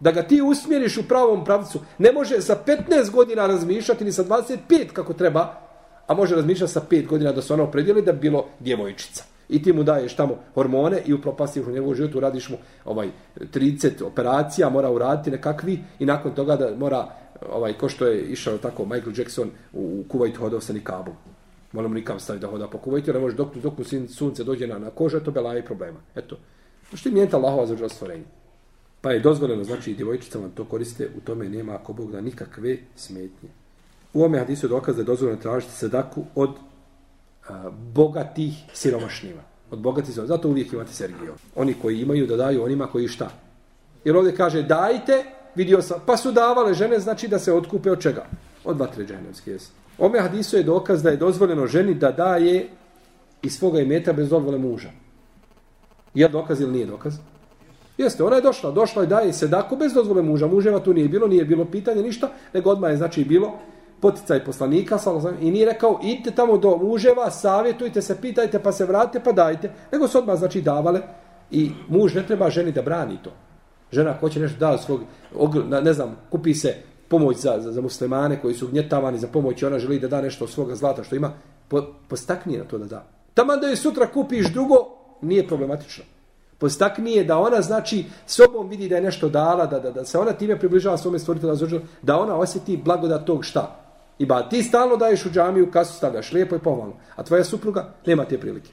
Da 0.00 0.12
ga 0.12 0.22
ti 0.22 0.42
usmjeriš 0.42 0.96
u 0.96 1.08
pravom 1.08 1.44
pravcu. 1.44 1.80
Ne 1.98 2.12
može 2.12 2.40
za 2.40 2.56
15 2.66 3.10
godina 3.10 3.46
razmišljati 3.46 4.04
ni 4.04 4.12
sa 4.12 4.24
25 4.24 4.92
kako 4.92 5.12
treba, 5.12 5.71
a 6.06 6.14
može 6.14 6.34
razmišljati 6.34 6.72
sa 6.72 6.80
5 6.90 7.06
godina 7.06 7.32
da 7.32 7.42
se 7.42 7.54
ona 7.54 7.62
opredijeli 7.62 8.02
da 8.02 8.12
bi 8.12 8.18
bilo 8.18 8.46
djevojčica. 8.60 9.24
I 9.48 9.62
ti 9.62 9.72
mu 9.72 9.82
daješ 9.82 10.16
tamo 10.16 10.38
hormone 10.54 11.02
i 11.06 11.12
upropastiš 11.12 11.66
u 11.66 11.70
njegovu 11.70 11.94
životu, 11.94 12.20
radiš 12.20 12.48
mu 12.48 12.56
ovaj 12.84 13.08
30 13.40 14.04
operacija, 14.04 14.68
mora 14.68 14.90
uraditi 14.90 15.30
nekakvi 15.30 15.78
i 15.98 16.06
nakon 16.06 16.34
toga 16.34 16.56
da 16.56 16.76
mora, 16.76 17.08
ovaj, 17.50 17.72
ko 17.72 17.88
što 17.88 18.06
je 18.06 18.22
išao 18.22 18.58
tako 18.58 18.84
Michael 18.84 19.12
Jackson 19.18 19.50
u 19.72 20.04
Kuwait 20.08 20.36
hodao 20.36 20.60
sa 20.60 20.72
nikabom. 20.72 21.14
Moramo 21.72 21.94
nikam 21.94 22.20
staviti 22.20 22.40
da 22.40 22.50
hoda 22.50 22.68
po 22.68 22.78
kuvajtu, 22.78 23.12
ne 23.12 23.18
može 23.18 23.36
dok, 23.36 23.56
dok 23.56 23.78
mu 23.78 23.84
sunce 24.08 24.44
dođe 24.44 24.66
na, 24.66 24.78
na 24.78 24.90
kožu, 24.90 25.20
to 25.20 25.30
bela 25.30 25.58
i 25.58 25.64
problema. 25.64 26.00
Eto. 26.14 26.36
Što 26.94 27.08
je 27.08 27.12
mijenta 27.12 27.36
Allahova 27.36 27.66
za 27.66 27.88
stvorenje. 27.88 28.24
Pa 29.00 29.12
je 29.12 29.20
dozvoljeno, 29.20 29.64
znači 29.64 29.90
i 29.90 29.94
djevojčicama 29.94 30.48
to 30.54 30.64
koriste, 30.64 31.08
u 31.16 31.20
tome 31.20 31.48
nema 31.48 31.74
ako 31.74 31.92
Bog 31.92 32.12
da 32.12 32.20
nikakve 32.20 32.76
smetnje. 32.96 33.48
U 34.14 34.24
ome 34.24 34.38
hadisu 34.38 34.66
je 34.66 34.70
dokaz 34.70 34.96
da 34.96 35.02
je 35.02 35.06
dozvoljeno 35.06 35.42
tražiti 35.42 35.72
sadaku 35.72 36.24
od 36.34 36.50
a, 37.48 37.70
bogatih 37.94 38.54
siromašnjima. 38.72 39.42
Od 39.70 39.78
bogatih 39.78 40.14
siromašnjima. 40.14 40.36
Zato 40.36 40.48
uvijek 40.48 40.72
imate 40.72 40.92
Sergio. 40.92 41.34
Oni 41.56 41.74
koji 41.82 42.00
imaju 42.00 42.26
da 42.26 42.36
daju 42.36 42.64
onima 42.64 42.86
koji 42.86 43.08
šta. 43.08 43.30
Jer 44.04 44.16
ovdje 44.16 44.36
kaže 44.36 44.62
dajte, 44.62 45.24
vidio 45.54 45.82
sam, 45.82 46.00
pa 46.06 46.16
su 46.16 46.32
davale 46.32 46.74
žene, 46.74 46.98
znači 46.98 47.28
da 47.28 47.38
se 47.38 47.52
otkupe 47.52 47.90
od 47.90 48.00
čega? 48.00 48.24
Od 48.64 48.78
vatre 48.78 49.06
dženevske, 49.06 49.50
jesi. 49.50 49.70
Ome 49.98 50.20
hadisu 50.20 50.56
je 50.56 50.62
dokaz 50.62 51.02
da 51.02 51.10
je 51.10 51.16
dozvoljeno 51.16 51.66
ženi 51.66 51.94
da 51.94 52.12
daje 52.12 52.68
iz 53.42 53.58
svoga 53.58 53.80
imeta 53.80 54.12
bez 54.12 54.28
dozvole 54.28 54.58
muža. 54.58 54.90
Je 56.14 56.28
dokaz 56.28 56.60
ili 56.60 56.72
nije 56.72 56.86
dokaz? 56.86 57.14
Jeste, 57.98 58.24
ona 58.24 58.36
je 58.36 58.42
došla, 58.42 58.70
došla 58.70 59.04
i 59.04 59.06
daje 59.06 59.32
sedako 59.32 59.76
bez 59.76 59.92
dozvole 59.92 60.22
muža. 60.22 60.46
Muževa 60.46 60.80
tu 60.80 60.94
nije 60.94 61.08
bilo, 61.08 61.26
nije 61.26 61.44
bilo 61.44 61.64
pitanje 61.64 62.02
ništa, 62.02 62.30
nego 62.54 62.70
odmah 62.70 62.90
je 62.90 62.96
znači 62.96 63.24
bilo 63.24 63.58
poticaj 64.02 64.44
poslanika 64.44 64.98
i 65.40 65.50
nije 65.50 65.66
rekao 65.66 66.00
idite 66.02 66.30
tamo 66.30 66.58
do 66.58 66.76
muževa, 66.76 67.30
savjetujte 67.30 68.02
se, 68.02 68.20
pitajte 68.20 68.58
pa 68.58 68.72
se 68.72 68.84
vratite 68.84 69.24
pa 69.24 69.32
dajte. 69.32 69.70
Nego 69.92 70.08
su 70.08 70.18
odmah 70.18 70.38
znači 70.38 70.60
davale 70.60 71.00
i 71.50 71.70
muž 71.88 72.14
ne 72.14 72.26
treba 72.26 72.50
ženi 72.50 72.72
da 72.72 72.82
brani 72.82 73.18
to. 73.24 73.30
Žena 73.92 74.18
ko 74.20 74.28
će 74.28 74.40
nešto 74.40 74.58
da 74.58 74.78
svog, 74.78 75.00
ne 75.82 75.92
znam, 75.92 76.16
kupi 76.30 76.54
se 76.54 76.74
pomoć 77.08 77.36
za, 77.36 77.60
za, 77.60 77.72
za 77.72 77.80
muslimane 77.80 78.40
koji 78.40 78.54
su 78.54 78.68
gnjetavani 78.68 79.18
za 79.18 79.28
pomoć 79.28 79.62
i 79.62 79.66
ona 79.66 79.78
želi 79.78 80.00
da 80.00 80.08
da 80.08 80.20
nešto 80.20 80.44
od 80.44 80.50
svoga 80.50 80.74
zlata 80.74 81.04
što 81.04 81.16
ima, 81.16 81.32
po, 81.68 81.82
postaknije 82.08 82.58
na 82.58 82.64
to 82.64 82.78
da 82.78 82.84
da. 82.84 83.04
Taman 83.34 83.60
da 83.60 83.66
je 83.66 83.76
sutra 83.76 84.06
kupiš 84.06 84.52
drugo, 84.52 84.76
nije 85.20 85.46
problematično. 85.48 86.04
Postaknije 86.58 87.24
da 87.24 87.38
ona 87.38 87.62
znači 87.62 88.04
sobom 88.26 88.68
vidi 88.68 88.88
da 88.88 88.96
je 88.96 89.02
nešto 89.02 89.28
dala, 89.28 89.66
da, 89.66 89.78
da, 89.78 89.90
da 89.90 90.04
se 90.04 90.18
ona 90.18 90.32
time 90.32 90.58
približava 90.58 90.96
svome 90.98 91.18
stvoritelju 91.18 91.54
da, 91.54 91.78
da 92.02 92.18
ona 92.18 92.36
osjeti 92.36 92.76
blagodat 92.76 93.26
tog 93.26 93.44
šta. 93.44 93.81
I 94.18 94.26
ba, 94.26 94.48
ti 94.48 94.62
stalno 94.62 94.96
daješ 94.96 95.26
u 95.26 95.30
džamiju, 95.30 95.70
kasu 95.70 95.96
stavljaš, 95.96 96.32
lijepo 96.32 96.56
i 96.56 96.58
pomalo. 96.58 96.96
A 97.16 97.22
tvoja 97.22 97.44
supruga 97.44 97.94
nema 98.06 98.24
te 98.24 98.38
prilike. 98.40 98.70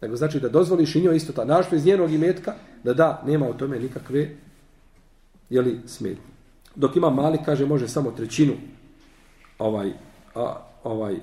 Nego 0.00 0.16
znači 0.16 0.40
da 0.40 0.48
dozvoliš 0.48 0.94
i 0.94 1.00
njoj 1.00 1.16
isto 1.16 1.32
ta 1.32 1.44
našto 1.44 1.76
iz 1.76 1.86
njenog 1.86 2.12
imetka, 2.12 2.54
da 2.84 2.94
da, 2.94 3.22
nema 3.26 3.48
u 3.48 3.54
tome 3.54 3.78
nikakve 3.78 4.30
jeli, 5.50 5.80
smetnje 5.86 6.36
dok 6.76 6.96
ima 6.96 7.10
mali 7.10 7.38
kaže 7.44 7.66
može 7.66 7.88
samo 7.88 8.10
trećinu 8.10 8.52
ovaj 9.58 9.92
a 10.34 10.56
ovaj 10.84 11.16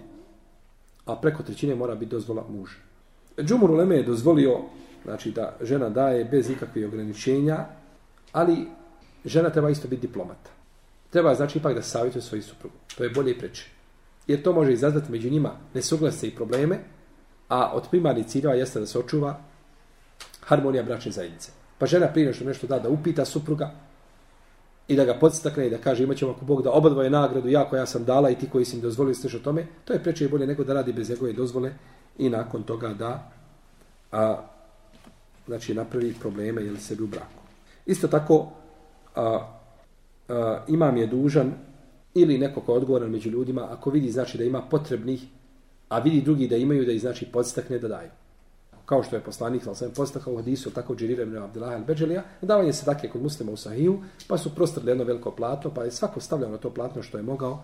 a 1.06 1.16
preko 1.16 1.44
trećine 1.44 1.76
mora 1.76 1.96
biti 1.96 2.12
dozvola 2.12 2.44
muža. 2.50 2.76
Džumur 3.42 3.72
Uleme 3.72 3.96
je 3.96 4.04
dozvolio 4.04 4.60
znači 5.04 5.32
da 5.32 5.58
žena 5.62 5.90
daje 5.90 6.26
bez 6.26 6.50
ikakvih 6.50 6.88
ograničenja, 6.88 7.66
ali 8.32 8.68
žena 9.26 9.50
treba 9.50 9.70
isto 9.70 9.88
biti 9.88 10.08
diplomata. 10.08 10.50
Treba 11.14 11.36
znači 11.36 11.58
ipak 11.58 11.76
da 11.76 11.82
savjetuje 11.82 12.22
svoju 12.22 12.44
suprugu. 12.44 12.76
To 12.98 13.04
je 13.04 13.10
bolje 13.10 13.32
i 13.32 13.40
preče. 13.40 13.66
Jer 14.28 14.44
to 14.44 14.54
može 14.54 14.74
izazvati 14.74 15.12
među 15.12 15.30
njima 15.30 15.52
nesuglase 15.74 16.28
i 16.28 16.36
probleme, 16.36 16.80
a 17.50 17.72
od 17.74 17.84
primarnih 17.92 18.26
ciljeva 18.26 18.56
jeste 18.56 18.80
da 18.80 18.86
se 18.86 19.00
očuva 19.00 19.40
harmonija 20.42 20.84
bračne 20.84 21.12
zajednice. 21.12 21.52
Pa 21.78 21.86
žena 21.86 22.08
prije 22.08 22.34
što 22.34 22.46
nešto 22.46 22.68
da, 22.68 22.80
da 22.80 22.90
upita 22.90 23.26
supruga, 23.26 23.72
i 24.88 24.96
da 24.96 25.06
ga 25.06 25.14
podstakne 25.14 25.68
i 25.68 25.70
da 25.70 25.78
kaže 25.78 26.04
imat 26.04 26.18
ćemo 26.18 26.32
ako 26.32 26.46
Bog 26.46 26.64
da 26.64 26.72
obadvoje 26.72 27.10
nagradu 27.10 27.50
jako 27.50 27.76
ja 27.76 27.86
sam 27.86 28.06
dala 28.06 28.30
i 28.30 28.36
ti 28.36 28.50
koji 28.50 28.66
si 28.66 28.76
mi 28.76 28.82
dozvolili 28.82 29.16
sliš 29.16 29.34
o 29.34 29.40
tome, 29.40 29.68
to 29.86 29.94
je 29.94 30.04
preče 30.04 30.26
i 30.26 30.28
bolje 30.28 30.48
nego 30.48 30.64
da 30.64 30.74
radi 30.74 30.94
bez 30.94 31.10
njegove 31.10 31.34
dozvole 31.34 31.74
i 32.18 32.30
nakon 32.30 32.64
toga 32.64 32.94
da 32.94 33.32
a, 34.12 34.38
znači 35.48 35.74
napravi 35.74 36.14
probleme 36.20 36.62
ili 36.62 36.80
sebi 36.80 37.04
u 37.04 37.08
braku. 37.08 37.44
Isto 37.86 38.08
tako 38.08 38.52
a, 39.16 39.63
a, 40.30 40.66
imam 40.68 40.98
je 40.98 41.08
dužan 41.08 41.54
ili 42.14 42.38
neko 42.38 42.62
ko 42.62 42.72
je 42.72 42.78
odgovoran 42.78 43.12
među 43.12 43.30
ljudima, 43.30 43.68
ako 43.72 43.90
vidi 43.90 44.12
znači 44.12 44.38
da 44.38 44.44
ima 44.44 44.62
potrebnih, 44.62 45.24
a 45.90 46.00
vidi 46.00 46.22
drugi 46.22 46.48
da 46.48 46.56
imaju, 46.56 46.86
da 46.86 46.92
ih 46.92 47.02
znači 47.02 47.26
podstakne 47.26 47.80
da 47.80 47.88
daju. 47.88 48.10
Kao 48.86 49.04
što 49.04 49.16
je 49.16 49.22
poslanik, 49.22 49.68
ali 49.68 49.76
sam 49.76 49.92
podstakao 49.96 50.34
u 50.34 50.38
hadisu, 50.38 50.72
tako 50.72 50.96
Džirira 50.96 51.24
ibn 51.24 51.38
Abdullah 51.38 51.82
al-Beđelija, 51.82 52.22
davanje 52.42 52.74
se 52.74 52.86
takve 52.86 53.10
kod 53.10 53.22
muslima 53.22 53.52
u 53.52 53.58
Sahiju, 53.58 54.02
pa 54.28 54.38
su 54.38 54.56
prostrli 54.56 54.92
jedno 54.92 55.04
veliko 55.04 55.32
platno, 55.32 55.72
pa 55.74 55.84
je 55.84 55.92
svako 55.92 56.20
stavljao 56.20 56.52
na 56.52 56.58
to 56.58 56.70
platno 56.70 57.04
što 57.04 57.18
je 57.18 57.24
mogao, 57.24 57.64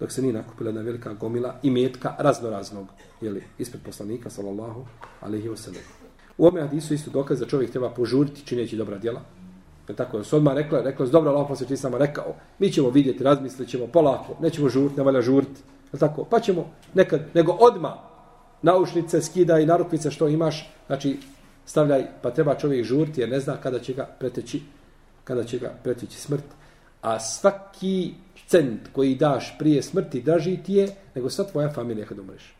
dok 0.00 0.12
se 0.12 0.22
nije 0.22 0.34
nakupila 0.34 0.68
jedna 0.68 0.82
velika 0.82 1.14
gomila 1.14 1.54
i 1.62 1.70
metka 1.70 2.14
raznoraznog, 2.18 2.86
jeli, 3.20 3.42
ispred 3.58 3.82
poslanika, 3.82 4.30
sallallahu 4.30 4.86
alaihi 5.20 5.48
wa 5.48 5.56
sallam. 5.56 5.82
U 6.38 6.46
ome 6.46 6.60
hadisu 6.60 6.94
isto 6.94 7.10
dokaz 7.10 7.40
da 7.40 7.46
čovjek 7.46 7.70
treba 7.70 7.90
požuriti 7.90 8.46
čineći 8.46 8.76
dobra 8.76 8.98
djela, 8.98 9.20
Je 9.88 9.96
tako, 9.96 10.24
su 10.24 10.36
odmah 10.36 10.54
rekla, 10.54 10.80
rekla 10.80 11.06
su, 11.06 11.12
dobro, 11.12 11.30
Allah 11.30 11.46
poslije 11.48 11.76
samo 11.76 11.98
rekao, 11.98 12.34
mi 12.58 12.72
ćemo 12.72 12.90
vidjeti, 12.90 13.24
razmislit 13.24 13.68
ćemo 13.68 13.86
polako, 13.86 14.36
nećemo 14.40 14.68
žurt, 14.68 14.96
ne 14.96 15.02
valja 15.02 15.20
žurt. 15.20 15.48
Je 15.92 15.98
tako, 15.98 16.24
pa 16.24 16.40
ćemo 16.40 16.70
nekad, 16.94 17.20
nego 17.34 17.52
odmah 17.52 17.92
naušnice 18.62 19.22
skida 19.22 19.58
i 19.58 19.66
narukvice 19.66 20.10
što 20.10 20.28
imaš, 20.28 20.70
znači 20.86 21.18
stavljaj, 21.66 22.06
pa 22.22 22.30
treba 22.30 22.54
čovjek 22.54 22.84
žurti 22.84 23.20
jer 23.20 23.28
ne 23.28 23.40
zna 23.40 23.56
kada 23.56 23.78
će 23.78 23.94
ga 23.94 24.04
preteći, 24.18 24.62
kada 25.24 25.44
će 25.44 25.58
ga 25.58 25.74
preteći 25.82 26.20
smrt. 26.20 26.44
A 27.02 27.20
svaki 27.20 28.14
cent 28.46 28.80
koji 28.92 29.14
daš 29.14 29.56
prije 29.58 29.82
smrti 29.82 30.22
draži 30.22 30.56
ti 30.56 30.74
je 30.74 30.88
nego 31.14 31.30
sva 31.30 31.44
tvoja 31.44 31.72
familija 31.72 32.06
kad 32.06 32.18
umreš. 32.18 32.57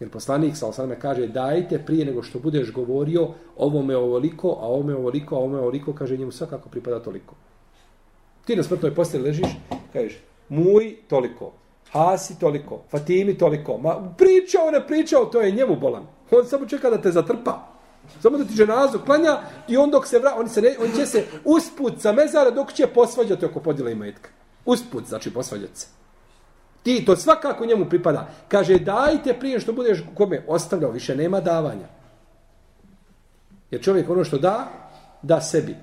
Jer 0.00 0.10
poslanik 0.10 0.56
sa 0.56 0.68
osaname 0.68 1.00
kaže 1.00 1.26
dajte 1.26 1.78
prije 1.78 2.04
nego 2.04 2.22
što 2.22 2.38
budeš 2.38 2.72
govorio 2.72 3.28
ovome 3.56 3.96
ovoliko, 3.96 4.48
a 4.48 4.66
ovome 4.66 4.94
ovoliko, 4.94 5.34
a 5.34 5.38
ovome 5.38 5.58
ovoliko, 5.58 5.92
kaže 5.92 6.16
njemu 6.16 6.32
svakako 6.32 6.68
pripada 6.68 7.02
toliko. 7.02 7.34
Ti 8.44 8.56
na 8.56 8.62
smrtnoj 8.62 8.94
postelji 8.94 9.24
ležiš, 9.24 9.48
kažeš, 9.92 10.22
muj 10.48 10.96
toliko, 11.08 11.52
Hasi 11.92 12.38
toliko, 12.38 12.82
Fatimi 12.90 13.38
toliko, 13.38 13.78
ma 13.78 14.14
pričao, 14.18 14.70
ne 14.70 14.86
pričao, 14.86 15.24
to 15.24 15.40
je 15.40 15.52
njemu 15.52 15.76
bolan. 15.76 16.06
On 16.30 16.46
samo 16.46 16.66
čeka 16.66 16.90
da 16.90 17.00
te 17.02 17.10
zatrpa. 17.10 17.76
Samo 18.22 18.38
da 18.38 18.44
ti 18.44 18.54
ženazu 18.54 18.98
klanja 19.06 19.38
i 19.68 19.76
on 19.76 19.90
dok 19.90 20.06
se 20.06 20.18
vra, 20.18 20.34
on, 20.38 20.48
se 20.48 20.62
ne, 20.62 20.76
on 20.80 20.96
će 20.96 21.06
se 21.06 21.24
usput 21.44 22.00
sa 22.00 22.12
mezara 22.12 22.50
dok 22.50 22.72
će 22.72 22.86
posvađati 22.86 23.46
oko 23.46 23.60
podjela 23.60 23.90
imetka. 23.90 24.30
Usput, 24.64 25.06
znači 25.06 25.32
posvađati 25.32 25.80
se. 25.80 25.95
Ti, 26.86 27.02
to 27.04 27.16
svakako 27.16 27.66
njemu 27.66 27.84
pripada. 27.88 28.28
Kaže, 28.48 28.78
dajte 28.78 29.34
prije 29.40 29.60
što 29.60 29.72
budeš 29.72 30.04
kome 30.14 30.44
ostavljao, 30.46 30.90
više 30.90 31.16
nema 31.16 31.40
davanja. 31.40 31.88
Jer 33.70 33.82
čovjek 33.82 34.10
ono 34.10 34.24
što 34.24 34.38
da, 34.38 34.68
da 35.22 35.40
sebi. 35.40 35.74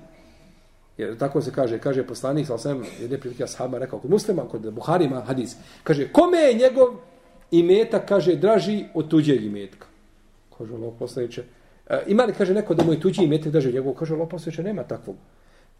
Jer 0.96 1.18
tako 1.18 1.42
se 1.42 1.52
kaže, 1.52 1.78
kaže 1.78 2.06
poslanik, 2.06 2.46
sa 2.46 2.58
sam 2.58 2.82
jedne 3.00 3.18
prilike 3.18 3.44
ashaba 3.44 3.78
rekao, 3.78 3.98
kod 3.98 4.10
muslima, 4.10 4.48
kod 4.48 4.72
Buharima, 4.72 5.20
hadis, 5.20 5.56
kaže, 5.82 6.08
kome 6.12 6.38
je 6.38 6.54
njegov 6.54 6.96
imetak, 7.50 8.08
kaže, 8.08 8.36
draži 8.36 8.84
od 8.94 9.08
tuđeg 9.08 9.44
imetka? 9.44 9.86
Kaže, 10.58 10.72
Allah 10.74 10.94
poslaniče, 10.98 11.44
e, 11.86 12.02
ima 12.06 12.24
li, 12.24 12.32
kaže, 12.32 12.54
neko 12.54 12.74
da 12.74 12.84
moj 12.84 13.00
tuđi 13.00 13.24
imetak 13.24 13.52
draži 13.52 13.68
od 13.68 13.74
njegovog? 13.74 13.98
Kaže, 13.98 14.14
Allah 14.14 14.28
poslaniče, 14.30 14.62
nema 14.62 14.82
takvog. 14.82 15.16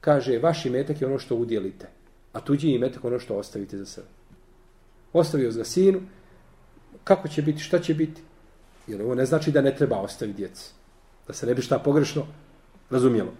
Kaže, 0.00 0.38
vaš 0.38 0.66
imetak 0.66 1.00
je 1.00 1.06
ono 1.06 1.18
što 1.18 1.36
udjelite, 1.36 1.88
a 2.32 2.40
tuđi 2.40 2.74
imetak 2.74 3.04
ono 3.04 3.18
što 3.18 3.36
ostavite 3.36 3.78
za 3.78 3.86
sebe 3.86 4.23
ostavio 5.14 5.50
za 5.50 5.64
sinu, 5.64 6.00
kako 7.04 7.28
će 7.28 7.42
biti, 7.42 7.58
šta 7.58 7.78
će 7.78 7.94
biti? 7.94 8.22
Jer 8.86 9.02
ovo 9.02 9.14
ne 9.14 9.26
znači 9.26 9.52
da 9.52 9.60
ne 9.60 9.76
treba 9.76 9.96
ostaviti 9.96 10.36
djeci. 10.36 10.70
Da 11.26 11.32
se 11.32 11.46
ne 11.46 11.54
bi 11.54 11.62
šta 11.62 11.78
pogrešno 11.78 12.26
razumijelo. 12.90 13.32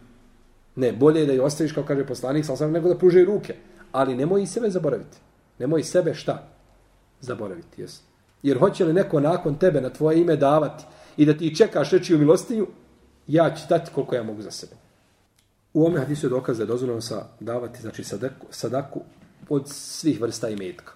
Ne, 0.76 0.92
bolje 0.92 1.20
je 1.20 1.26
da 1.26 1.32
je 1.32 1.42
ostaviš, 1.42 1.72
kao 1.72 1.84
kaže 1.84 2.06
poslanik, 2.06 2.44
sam 2.44 2.72
nego 2.72 2.88
da 2.88 2.98
pruže 2.98 3.24
ruke. 3.24 3.54
Ali 3.92 4.16
nemoj 4.16 4.42
i 4.42 4.46
sebe 4.46 4.70
zaboraviti. 4.70 5.18
Nemoj 5.58 5.82
sebe 5.82 6.14
šta? 6.14 6.48
Zaboraviti, 7.20 7.82
jes. 7.82 8.00
Jer 8.42 8.58
hoće 8.58 8.84
li 8.84 8.92
neko 8.92 9.20
nakon 9.20 9.58
tebe 9.58 9.80
na 9.80 9.90
tvoje 9.90 10.20
ime 10.20 10.36
davati 10.36 10.84
i 11.16 11.26
da 11.26 11.36
ti 11.36 11.56
čekaš 11.56 11.90
reći 11.90 12.14
u 12.14 12.18
milostinju, 12.18 12.66
ja 13.26 13.54
ću 13.54 13.62
dati 13.68 13.90
koliko 13.94 14.14
ja 14.14 14.22
mogu 14.22 14.42
za 14.42 14.50
sebe. 14.50 14.72
U 15.74 15.86
ome 15.86 16.00
hadisu 16.00 16.26
je 16.26 16.30
dokaz 16.30 16.56
da 16.56 16.62
je 16.62 16.66
dozvoljeno 16.66 17.00
sa 17.00 17.26
davati, 17.40 17.82
znači 17.82 18.04
sadaku, 18.04 18.46
sadaku 18.50 19.00
od 19.48 19.68
svih 19.68 20.20
vrsta 20.20 20.48
imetka. 20.48 20.92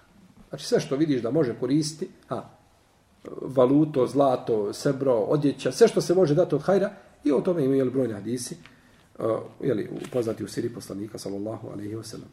Znači 0.49 0.65
sve 0.65 0.79
što 0.79 0.95
vidiš 0.95 1.21
da 1.21 1.31
može 1.31 1.59
koristiti, 1.59 2.11
a, 2.29 2.49
valuto, 3.41 4.07
zlato, 4.07 4.73
sebro, 4.73 5.13
odjeća, 5.13 5.71
sve 5.71 5.87
što 5.87 6.01
se 6.01 6.13
može 6.13 6.35
dati 6.35 6.55
od 6.55 6.61
hajra, 6.61 6.91
i 7.23 7.31
o 7.31 7.41
tome 7.41 7.65
imaju 7.65 7.91
brojni 7.91 8.13
hadisi, 8.13 8.55
uh, 9.19 9.25
jeli, 9.61 9.89
poznati 10.11 10.43
u 10.43 10.47
siri 10.47 10.69
poslanika, 10.69 11.17
sallallahu 11.17 11.67
alaihi 11.67 11.95
wa 11.95 12.03
sallam. 12.03 12.29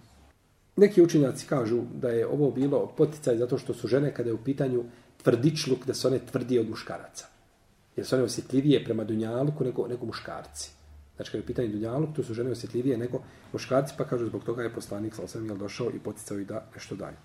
Neki 0.76 1.02
učenjaci 1.02 1.46
kažu 1.46 1.82
da 1.94 2.08
je 2.08 2.26
ovo 2.26 2.50
bilo 2.50 2.86
poticaj 2.96 3.36
zato 3.36 3.58
što 3.58 3.74
su 3.74 3.88
žene 3.88 4.14
kada 4.14 4.30
je 4.30 4.34
u 4.34 4.44
pitanju 4.44 4.84
tvrdičluk, 5.22 5.86
da 5.86 5.94
su 5.94 6.08
one 6.08 6.18
tvrdije 6.18 6.60
od 6.60 6.70
muškaraca. 6.70 7.26
Jer 7.96 8.06
su 8.06 8.16
one 8.16 8.24
osjetljivije 8.24 8.84
prema 8.84 9.04
dunjaluku 9.04 9.64
nego, 9.64 9.86
nego 9.88 10.06
muškarci. 10.06 10.70
Znači 11.16 11.30
kada 11.30 11.38
je 11.38 11.44
u 11.44 11.46
pitanju 11.46 11.68
dunjaluk, 11.68 12.16
tu 12.16 12.24
su 12.24 12.34
žene 12.34 12.50
osjetljivije 12.50 12.98
nego 12.98 13.22
muškarci, 13.52 13.94
pa 13.98 14.04
kažu 14.04 14.26
zbog 14.26 14.44
toga 14.44 14.62
je 14.62 14.74
poslanik, 14.74 15.14
sallallahu 15.14 15.38
alaihi 15.38 15.48
wa 15.48 15.54
sallam 15.54 15.58
došao 15.58 15.90
i 15.90 15.98
poticao 15.98 16.38
i 16.38 16.44
da 16.44 16.66
nešto 16.74 16.96
daju. 16.96 17.16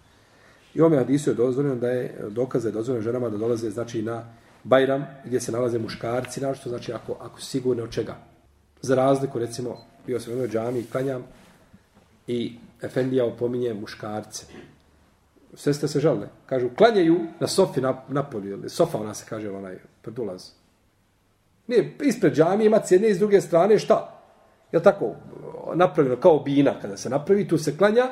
I 0.74 0.82
ome 0.82 0.97
hadisu 0.97 1.30
je 1.30 1.34
dozvoljeno 1.34 1.76
da 1.76 1.89
je 1.89 2.15
dokaze 2.30 2.67
je 2.67 2.72
dozvoljeno 2.72 3.03
ženama 3.03 3.30
da 3.30 3.38
dolaze 3.38 3.69
znači 3.69 4.01
na 4.01 4.24
Bajram 4.63 5.05
gdje 5.26 5.39
se 5.39 5.51
nalaze 5.51 5.80
muškarci, 5.80 6.41
našto 6.41 6.69
znači 6.69 6.93
ako, 6.93 7.15
ako 7.19 7.41
sigurno 7.41 7.84
od 7.84 7.91
čega. 7.91 8.15
Za 8.82 8.95
razliku, 8.95 9.39
recimo, 9.39 9.78
bio 10.07 10.19
sam 10.19 10.34
u 10.34 10.36
jednoj 10.36 10.49
džami 10.49 10.80
i 10.80 10.86
klanjam 10.91 11.24
i 12.28 12.55
Efendija 12.82 13.26
opominje 13.26 13.74
muškarce. 13.74 14.45
Sve 15.53 15.74
ste 15.74 15.88
se 15.88 15.99
žalile. 15.99 16.28
Kažu, 16.45 16.69
klanjaju 16.78 17.19
na 17.39 17.47
sofi 17.47 17.82
na, 17.82 18.01
na 18.07 18.24
polju. 18.24 18.51
Ili 18.51 18.69
sofa 18.69 18.97
ona 18.97 19.13
se 19.13 19.26
kaže, 19.30 19.49
onaj 19.49 19.78
pred 20.01 20.19
ulaz. 20.19 20.49
Nije, 21.67 21.97
ispred 22.01 22.34
džami 22.34 22.65
ima 22.65 22.80
s 22.86 22.91
jedne 22.91 23.09
i 23.09 23.13
s 23.13 23.19
druge 23.19 23.41
strane, 23.41 23.80
šta? 23.80 24.22
Je 24.72 24.84
tako? 24.84 25.15
Napravljeno 25.76 26.17
kao 26.22 26.39
bina 26.39 26.80
kada 26.82 26.97
se 26.97 27.09
napravi, 27.09 27.47
tu 27.47 27.57
se 27.57 27.78
klanja, 27.78 28.07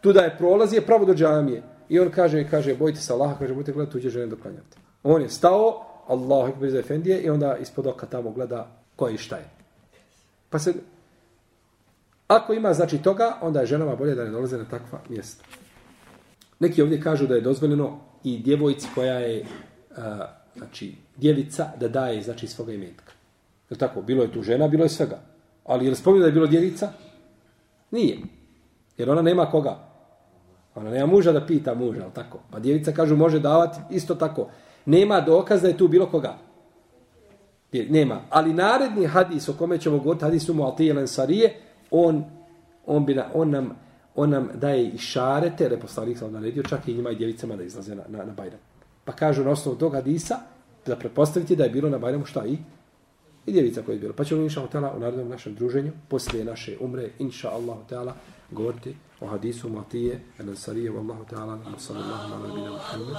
tu 0.00 0.12
da 0.12 0.20
je 0.20 0.36
prolaz 0.38 0.72
je 0.72 0.86
pravo 0.86 1.04
do 1.04 1.14
džamije. 1.14 1.62
I 1.88 2.00
on 2.00 2.10
kaže, 2.10 2.48
kaže, 2.50 2.74
bojite 2.74 3.00
se 3.00 3.12
Allaha, 3.12 3.38
kaže, 3.38 3.54
bojte 3.54 3.72
gledati 3.72 3.92
tuđe 3.92 4.10
žene 4.10 4.26
doklanjati. 4.26 4.76
On 5.02 5.22
je 5.22 5.28
stao, 5.28 5.86
Allahu 6.06 6.48
ekber 6.48 6.70
za 6.70 6.78
Efendije, 6.78 7.22
i 7.22 7.30
onda 7.30 7.56
ispod 7.56 7.86
oka 7.86 8.06
tamo 8.06 8.30
gleda 8.30 8.68
ko 8.96 9.08
je 9.08 9.14
i 9.14 9.18
šta 9.18 9.36
je. 9.36 9.48
Pa 10.50 10.58
se, 10.58 10.74
ako 12.26 12.52
ima 12.52 12.74
znači 12.74 12.98
toga, 12.98 13.38
onda 13.42 13.60
je 13.60 13.66
ženama 13.66 13.96
bolje 13.96 14.14
da 14.14 14.24
ne 14.24 14.30
dolaze 14.30 14.58
na 14.58 14.64
takva 14.64 15.00
mjesta. 15.08 15.44
Neki 16.58 16.82
ovdje 16.82 17.00
kažu 17.00 17.26
da 17.26 17.34
je 17.34 17.40
dozvoljeno 17.40 17.98
i 18.24 18.38
djevojci 18.38 18.88
koja 18.94 19.18
je, 19.18 19.44
a, 19.96 20.26
znači, 20.56 20.94
djevica 21.16 21.70
da 21.80 21.88
daje, 21.88 22.22
znači, 22.22 22.46
svoga 22.46 22.72
imetka. 22.72 23.12
Je 23.70 23.78
tako? 23.78 24.02
Bilo 24.02 24.22
je 24.22 24.32
tu 24.32 24.42
žena, 24.42 24.68
bilo 24.68 24.84
je 24.84 24.88
svega. 24.88 25.18
Ali 25.64 25.84
je 25.84 25.90
li 25.90 25.96
spomenuo 25.96 26.20
da 26.20 26.26
je 26.26 26.32
bilo 26.32 26.46
djevica? 26.46 26.92
Nije. 27.90 28.18
Jer 28.98 29.10
ona 29.10 29.22
nema 29.22 29.50
koga. 29.50 29.95
Ona 30.76 30.90
nema 30.90 31.06
muža 31.06 31.32
da 31.32 31.46
pita 31.46 31.74
muža, 31.74 32.02
ali 32.02 32.12
tako? 32.12 32.38
Pa 32.50 32.58
djevica 32.58 32.92
kažu 32.92 33.16
može 33.16 33.40
davati 33.40 33.78
isto 33.90 34.14
tako. 34.14 34.48
Nema 34.86 35.20
dokaz 35.20 35.62
da 35.62 35.68
je 35.68 35.76
tu 35.76 35.88
bilo 35.88 36.06
koga. 36.06 36.38
Nema. 37.72 38.20
Ali 38.30 38.54
naredni 38.54 39.06
hadis 39.06 39.48
o 39.48 39.52
kome 39.52 39.78
ćemo 39.78 39.98
govoriti, 39.98 40.24
hadis 40.24 40.48
umu 40.48 40.64
Altije 40.64 41.06
Sarije, 41.06 41.54
on, 41.90 42.24
on, 42.86 43.06
bi 43.06 43.14
na, 43.14 43.24
on, 43.34 43.50
nam, 43.50 43.70
on 44.14 44.30
nam 44.30 44.48
daje 44.54 44.88
i 44.88 44.98
šarete, 44.98 45.64
jer 45.64 45.72
je 45.72 45.80
poslanik 45.80 46.18
sam 46.18 46.32
naredio, 46.32 46.62
čak 46.62 46.88
i 46.88 46.94
njima 46.94 47.10
i 47.10 47.16
djevicama 47.16 47.56
da 47.56 47.62
izlaze 47.62 47.94
na, 47.94 48.02
na, 48.08 48.24
na 48.24 48.32
Bajram. 48.32 48.60
Pa 49.04 49.12
kažu 49.12 49.44
na 49.44 49.50
osnovu 49.50 49.78
tog 49.78 49.94
hadisa, 49.94 50.38
da 50.86 50.96
pretpostaviti 50.96 51.56
da 51.56 51.64
je 51.64 51.70
bilo 51.70 51.90
na 51.90 51.98
Bajramu 51.98 52.24
šta 52.24 52.46
i? 52.46 52.58
I 53.46 53.52
djevica 53.52 53.82
koja 53.82 53.94
je 53.94 54.00
bilo. 54.00 54.12
Pa 54.12 54.24
ćemo 54.24 54.42
inša 54.42 54.60
Allah 54.74 54.96
u 54.96 55.00
narednom 55.00 55.28
našem 55.28 55.54
druženju, 55.54 55.92
poslije 56.08 56.44
naše 56.44 56.76
umre, 56.80 57.10
inša 57.18 57.50
Allah 57.50 58.14
govoriti 58.50 58.94
o 59.20 59.26
hadisu 59.26 59.68
Matije, 59.68 60.20
el-Sarije, 60.38 60.90
wallahu 60.90 61.24
ta'ala, 61.24 61.58
sallallahu 61.78 62.24
ala 62.26 62.36
nabina 62.48 62.70
Muhammed. 62.70 63.14